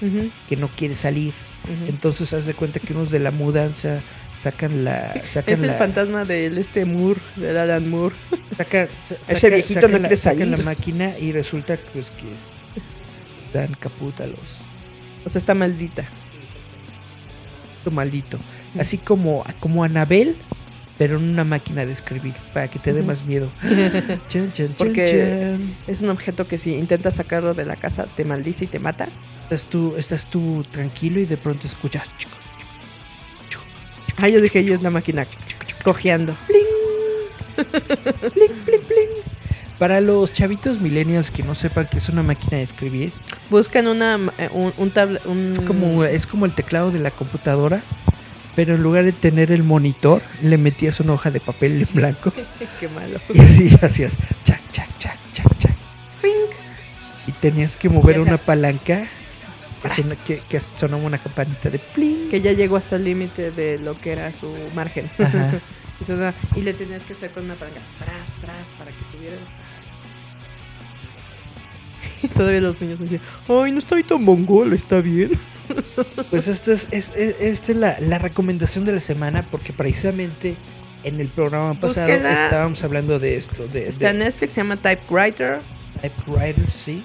[0.47, 1.33] que no quiere salir.
[1.87, 3.99] Entonces haz de cuenta que unos de la mudanza
[4.39, 8.15] sacan la sacan Es el la, fantasma del este Moore, del Alan Moore.
[8.57, 10.57] saca- sa- Ese saca- viejito sacan no la- quiere sacan salir.
[10.57, 14.57] la máquina y resulta pues que es- dan caput a los
[15.25, 16.05] O sea, está maldita.
[17.89, 18.37] maldito.
[18.79, 20.37] Así como como Anabel,
[20.97, 23.51] pero en una máquina de escribir para que te dé más miedo.
[24.27, 25.75] Chan, chan, chan, Porque chan.
[25.87, 29.09] es un objeto que si intentas sacarlo de la casa te maldice y te mata.
[29.43, 32.09] Estás tú, estás tú tranquilo y de pronto escuchas.
[34.17, 35.25] Ah, yo dije, ella es la máquina
[35.83, 36.35] cojeando.
[39.81, 43.11] Para los chavitos millennials que no sepan que es una máquina de escribir,
[43.49, 47.09] Buscan una, eh, un, un tabla- un- es como, es como el teclado de la
[47.09, 47.81] computadora,
[48.55, 52.31] pero en lugar de tener el monitor, le metías una hoja de papel en blanco
[52.79, 53.19] Qué malo.
[53.33, 55.75] y así hacías chac, chac, chac, chac, chac.
[57.25, 58.21] Y tenías que mover Esa.
[58.27, 59.01] una palanca
[59.95, 62.29] que, que, que sonaba una campanita de pling.
[62.29, 65.09] Que ya llegó hasta el límite de lo que era su margen.
[65.17, 65.53] Ajá.
[65.99, 67.81] y, sonaba- y le tenías que hacer con una palanca.
[67.97, 69.35] Tras, tras, para que subiera.
[72.23, 75.31] Y todavía los niños decían, ay, no estoy tan mongolo, está bien.
[76.29, 80.55] Pues esta es, es, es- esta es la, la recomendación de la semana porque precisamente
[81.05, 82.33] en el programa pasado Búsquela.
[82.33, 85.61] estábamos hablando de esto, de, Está de en Netflix, se llama Typewriter.
[86.01, 87.03] typewriter, sí.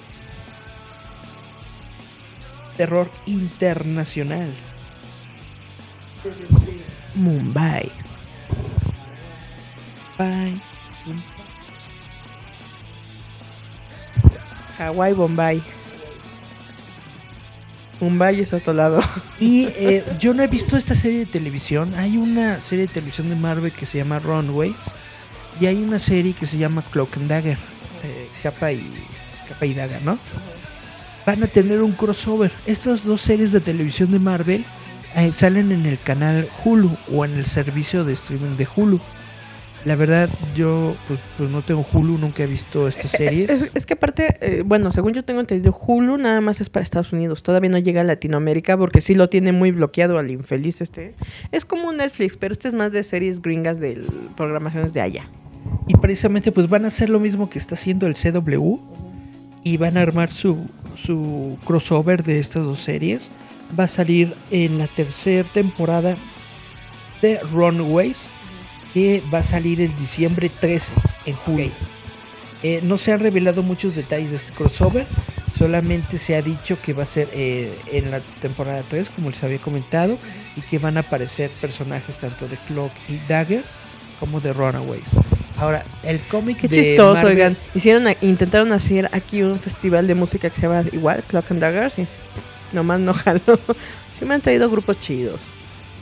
[2.75, 4.49] Terror internacional.
[7.15, 7.89] Mumbai.
[10.17, 10.59] Bye.
[14.77, 15.63] Hawái, Bombay.
[17.99, 19.01] Mumbai es otro lado.
[19.39, 21.93] Y eh, yo no he visto esta serie de televisión.
[21.95, 24.75] Hay una serie de televisión de Marvel que se llama Runways.
[25.59, 27.57] Y hay una serie que se llama Cloak and Dagger.
[28.03, 28.83] eh, capa, y,
[29.47, 30.17] capa y daga, ¿no?
[31.25, 32.51] Van a tener un crossover.
[32.65, 34.65] Estas dos series de televisión de Marvel
[35.15, 38.99] eh, salen en el canal Hulu o en el servicio de streaming de Hulu.
[39.85, 43.49] La verdad, yo pues, pues no tengo Hulu, nunca he visto estas series.
[43.49, 46.83] Es, es que aparte, eh, bueno, según yo tengo entendido, Hulu nada más es para
[46.83, 47.43] Estados Unidos.
[47.43, 51.13] Todavía no llega a Latinoamérica porque sí lo tiene muy bloqueado al infeliz este.
[51.51, 54.05] Es como un Netflix, pero este es más de series gringas de
[54.35, 55.23] programaciones de allá.
[55.87, 58.77] Y precisamente pues van a hacer lo mismo que está haciendo el CW
[59.63, 63.29] y van a armar su, su crossover de estas dos series.
[63.77, 66.15] Va a salir en la tercera temporada
[67.21, 68.27] de Runaways
[68.97, 70.95] que va a salir el diciembre 13
[71.27, 71.69] en julio.
[72.63, 75.05] Eh, no se han revelado muchos detalles de este crossover,
[75.55, 79.43] solamente se ha dicho que va a ser eh, en la temporada 3, como les
[79.43, 80.17] había comentado,
[80.55, 83.63] y que van a aparecer personajes tanto de Clock y Dagger
[84.19, 85.09] como de Runaways.
[85.59, 87.57] Ahora, el cómic Qué de chistoso, Marvel- oigan.
[87.75, 91.99] Hicieron, intentaron hacer aquí un festival de música que se llama igual, Clock and Daggers,
[91.99, 92.07] y
[92.73, 93.59] nomás no jaló.
[94.11, 95.41] Sí me han traído grupos chidos.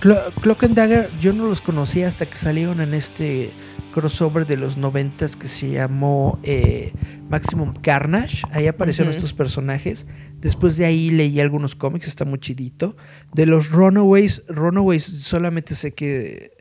[0.06, 3.50] Clo- Cloak and Dagger yo no los conocía hasta que salieron en este
[3.92, 6.94] crossover de los noventas que se llamó eh,
[7.28, 8.44] Maximum Carnage.
[8.52, 10.06] Ahí aparecieron estos personajes.
[10.36, 12.96] Después de ahí leí algunos cómics, está muy chidito.
[13.34, 16.52] De los Runaways, Runaways solamente sé que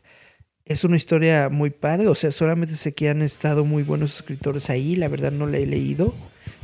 [0.64, 2.08] es una historia muy padre.
[2.08, 4.96] O sea, solamente sé que han estado muy buenos escritores ahí.
[4.96, 6.14] La verdad no la he leído.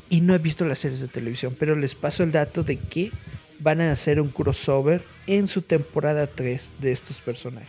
[0.08, 1.54] Y no he visto las series de televisión.
[1.58, 3.10] Pero les paso el dato de que
[3.60, 7.68] van a hacer un crossover en su temporada 3 de estos personajes.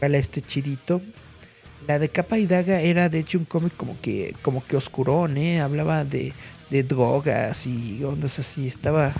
[0.00, 1.00] Para este chidito.
[1.86, 5.36] La de Capa y Daga era de hecho un cómic como que, como que oscurón,
[5.36, 5.60] ¿eh?
[5.60, 6.32] Hablaba de,
[6.70, 8.66] de drogas y ondas así.
[8.66, 9.12] Estaba...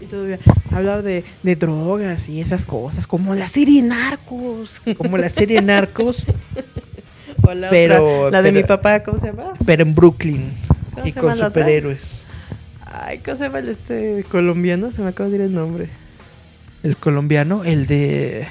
[0.00, 0.38] Y todavía
[0.72, 4.80] hablaba de, de drogas y esas cosas, como la serie Narcos.
[4.98, 6.26] Como la serie Narcos,
[7.42, 9.52] O la Pero- otra, la de pero- mi papá, ¿cómo se llama?
[9.64, 10.50] pero en Brooklyn.
[10.94, 12.19] ¿Cómo Y con superhéroes.
[13.02, 14.92] Ay, ¿cómo se llama el este colombiano?
[14.92, 15.88] Se me acaba de ir el nombre.
[16.82, 18.46] El colombiano, el de...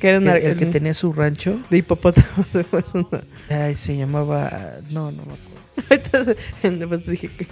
[0.00, 1.58] Que era El, el que el- tenía su rancho.
[1.70, 2.44] de hipopótamo.
[2.52, 3.20] se fue su nombre.
[3.48, 4.50] Ay, se llamaba...
[4.90, 5.56] No, no me acuerdo.
[5.90, 7.46] Entonces, después dije que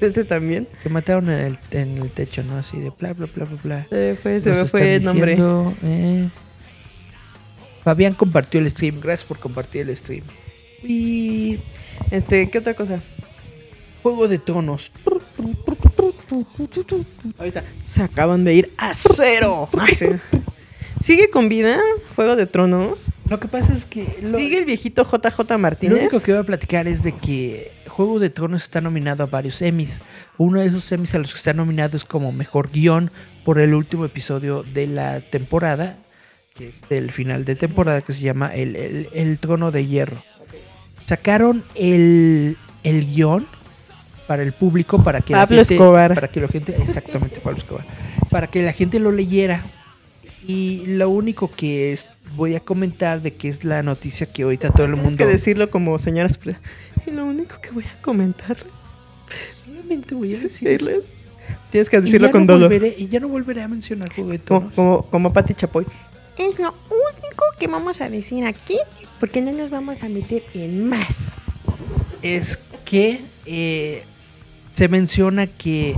[0.06, 0.66] ese también.
[0.82, 2.56] Que mataron en el, en el techo, ¿no?
[2.58, 3.86] Así de bla, bla, bla, bla, bla.
[3.90, 5.32] Se, fue, se me fue el nombre.
[5.32, 6.28] diciendo, eh.
[7.84, 9.00] Fabián compartió el stream.
[9.00, 10.24] Gracias por compartir el stream.
[10.82, 11.58] Y
[12.10, 13.02] Este, ¿qué otra cosa?
[14.02, 14.92] Juego de Tronos.
[17.38, 19.68] Ahorita se acaban de ir a cero.
[19.78, 20.06] Ay, sí.
[21.00, 21.78] ¿Sigue con vida
[22.14, 22.98] Juego de Tronos?
[23.28, 25.98] Lo que pasa es que lo, ¿Sigue el viejito JJ lo Martínez?
[26.00, 29.62] único que voy a platicar es de que Juego de Tronos está nominado a varios
[29.62, 30.00] Emmys.
[30.36, 33.10] Uno de esos Emmys a los que está nominado es como mejor guion
[33.44, 35.96] por el último episodio de la temporada,
[36.54, 40.22] que es del final de temporada, que se llama El, el- el Trono de Hierro.
[41.06, 43.46] Sacaron el, el guion
[44.30, 46.14] para el público, para que Pablo la gente, Escobar.
[46.14, 47.84] para que la gente, exactamente Pablo Escobar,
[48.30, 49.64] para que la gente lo leyera.
[50.46, 54.70] Y lo único que es- voy a comentar de que es la noticia que ahorita
[54.70, 56.38] todo el Tienes mundo que decirlo como señoras.
[57.08, 58.70] Y lo único que voy a comentarles.
[59.66, 61.06] Solamente voy a decirles.
[61.70, 62.70] Tienes que Y decirlo ya con no dolor.
[62.70, 65.86] volveré- y ya no volveré a mencionar Juego de Como, como, como Pati Chapoy.
[66.38, 68.78] Es lo único que vamos a decir aquí,
[69.18, 71.32] porque no nos vamos a meter en más.
[72.22, 74.04] Es que eh,
[74.74, 75.94] se menciona que.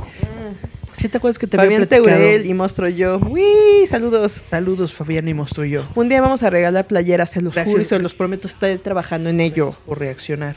[0.96, 1.86] ¿Sí te acuerdas que te Fabián?
[1.88, 3.18] Teurel y Monstruo Yo.
[3.18, 3.86] ¡Uy!
[3.88, 4.42] Saludos.
[4.48, 5.84] Saludos, Fabián y Monstruo yo.
[5.94, 7.72] Un día vamos a regalar playeras, se los Gracias.
[7.72, 9.74] juro y se los prometo, estoy trabajando en ello.
[9.86, 10.54] por reaccionar.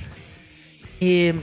[0.99, 1.33] Eh,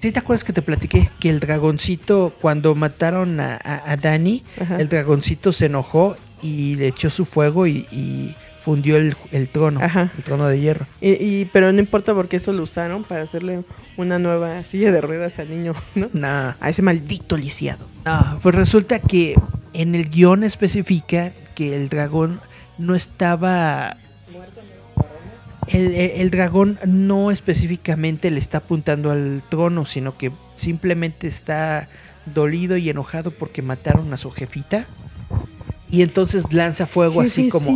[0.00, 4.42] ¿Sí te acuerdas que te platiqué que el dragoncito, cuando mataron a, a, a Dani,
[4.60, 4.76] Ajá.
[4.78, 9.80] el dragoncito se enojó y le echó su fuego y, y fundió el, el trono,
[9.82, 10.12] Ajá.
[10.16, 10.86] el trono de hierro?
[11.00, 13.64] Y, y- pero no importa porque eso lo usaron para hacerle
[13.96, 16.08] una nueva silla de ruedas al niño, ¿no?
[16.12, 16.52] Nah.
[16.60, 17.86] A ese maldito lisiado.
[18.04, 19.34] No, pues resulta que
[19.72, 22.40] en el guion especifica que el dragón
[22.78, 23.96] no estaba...
[25.68, 31.88] El, el- el dragón no específicamente le está apuntando al trono, sino que simplemente está
[32.26, 34.86] dolido y enojado porque mataron a su jefita.
[35.92, 37.70] Y entonces lanza fuego así como...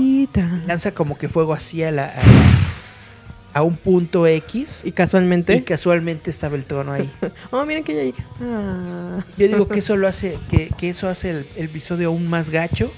[0.67, 4.81] Lanza como que fuego así a, la, a, a un punto X.
[4.85, 5.55] Y casualmente.
[5.55, 7.11] Y casualmente estaba el trono ahí.
[7.51, 8.15] Oh, miren que hay ahí.
[8.41, 9.21] Ah.
[9.37, 12.49] Yo digo que eso lo hace, que, que eso hace el, el episodio aún más
[12.49, 12.91] gacho,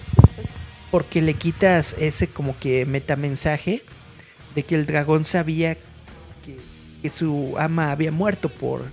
[0.93, 3.82] porque le quitas ese como que metamensaje
[4.55, 6.59] de que el dragón sabía que,
[7.03, 8.85] que su ama había muerto por,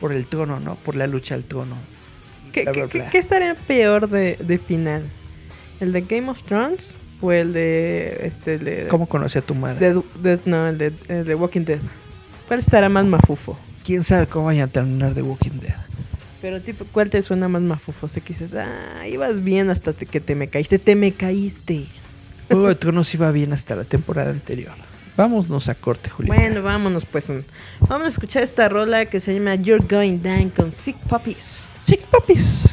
[0.00, 0.74] por el trono, ¿no?
[0.74, 1.76] Por la lucha al trono.
[2.52, 5.04] ¿Qué, Bla, qué- qué peor de, de final?
[5.80, 6.98] ¿El de Game of Thrones?
[7.20, 8.20] ¿O el de.
[8.22, 8.86] Este, el de.
[8.88, 9.94] ¿Cómo conocí a tu madre?
[9.94, 11.80] de- de- no, el de, el de Walking Dead.
[12.46, 13.58] ¿Cuál estará más mafufo?
[13.84, 15.74] ¿Quién sabe cómo vayan a terminar de Walking Dead?
[16.40, 18.06] Pero, tipo, ¿cuál te suena más mafufo?
[18.06, 20.78] O sea, que dices, ah, ibas bien hasta te- que te me caíste.
[20.78, 21.86] Te me caíste.
[22.48, 24.72] Juego de Tronos iba bien hasta la temporada anterior.
[25.16, 26.36] Vámonos a corte, Julián.
[26.36, 27.32] Bueno, vámonos pues.
[27.80, 31.70] Vamos a escuchar esta rola que se llama You're Going Down con Sick Puppies.
[31.84, 32.66] Sick Puppies.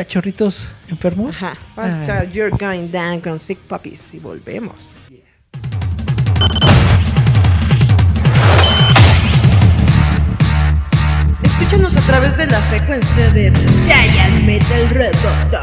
[0.00, 1.36] ¿Cachorritos enfermos?
[1.36, 1.58] Ajá.
[1.76, 2.24] Ah.
[2.32, 4.96] You're Going Down con Sick Puppies y volvemos.
[11.42, 13.52] Escúchanos a través de la frecuencia de
[13.84, 15.62] Giant Metal Roboto.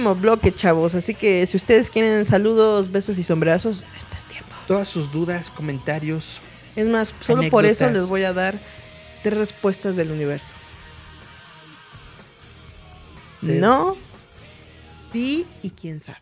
[0.00, 0.94] Último bloque, chavos.
[0.94, 4.48] Así que si ustedes quieren saludos, besos y sombrerazos, este es tiempo.
[4.66, 6.40] Todas sus dudas, comentarios.
[6.76, 8.58] Es más, solo por eso les voy a dar
[9.22, 10.54] tres respuestas del universo.
[13.42, 13.96] De- No,
[15.12, 16.18] sí y quién sabe.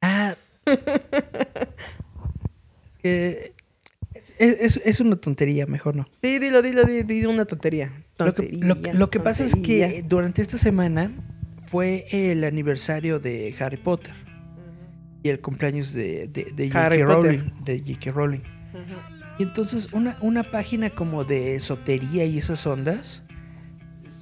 [0.00, 0.36] Ah.
[3.02, 3.52] es,
[4.38, 6.06] es- es una tontería, mejor no.
[6.22, 7.92] Sí, dilo, dilo, di, di una tontería.
[8.18, 8.50] Lo que,
[8.94, 11.10] lo- que pasa es que durante esta semana
[11.66, 14.14] fue el aniversario de Harry Potter
[15.22, 17.04] y el cumpleaños de, de, J.K.
[17.04, 17.50] Rowling.
[17.64, 18.12] De J.K.
[18.12, 18.40] Rowling.
[19.38, 23.22] Y entonces una, una página como de esotería y esas ondas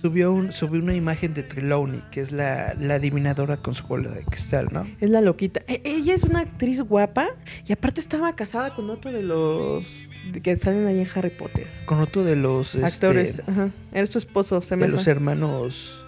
[0.00, 4.10] subió, un, subió una imagen de Trelawney, que es la, la adivinadora con su bola
[4.10, 4.86] de cristal, ¿no?
[5.00, 5.62] Es la loquita.
[5.68, 7.28] E- ella es una actriz guapa
[7.66, 10.08] y aparte estaba casada con otro de los
[10.42, 11.66] que salen ahí en Harry Potter.
[11.84, 13.42] Con otro de los este, Actores.
[13.46, 13.70] Ajá.
[13.92, 15.12] Era su esposo, se me de los fue.
[15.12, 16.03] hermanos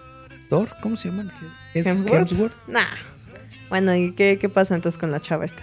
[0.49, 1.31] Thor, ¿cómo se llaman?
[1.75, 2.31] Hem- Hemsworth.
[2.33, 2.55] Hemsworth.
[2.69, 2.85] Nah.
[3.69, 5.63] Bueno, ¿y qué, qué pasa entonces con la chava esta?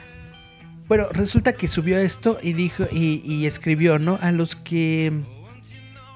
[0.89, 4.19] Bueno, resulta que subió esto y dijo y, y escribió, ¿no?
[4.21, 5.13] A los que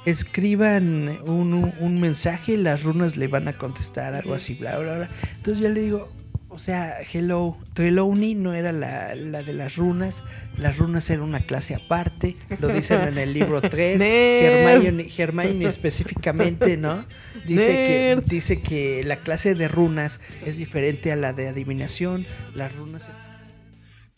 [0.05, 4.97] escriban un, un- un mensaje, las runas le van a contestar, algo así, bla, bla,
[4.97, 5.09] bla.
[5.37, 6.11] Entonces yo le digo,
[6.57, 10.23] o sea, hello, Trelawney no era la, la de las runas,
[10.57, 14.65] las runas eran una clase aparte, lo dicen en el libro 3, Nerd.
[14.65, 17.05] Hermione, Hermione específicamente, ¿no?
[17.45, 22.25] Dice que, dice que la clase de runas es diferente a la de adivinación,
[22.55, 23.07] las runas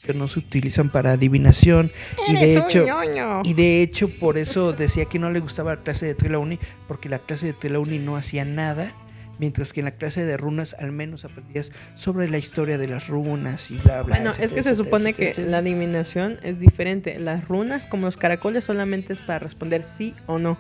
[0.01, 1.91] que no se utilizan para adivinación
[2.29, 3.41] y de hecho ñoño.
[3.43, 6.57] y de hecho por eso decía que no le gustaba la clase de Trelawney
[6.87, 8.93] porque la clase de Trelawney no hacía nada
[9.39, 13.07] mientras que en la clase de runas al menos aprendías sobre la historia de las
[13.07, 15.51] runas y bla bla Bueno, es que etcétera, se etcétera, supone que etcétera.
[15.51, 17.17] la adivinación es diferente.
[17.17, 20.57] Las runas, como los caracoles, solamente es para responder sí o no.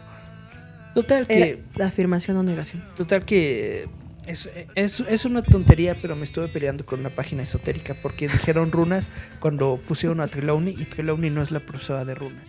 [0.95, 2.83] total Era que la afirmación o negación.
[2.97, 3.87] Total que
[4.25, 8.71] es, es, es una tontería, pero me estuve peleando con una página esotérica porque dijeron
[8.71, 12.45] runas cuando pusieron a Trelawney y Trelawney no es la profesora de runas.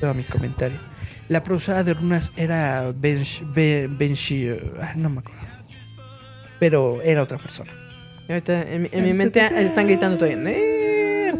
[0.00, 0.78] Todo mi comentario.
[1.30, 4.48] La profesora de runas era Bench, Ben- Benshi,
[4.80, 5.40] ah, no me acuerdo.
[6.58, 7.70] Pero era otra persona.
[8.28, 10.36] Y ahorita en, mi- en mi mente están gritando todavía.
[10.36, 11.38] "Nerd".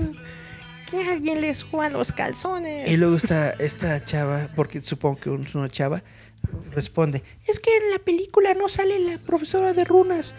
[0.88, 2.88] Que alguien les juega los calzones.
[2.88, 6.02] Y luego está esta chava, porque supongo que es una chava,
[6.72, 10.34] responde, es que en la película no sale la profesora de runas.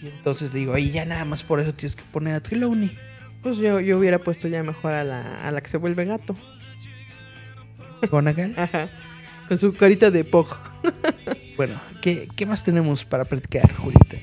[0.00, 2.96] Y entonces digo, y ya nada más por eso tienes que poner a Trelawney.
[3.42, 6.34] Pues yo, yo hubiera puesto ya mejor a la, a la que se vuelve gato.
[8.10, 8.54] Gonagal.
[8.56, 8.88] Ajá.
[9.48, 10.46] Con su carita de pog.
[11.56, 14.16] Bueno, ¿qué, qué más tenemos para platicar, Julita?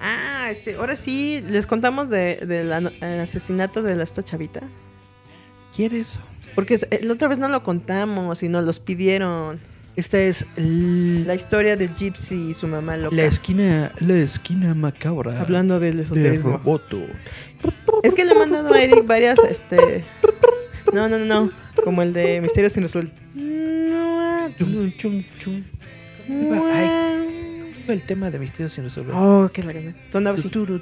[0.00, 4.60] Ah, este, ahora sí, les contamos de- del ano- el asesinato de la esta chavita.
[5.74, 6.08] ¿Quieres?
[6.56, 9.60] Porque eh, la otra vez no lo contamos y nos los pidieron.
[9.94, 13.14] Esta es La historia de Gypsy y su mamá loca.
[13.16, 16.58] la esquina, la esquina macabra Hablando del de esoterismo.
[16.58, 17.00] Roboto.
[18.02, 20.04] Es que le he mandado a Eric varias, este...
[20.92, 21.50] No, no, no, no.
[21.86, 23.12] Como el de Misterios sin resolver.
[27.86, 29.14] El tema de misterios sin resolver.
[29.14, 30.48] Oh, qué la así.
[30.48, 30.80] Turu,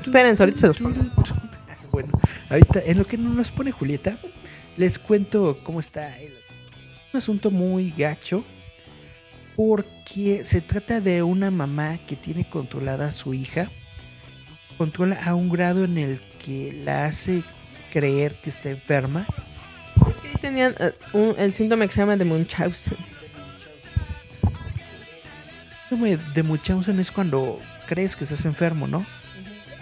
[0.00, 1.00] Esperen, ahorita se los pongo.
[1.90, 2.12] Bueno,
[2.48, 4.16] ahorita en lo que nos pone Julieta,
[4.76, 6.30] les cuento cómo está el
[7.12, 8.44] un asunto muy gacho
[9.56, 13.68] porque se trata de una mamá que tiene controlada a su hija,
[14.78, 17.42] controla a un grado en el que la hace
[17.92, 19.26] creer que está enferma.
[20.44, 22.98] Tenían eh, un- el síntoma que se llama de Munchausen.
[26.34, 27.58] De Munchausen es cuando
[27.88, 29.06] crees que estás enfermo, ¿no?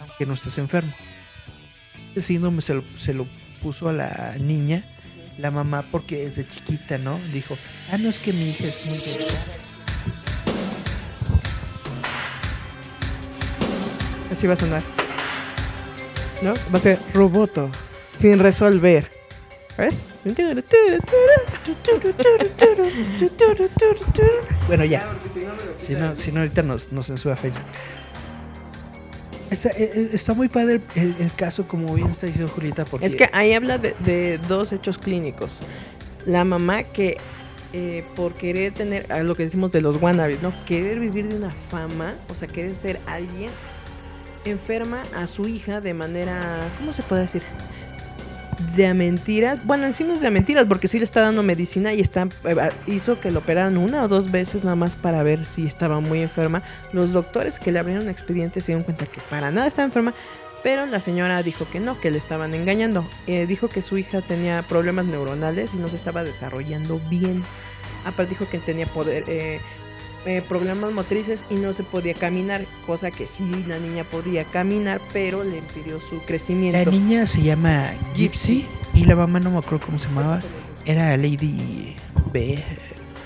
[0.00, 0.92] Aunque no estás enfermo.
[2.12, 3.26] Ese síndrome se lo, se lo
[3.60, 4.84] puso a la niña,
[5.36, 7.18] la mamá, porque desde chiquita, ¿no?
[7.32, 7.58] Dijo,
[7.90, 9.00] ah, no es que mi hija es muy.
[14.30, 14.82] Así va a sonar.
[16.40, 16.54] ¿No?
[16.72, 17.68] Va a ser roboto.
[18.16, 19.10] Sin resolver.
[19.78, 20.04] ¿Ves?
[24.66, 25.08] Bueno, ya.
[25.78, 27.62] Si no, si no ahorita nos, nos censura Facebook.
[29.50, 33.04] Está, eh, eh, muy padre el, caso, como bien está diciendo Julieta, porque...
[33.04, 35.60] Es que ahí habla de, dos hechos clínicos.
[36.24, 37.18] La mamá que
[37.74, 40.52] eh, por querer tener, lo que decimos de los wannabes, ¿no?
[40.64, 43.50] Querer vivir de una fama, o sea, querer ser alguien,
[44.46, 47.42] enferma a su hija de manera, ¿cómo se puede decir?
[48.76, 49.64] De mentiras.
[49.64, 52.28] Bueno, en sí no es de mentiras, porque sí le está dando medicina y está,
[52.44, 56.00] eh, hizo que lo operaran una o dos veces nada más para ver si estaba
[56.00, 56.62] muy enferma.
[56.92, 60.14] Los doctores que le abrieron expedientes se dieron cuenta que para nada estaba enferma,
[60.62, 63.04] Pero la señora dijo que no, que le estaban engañando.
[63.26, 67.42] Eh, dijo que su hija tenía problemas neuronales y no se estaba desarrollando bien.
[68.04, 69.60] Aparte dijo que tenía poder, eh,
[70.26, 75.00] eh, problemas motrices y no se podía caminar, cosa que sí la niña podía caminar,
[75.12, 76.90] pero le impidió su La crecimiento.
[76.90, 80.40] niña se llama Gypsy y la mamá no me acuerdo cómo se llamaba.
[80.84, 81.94] Era Lady
[82.32, 82.62] B.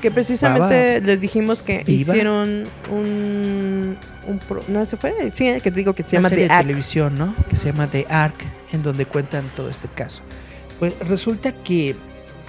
[0.01, 1.07] Que precisamente Baba.
[1.07, 2.13] les dijimos que Viva.
[2.13, 3.97] hicieron un,
[4.27, 6.55] un pro- no se fue, sí, que te digo que se llama serie The de
[6.55, 6.63] Act.
[6.67, 7.35] televisión, ¿no?
[7.49, 8.35] Que se llama The Ark,
[8.73, 10.23] en donde cuentan todo este caso.
[10.79, 11.97] Pues resulta que,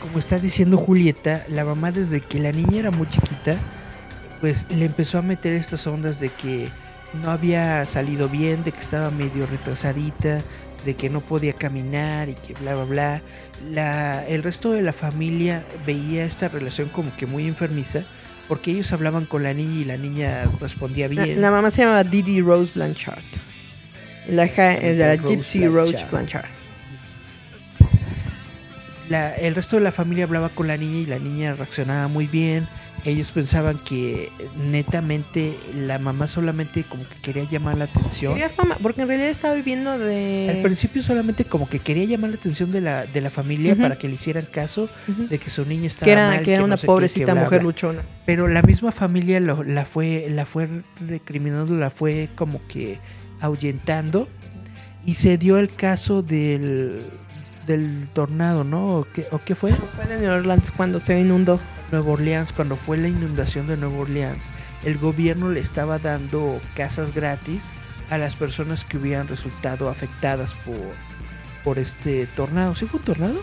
[0.02, 3.56] como está diciendo Julieta, la mamá desde que la niña era muy chiquita,
[4.42, 6.70] pues le empezó a meter estas ondas de que
[7.22, 10.44] no había salido bien, de que estaba medio retrasadita,
[10.86, 13.22] de que no podía caminar y que bla bla bla.
[13.72, 18.02] La, el resto de la familia veía esta relación como que muy enfermiza,
[18.48, 21.42] porque ellos hablaban con la niña y la niña respondía La, bien.
[21.42, 23.24] la mamá se llama Didi Rose Blanchard.
[24.30, 26.12] La hija es la Rose Gypsy Roach Blanchard.
[26.12, 26.46] Blanchard.
[29.10, 32.28] la- el resto de la familia hablaba con la niña y la niña reaccionaba muy
[32.28, 32.68] bien.
[33.08, 34.30] Ellos pensaban que
[34.70, 38.34] netamente la mamá solamente como que quería llamar la atención.
[38.34, 40.48] Quería fama, porque en realidad estaba viviendo de...
[40.54, 43.98] Al principio solamente como que quería llamar la atención de la, de la familia para
[43.98, 46.66] que le hicieran caso de que su niña estaba que era, mal, que era no
[46.66, 48.02] una qué, pobrecita que bla, mujer luchona.
[48.26, 50.68] Pero la misma familia lo- la fue la fue
[51.00, 53.00] recriminando, la fue como que
[53.40, 54.28] ahuyentando
[55.06, 57.06] y se dio el caso del
[57.66, 58.98] del tornado, ¿no?
[59.00, 59.72] ¿O qué, o qué fue?
[59.74, 61.60] Fue de New Orleans cuando se inundó.
[61.92, 64.44] Nueva Orleans, cuando fue la inundación de Nueva Orleans,
[64.84, 67.64] el gobierno le estaba dando casas gratis
[68.10, 70.76] a las personas que hubieran resultado afectadas por,
[71.64, 72.76] por este tornado.
[72.76, 73.42] ¿Sí fue un tornado?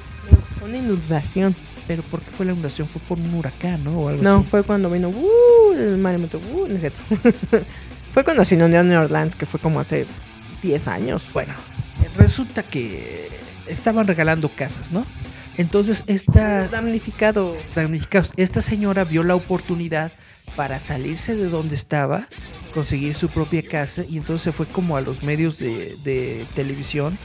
[0.63, 1.55] Una inundación.
[1.87, 2.89] Pero ¿por qué fue la inundación?
[2.89, 3.91] Fue por un huracán, ¿no?
[3.93, 4.47] O algo No, así.
[4.51, 6.39] fue cuando vino uh, el maremoto.
[6.39, 7.01] Uh, no es cierto.
[8.15, 10.07] fue cuando se inundó New Orleans, que fue como hace
[10.63, 11.27] 10 años.
[11.35, 11.53] Bueno,
[12.17, 13.29] resulta que
[13.67, 15.05] estaban regalando casas, ¿no?
[15.57, 17.57] Entonces esta Damnificado.
[17.75, 20.13] damnificados, esta señora vio la oportunidad
[20.57, 22.27] para salirse de donde estaba,
[22.75, 27.17] conseguir su propia casa y entonces se fue como a los medios de, de televisión.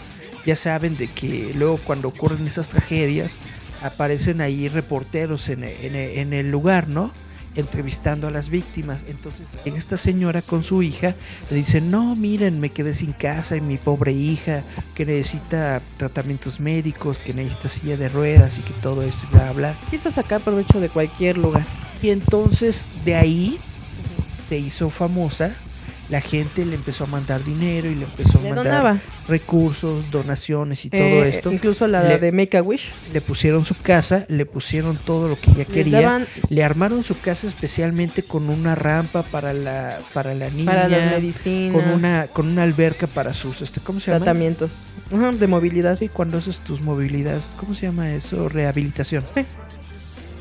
[0.46, 3.38] Ya saben de que luego cuando ocurren esas tragedias
[3.84, 7.12] aparecen ahí reporteros en, en- en el lugar, ¿no?
[7.56, 9.06] Entrevistando a las víctimas.
[9.08, 11.16] Entonces llega esta señora con su hija,
[11.50, 14.64] le dice, no, miren, me quedé sin casa y mi pobre hija
[14.96, 19.52] que necesita tratamientos médicos, que necesita silla de ruedas y que todo esto y bla,
[19.52, 19.76] bla.
[19.90, 21.66] Quiso sacar provecho de cualquier lugar.
[22.02, 23.60] Y entonces de ahí
[24.48, 25.56] se hizo famosa.
[26.10, 29.02] La gente le empezó a mandar dinero y le empezó a Le mandar donaba.
[29.28, 31.52] recursos, donaciones y todo Eh, esto.
[31.52, 32.90] Incluso la Le- de Make a Wish.
[33.14, 36.02] Le pusieron su casa, le pusieron todo lo que ella quería.
[36.02, 40.88] daban Le armaron su casa especialmente con una rampa para la para la niña, para
[40.88, 44.26] las medicinas, con una con una alberca para sus este ¿cómo se llama?
[44.26, 44.72] tratamientos
[45.14, 45.98] Ajá, de movilidad.
[46.00, 48.50] Sí, cuando haces tus movilidades, ¿cómo se llama eso?
[48.50, 49.24] Rehabilitación.
[49.36, 49.42] Sí.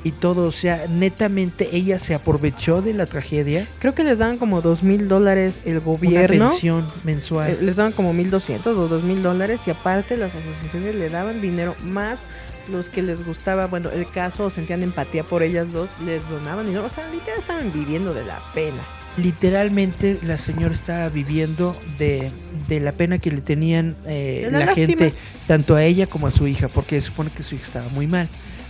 [0.04, 3.66] Y todo, o sea, netamente ella se aprovechó de la tragedia.
[3.80, 6.48] Creo que les daban como dos mil dólares el Una gobierno.
[6.48, 7.50] pensión mensual.
[7.50, 11.74] Eh, les daban como 1200 o 2000 dólares y aparte las asociaciones le daban dinero
[11.82, 12.26] más
[12.70, 16.66] los que les gustaba, bueno, el caso o sentían empatía por ellas dos, les donaban
[16.66, 16.84] dinero.
[16.84, 18.82] O sea, literal estaban viviendo de la pena.
[19.16, 22.30] Literalmente la señora estaba viviendo de,
[22.68, 25.12] de la pena que le tenían eh, la la, gente,
[25.46, 28.06] tanto a ella como a su hija, porque se supone que su hija estaba muy
[28.06, 28.28] mal.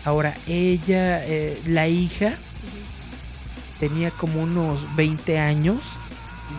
[0.08, 2.32] Ahora, ella, eh, la hija,
[3.78, 5.80] tenía como unos 20 años.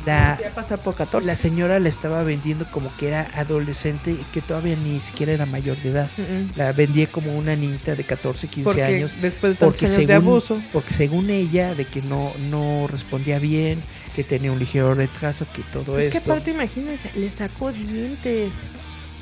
[0.05, 1.25] La, Ya por 14.
[1.25, 5.47] la señora le estaba vendiendo como que era adolescente y que todavía ni siquiera era
[5.47, 6.09] mayor de edad.
[6.55, 9.11] La vendía como una niñita de 14, 15 Porque años.
[9.19, 10.61] después de Porque años de según, abuso.
[10.73, 13.81] porque según ella, de que no, no respondía bien,
[14.15, 16.31] que tenía un ligero retraso, que todo Es que esto.
[16.33, 18.51] aparte, imagínense, le sacó dientes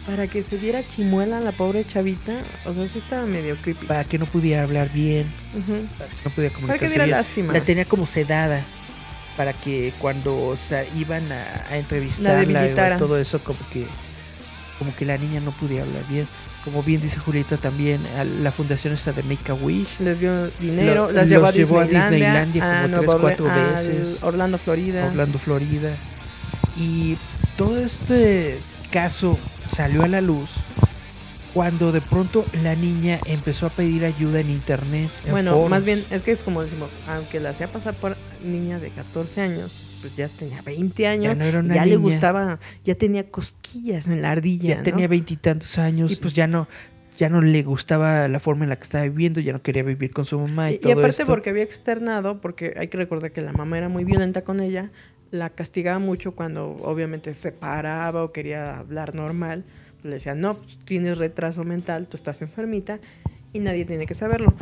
[0.07, 2.37] para que se diera chimuela a la pobre chavita.
[2.65, 3.85] O sea, sí estaba medio creepy.
[3.85, 5.25] Para que no pudiera hablar bien,
[5.97, 7.17] para que no pudiera Para comunicarse que diera bien.
[7.17, 7.53] lástima.
[7.53, 8.61] La tenía como sedada
[9.35, 12.97] para que cuando o sea, iban a, a entrevistarla debilitaran.
[12.97, 13.85] todo eso como que
[14.79, 16.27] como que la niña no podía hablar bien.
[16.63, 20.47] Como bien dice Julieta también, a la fundación esta de Make a Wish Les dio
[20.59, 24.23] dinero, Lo- las llevó, a, llevó a Disneylandia, Disneylandia como a tres, cuatro veces.
[24.23, 25.05] Orlando, Florida.
[25.07, 25.95] Orlando, Florida.
[26.77, 27.17] Y
[27.57, 28.57] todo este
[28.91, 29.37] caso
[29.69, 30.49] salió a la luz
[31.53, 35.09] cuando de pronto la niña empezó a pedir ayuda en internet.
[35.25, 38.15] en Bueno, más bien, es que es como decimos, aunque la hacía pasar por
[38.45, 41.95] niña de 14 años, pues ya tenía 20 años, Ya no era una ya le
[41.95, 44.83] gustaba, ya tenía cosquillas en la ardilla, ya ¿no?
[44.83, 46.67] tenía veintitantos años Y pues- ya no
[47.17, 50.11] ya no le gustaba la forma en la que estaba viviendo, ya no quería vivir
[50.11, 51.25] con su mamá y, Y, y todo aparte esto.
[51.25, 54.91] porque había externado, porque hay que recordar que la mamá era muy violenta con ella,
[55.31, 59.65] la castigaba mucho cuando obviamente se paraba o quería hablar normal.
[60.03, 62.99] Le decía, no, pues, tienes retraso mental, tú estás enfermita
[63.53, 64.53] y nadie tiene que saberlo.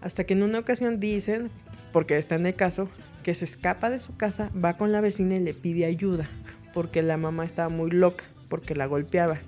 [0.00, 1.50] Hasta que en una ocasión dicen,
[1.92, 2.88] porque está en el caso,
[3.22, 6.28] que se escapa de su casa, va con la vecina y le pide ayuda,
[6.74, 9.38] porque la mamá estaba muy loca, porque la golpeaba.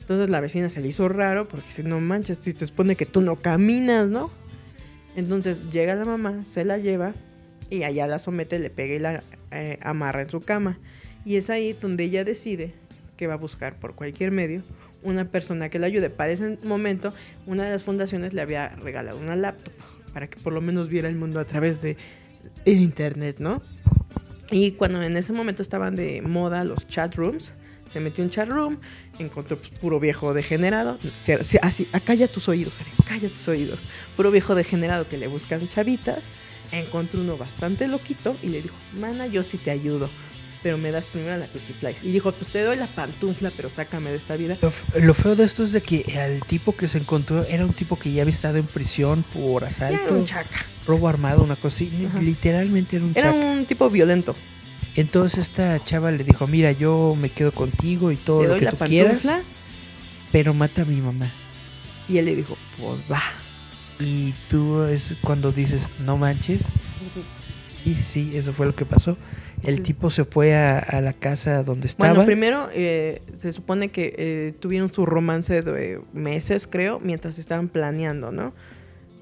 [0.00, 3.06] Entonces la vecina se le hizo raro, porque si no manches, si te supone que
[3.06, 4.30] tú no caminas, ¿no?
[5.16, 7.14] Entonces llega la mamá, se la lleva
[7.70, 10.78] y allá la somete, le pega y la eh, amarra en su cama.
[11.24, 12.72] Y es ahí donde ella decide
[13.16, 14.62] que va a buscar por cualquier medio
[15.02, 16.10] una persona que la ayude.
[16.10, 17.12] Para ese momento,
[17.46, 19.72] una de las fundaciones le había regalado una laptop
[20.12, 21.96] para que por lo menos viera el mundo a través de
[22.64, 23.62] el internet, ¿no?
[24.50, 27.52] Y cuando en ese momento estaban de moda los chat rooms,
[27.86, 28.78] se metió un chat room,
[29.18, 30.98] encontró pues, puro viejo degenerado.
[31.62, 33.80] Así, ah, calla tus oídos, calla tus oídos.
[34.16, 36.24] Puro viejo degenerado que le buscan chavitas.
[36.72, 40.08] Encontró uno bastante loquito y le dijo, mana, yo sí te ayudo.
[40.62, 42.02] Pero me das primero la Cookie Flies.
[42.02, 44.58] Y dijo, pues te doy la pantufla, pero sácame de esta vida.
[44.60, 44.70] Lo,
[45.00, 47.98] lo feo de esto es de que el tipo que se encontró era un tipo
[47.98, 50.66] que ya había estado en prisión por Era asalto, un chaca.
[50.86, 52.06] robo armado, una cosa así.
[52.06, 52.20] Ajá.
[52.20, 53.46] Literalmente era un Era chaca.
[53.46, 54.36] un tipo violento.
[54.96, 58.58] Entonces esta chava le dijo, mira, yo me quedo contigo y todo Te lo doy
[58.58, 59.40] que la tú quieras, pantufla.
[60.30, 61.30] pero mata a mi mamá.
[62.06, 63.22] Y él le dijo, pues va.
[64.00, 66.64] Y tú es cuando dices, no manches.
[67.84, 69.16] Y sí, eso fue lo que pasó.
[69.62, 69.82] El Sí.
[69.82, 72.10] tipo se fue a, a la casa donde estaba.
[72.10, 77.68] Bueno, primero eh, se supone que eh, tuvieron su romance de meses, creo, mientras estaban
[77.68, 78.54] planeando, ¿no?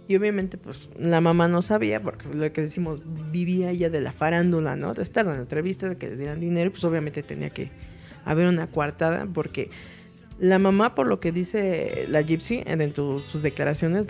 [0.07, 4.13] Y obviamente, pues, la mamá no sabía, porque lo que decimos, vivía ella de la
[4.13, 4.95] farándula, ¿no?
[4.95, 7.71] De estar en entrevistas, de que le dieran dinero, y pues obviamente tenía que
[8.25, 9.71] haber una coartada, porque
[10.39, 14.07] la mamá, por lo que dice la Gypsy en, sus declaraciones,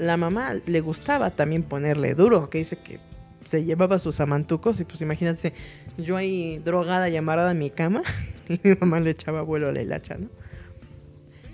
[0.00, 2.98] la mamá le gustaba también ponerle duro, que dice que
[3.44, 5.52] se llevaba sus amantucos y pues imagínate,
[5.98, 8.02] yo ahí drogada y amarrada en mi cama
[8.48, 10.28] y mi mamá le echaba vuelo a la hilacha, ¿no?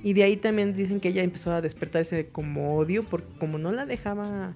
[0.05, 3.73] Y de ahí también dicen que ella empezó a despertarse como odio porque como no
[3.73, 4.55] la dejaba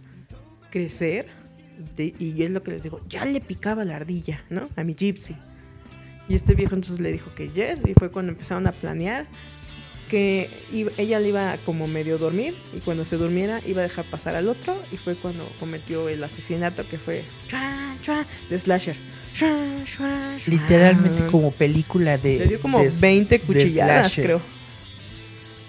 [0.70, 1.26] crecer,
[1.98, 4.68] y es lo que les digo, ya le picaba la ardilla, ¿no?
[4.76, 5.34] A mi gypsy.
[6.28, 9.26] Y este viejo entonces le dijo que yes, y fue cuando empezaron a planear
[10.10, 14.04] que iba- ella le iba como medio dormir y cuando se durmiera iba a dejar
[14.06, 18.96] pasar al otro y fue cuando cometió el asesinato que fue chua, chua, de slasher.
[19.32, 20.36] Chua.
[20.46, 22.38] Literalmente como película de...
[22.40, 24.42] Le dio como de- 20 de cuchilladas, creo.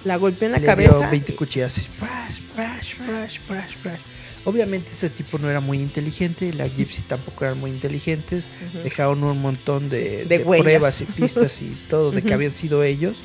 [0.04, 0.98] La golpeó en la Le cabeza.
[0.98, 1.78] dio 20 cuchillas.
[1.78, 4.00] así, prash, prash, prash, prash, prash.
[4.46, 8.46] Obviamente ese tipo no era muy inteligente, la Gypsy tampoco eran muy inteligentes,
[8.84, 10.64] dejaron un montón de, De de huellas.
[10.64, 13.18] pruebas y pistas y todo de que habían sido ellos.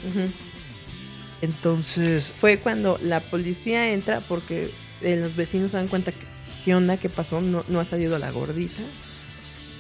[1.42, 4.70] Entonces, Fue cuando la policía entra porque
[5.02, 6.36] eh, los vecinos se dan cuenta que
[6.66, 8.82] qué onda, qué pasó, no, no ha salido la gordita.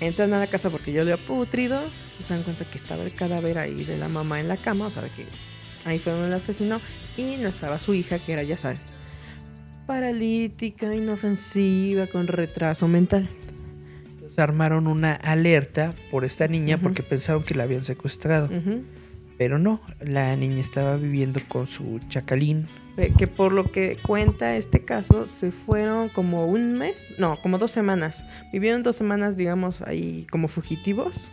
[0.00, 1.82] Entran a la casa porque ya le había putrido
[2.20, 4.86] y se dan cuenta que estaba el cadáver ahí de la mamá en la cama,
[4.86, 5.26] o sea, de que
[5.84, 6.80] ahí fue donde la asesinó
[7.16, 8.78] y no estaba su hija, que era, ya saben,
[9.86, 13.28] paralítica, inofensiva, con retraso mental.
[14.32, 18.46] se armaron una alerta por esta niña porque pensaron que la habían secuestrado.
[18.46, 18.84] Ujú.
[19.38, 22.66] Pero no, la niña estaba viviendo con su chacalín.
[22.96, 27.58] Eh, que por lo que cuenta este caso, se fueron como un mes, no, como
[27.58, 28.24] dos semanas.
[28.52, 31.28] Vivieron dos semanas, digamos, ahí como fugitivos,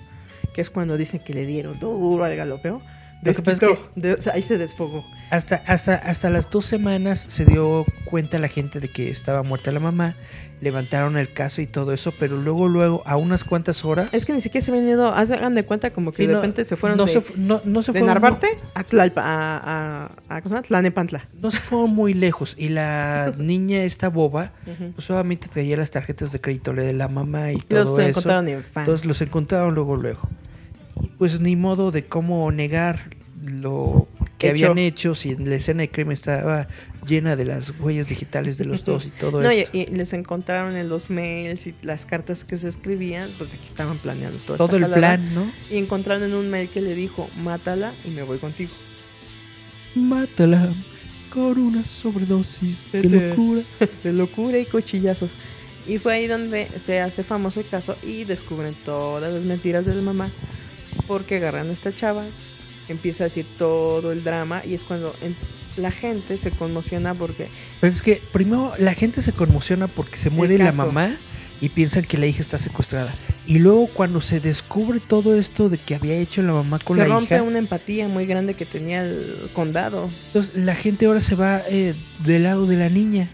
[0.53, 2.81] que es cuando dicen que le dieron duro al galopeo.
[3.23, 5.03] Lo que pasa es Desquitó, de- o sea, ahí se desfogó.
[5.29, 9.71] Hasta, hasta, hasta las dos semanas se dio cuenta la gente de que estaba muerta
[9.71, 10.15] la mamá,
[10.61, 14.13] levantaron el caso y todo eso, pero luego, luego, a unas cuantas horas...
[14.13, 16.39] Es que ni siquiera se habían ido, hagan de cuenta como que Sí, de no,
[16.39, 20.09] repente se fueron no de, se no- no se de fueron- Narvarte a Tlalpa, a,
[20.29, 20.61] a, a.
[20.61, 21.27] Tlanepantla.
[21.41, 24.51] no se fueron muy lejos y la niña esta boba
[24.93, 28.47] pues solamente traía las tarjetas de crédito de la mamá y todo Los eso encontraron
[28.47, 28.83] en fan.
[28.83, 30.21] entonces los encontraron luego luego
[31.17, 32.99] pues ni modo de cómo negar
[33.41, 34.07] lo
[34.37, 34.67] que Hecho.
[34.71, 36.67] habían hecho si la escena de crimen estaba
[37.05, 40.13] llena de las huellas digitales de los dos y todo No, y, esto y les
[40.13, 44.37] encontraron en los mails y las cartas que se escribían, pues de que estaban planeando
[44.39, 44.55] todo.
[44.57, 48.23] todo el plan no Y encontraron en un mail que le dijo, mátala y me
[48.23, 48.71] voy contigo.
[49.95, 50.73] mátala
[51.33, 53.63] con una sobredosis de De- locura
[54.03, 55.31] de locura y cuchillazos.
[55.85, 59.95] Y fue ahí donde se hace famoso el caso y descubren todas las mentiras de
[59.95, 60.31] la mamá
[61.07, 62.23] porque agarran a esta chava,
[62.89, 65.35] empieza a decir todo el drama y es cuando en-
[65.77, 67.47] la gente se conmociona porque
[67.81, 71.17] Pero es que primero la gente se conmociona porque se muere la mamá
[71.61, 73.13] y piensan que la hija está secuestrada.
[73.47, 77.07] Y luego cuando se descubre todo esto de que había hecho la mamá con se
[77.07, 80.09] la rompe hija, una empatía muy grande que tenía el condado.
[80.27, 83.31] entonces la gente ahora se va eh, del lado de la niña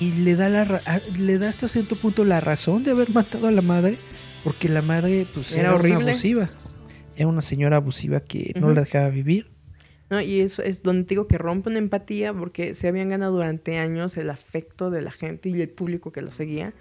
[0.00, 3.08] y le da la ra- a- le da hasta cierto punto la razón de haber
[3.10, 3.96] matado a la madre
[4.44, 6.10] Porque la madre, pues, Era era, una horrible.
[6.10, 6.50] abusiva.
[7.16, 9.50] Era una señora abusiva que no la dejaba vivir.
[10.10, 10.20] ¿no?
[10.20, 13.78] Y eso es donde te digo que rompe una empatía porque se habían ganado durante
[13.78, 16.74] años el afecto de la gente y el público que lo seguía.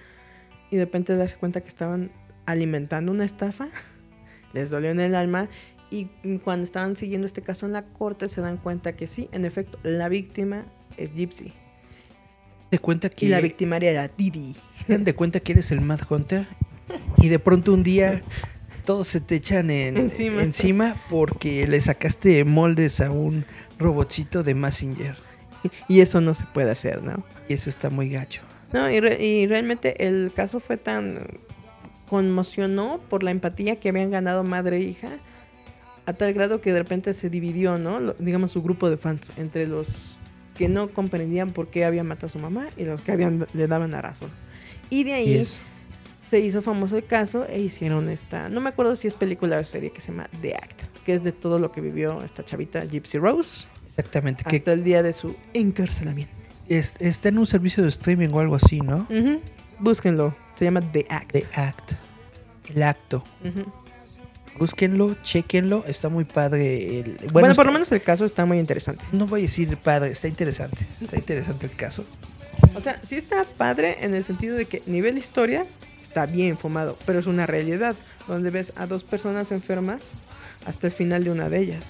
[0.71, 2.11] Y de repente darse cuenta que estaban
[2.45, 3.69] alimentando una estafa.
[4.53, 5.49] Les dolió en el alma.
[5.89, 6.05] Y
[6.43, 9.79] cuando estaban siguiendo este caso en la corte se dan cuenta que sí, en efecto,
[9.83, 10.65] la víctima
[10.97, 11.53] es Gypsy.
[12.69, 14.55] Te cuenta que Y la victimaria era Didi.
[14.87, 16.45] dan de cuenta que eres el Mad Hunter
[17.17, 18.23] y de pronto un día
[18.85, 20.41] todos se te echan en- Encima.
[20.43, 23.45] encima porque le sacaste moldes a un
[23.79, 25.15] robotcito de Messenger.
[25.89, 27.23] Y eso no se puede hacer, ¿no?
[27.49, 28.41] Y eso está muy gacho.
[28.71, 31.27] No, y, re- y realmente el caso fue tan
[32.09, 35.09] conmocionó por la empatía que habían ganado madre e hija,
[36.05, 37.99] a tal grado que de repente se dividió, ¿no?
[37.99, 40.19] Lo- digamos su grupo de fans entre los
[40.55, 43.67] que no comprendían por qué había matado a su mamá y los que habían le
[43.67, 44.29] daban la razón.
[44.89, 45.57] Y de ahí Yes.
[46.29, 49.63] Se hizo famoso el caso e hicieron esta, no me acuerdo si es película o
[49.63, 52.83] serie que se llama The Act, que es de todo lo que vivió esta chavita
[52.85, 54.43] Gypsy Rose Exactamente.
[54.43, 56.33] Que hasta el día de su encarcelamiento.
[56.67, 59.07] es- está en un servicio de streaming o algo así, ¿no?
[59.09, 59.39] Ujú.
[59.79, 61.31] Búsquenlo, se llama The Act.
[61.31, 61.91] The Act.
[62.73, 63.23] El acto.
[63.43, 63.71] Ujú.
[64.57, 65.83] Búsquenlo, chequenlo.
[65.87, 66.99] Está muy padre.
[66.99, 69.03] el- Bueno, bueno, por está- lo menos el caso está muy interesante.
[69.11, 70.85] No voy a decir padre, está interesante.
[71.01, 72.05] Está interesante el caso.
[72.73, 75.65] O sea, sí está padre en el sentido de que nivel historia
[76.15, 77.93] está bien fumado, pero es una realidad
[78.25, 80.01] donde ves a dos personas enfermas
[80.65, 81.83] hasta el final de una de ellas.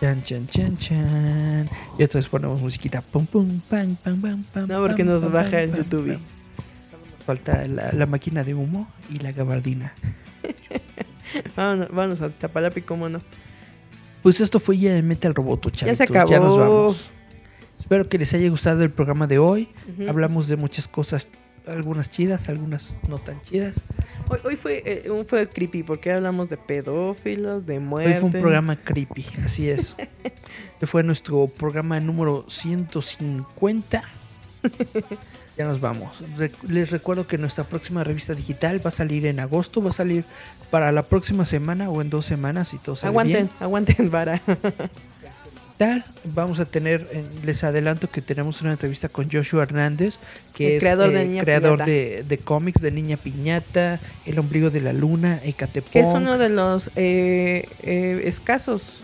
[0.00, 1.70] Chan, chan, chan, chan.
[1.96, 3.02] Y otra vez ponemos musiquita.
[3.02, 4.66] Pum, pum, pam, pam, pam, pam.
[4.66, 6.08] No, porque nos pam, baja el YouTube.
[6.08, 9.94] Nos falta la, la máquina de humo y la gabardina.
[11.56, 13.20] Vámonos, vámonos a Iztapalapa y cómo no.
[14.24, 15.98] Pues esto fue ya de Mete al Roboto, chavitos.
[15.98, 16.30] se acabó.
[16.30, 17.10] Ya nos vamos.
[17.78, 19.68] Espero que les haya gustado el programa de hoy.
[20.08, 21.28] Hablamos de muchas cosas,
[21.66, 23.82] algunas chidas, algunas no tan chidas.
[24.28, 28.14] Hoy, hoy fue, eh, un- fue creepy porque hablamos de pedófilos, de Hoy muerte.
[28.20, 29.94] fue un programa creepy, así es.
[30.72, 34.02] Este fue nuestro programa número 150.
[35.58, 36.24] Ya nos vamos.
[36.38, 39.92] Re- les recuerdo que nuestra próxima revista digital va a salir en agosto, va a
[39.92, 40.24] salir
[40.70, 43.56] para la próxima semana o en dos semanas si todo sale Aguanten, bien.
[43.60, 44.40] aguanten, vara.
[46.24, 50.18] Vamos a tener, eh, les adelanto que tenemos una entrevista con Joshua Hernández,
[50.54, 54.38] que El es creador de eh, Niña creador de, de cómics de Niña Piñata, El
[54.38, 55.90] ombligo de la luna, Ecatepec.
[55.90, 59.02] que es uno de los eh, eh, escasos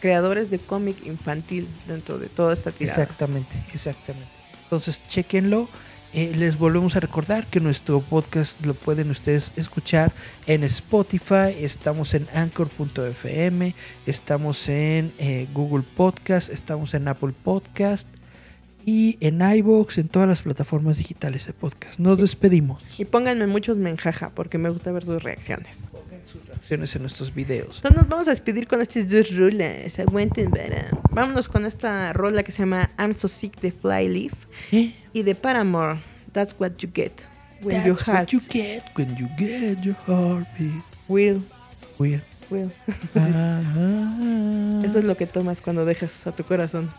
[0.00, 3.02] creadores de cómic infantil dentro de toda esta tirada.
[3.02, 4.30] Exactamente, exactamente.
[4.64, 5.68] Entonces, chequenlo.
[6.12, 10.12] Eh, les volvemos a recordar que nuestro podcast lo pueden ustedes escuchar
[10.46, 13.74] en Spotify, estamos en anchor.fm,
[14.06, 18.08] estamos en eh, Google Podcast, estamos en Apple Podcast
[18.84, 22.00] y en iVoox, en todas las plataformas digitales de podcast.
[22.00, 22.82] Nos despedimos.
[22.98, 25.78] Y pónganme muchos menjaja porque me gusta ver sus reacciones.
[26.46, 27.76] Reacciones en nuestros videos.
[27.76, 29.98] Entonces nos vamos a despedir con estas dos rolas.
[29.98, 30.88] Aguanten, vera.
[31.10, 34.32] Vámonos con esta rola que se llama I'm So Sick de Flyleaf
[34.72, 34.94] ¿Eh?
[35.12, 36.00] y de Paramore.
[36.32, 37.12] That's what you get
[37.62, 40.84] when That's your what heart you get when you get your heartbeat.
[41.08, 41.42] will,
[41.98, 42.20] will.
[43.16, 46.90] Ah, ah, Eso es lo que tomas cuando dejas a tu corazón.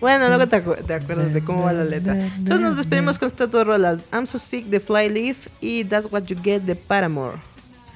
[0.00, 2.14] Bueno, luego te, acu- te acuerdas de cómo va la letra.
[2.36, 4.00] Entonces nos despedimos con estas dos rolas.
[4.12, 7.38] I'm So Sick de Flyleaf y That's What You Get de Paramore.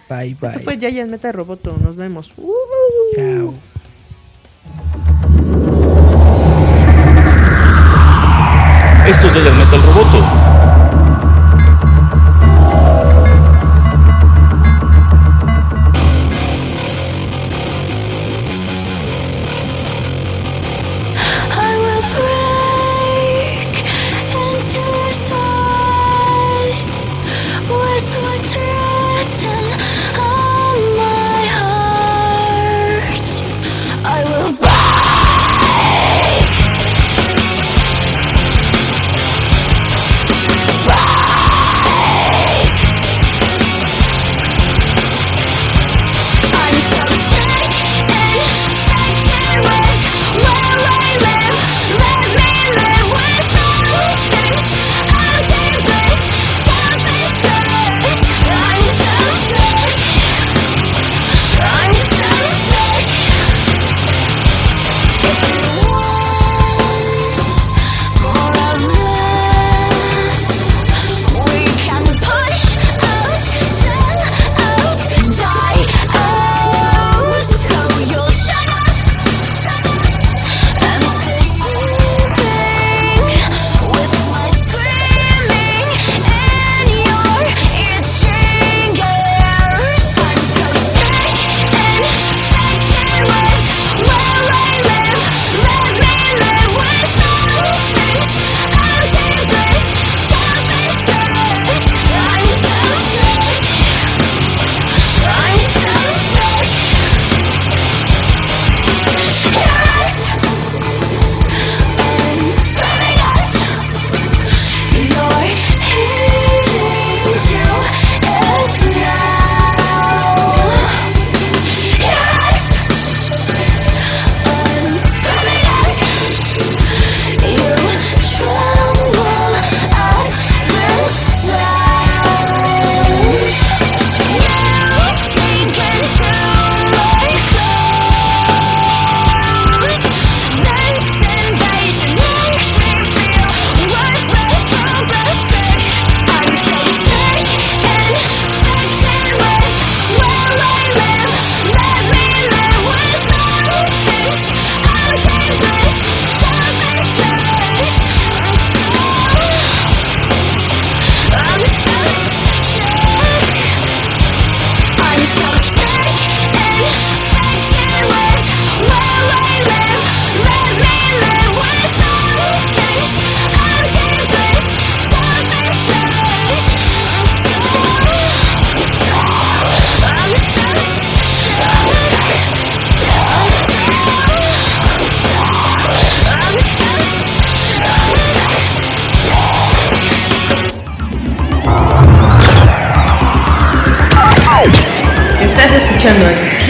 [0.09, 0.51] Bye, bye.
[0.51, 1.77] Esto fue Giant Meta Roboto.
[1.83, 2.33] Nos vemos.
[2.37, 2.55] Uh.
[3.17, 3.55] Chao.
[9.07, 10.58] Esto es Giant Metal Roboto.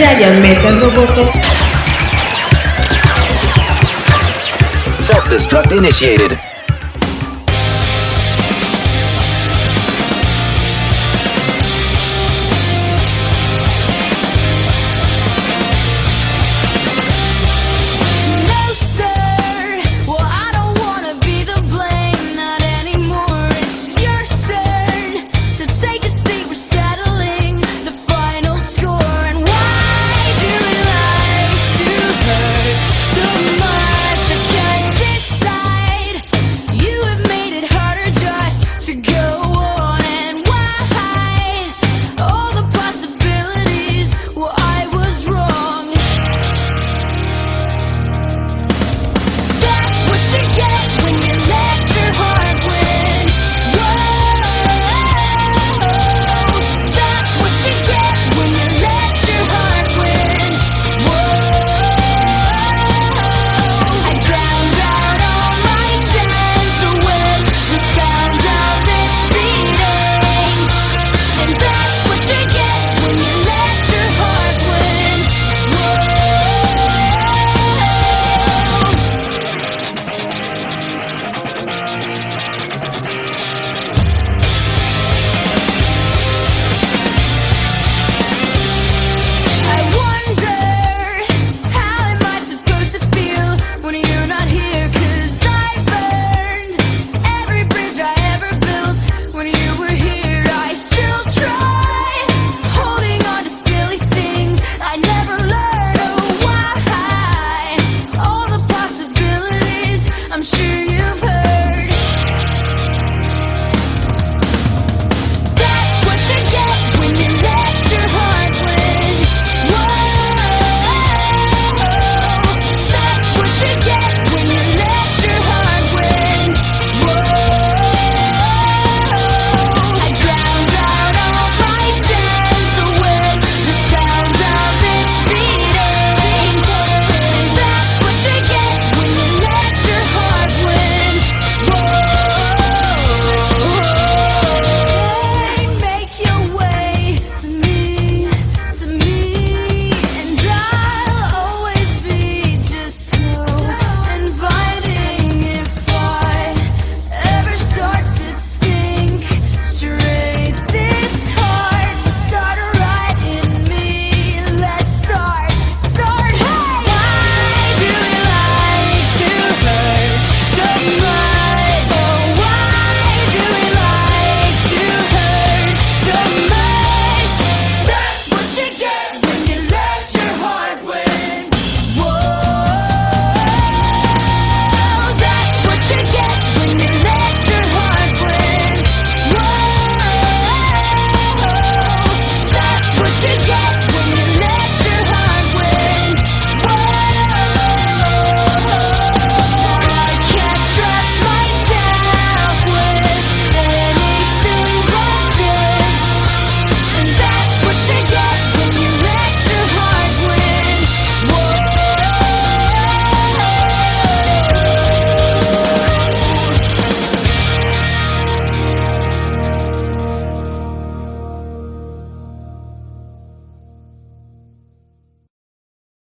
[0.09, 1.23] A Giant Metal Roboto.
[4.99, 6.48] Self destruct initiated.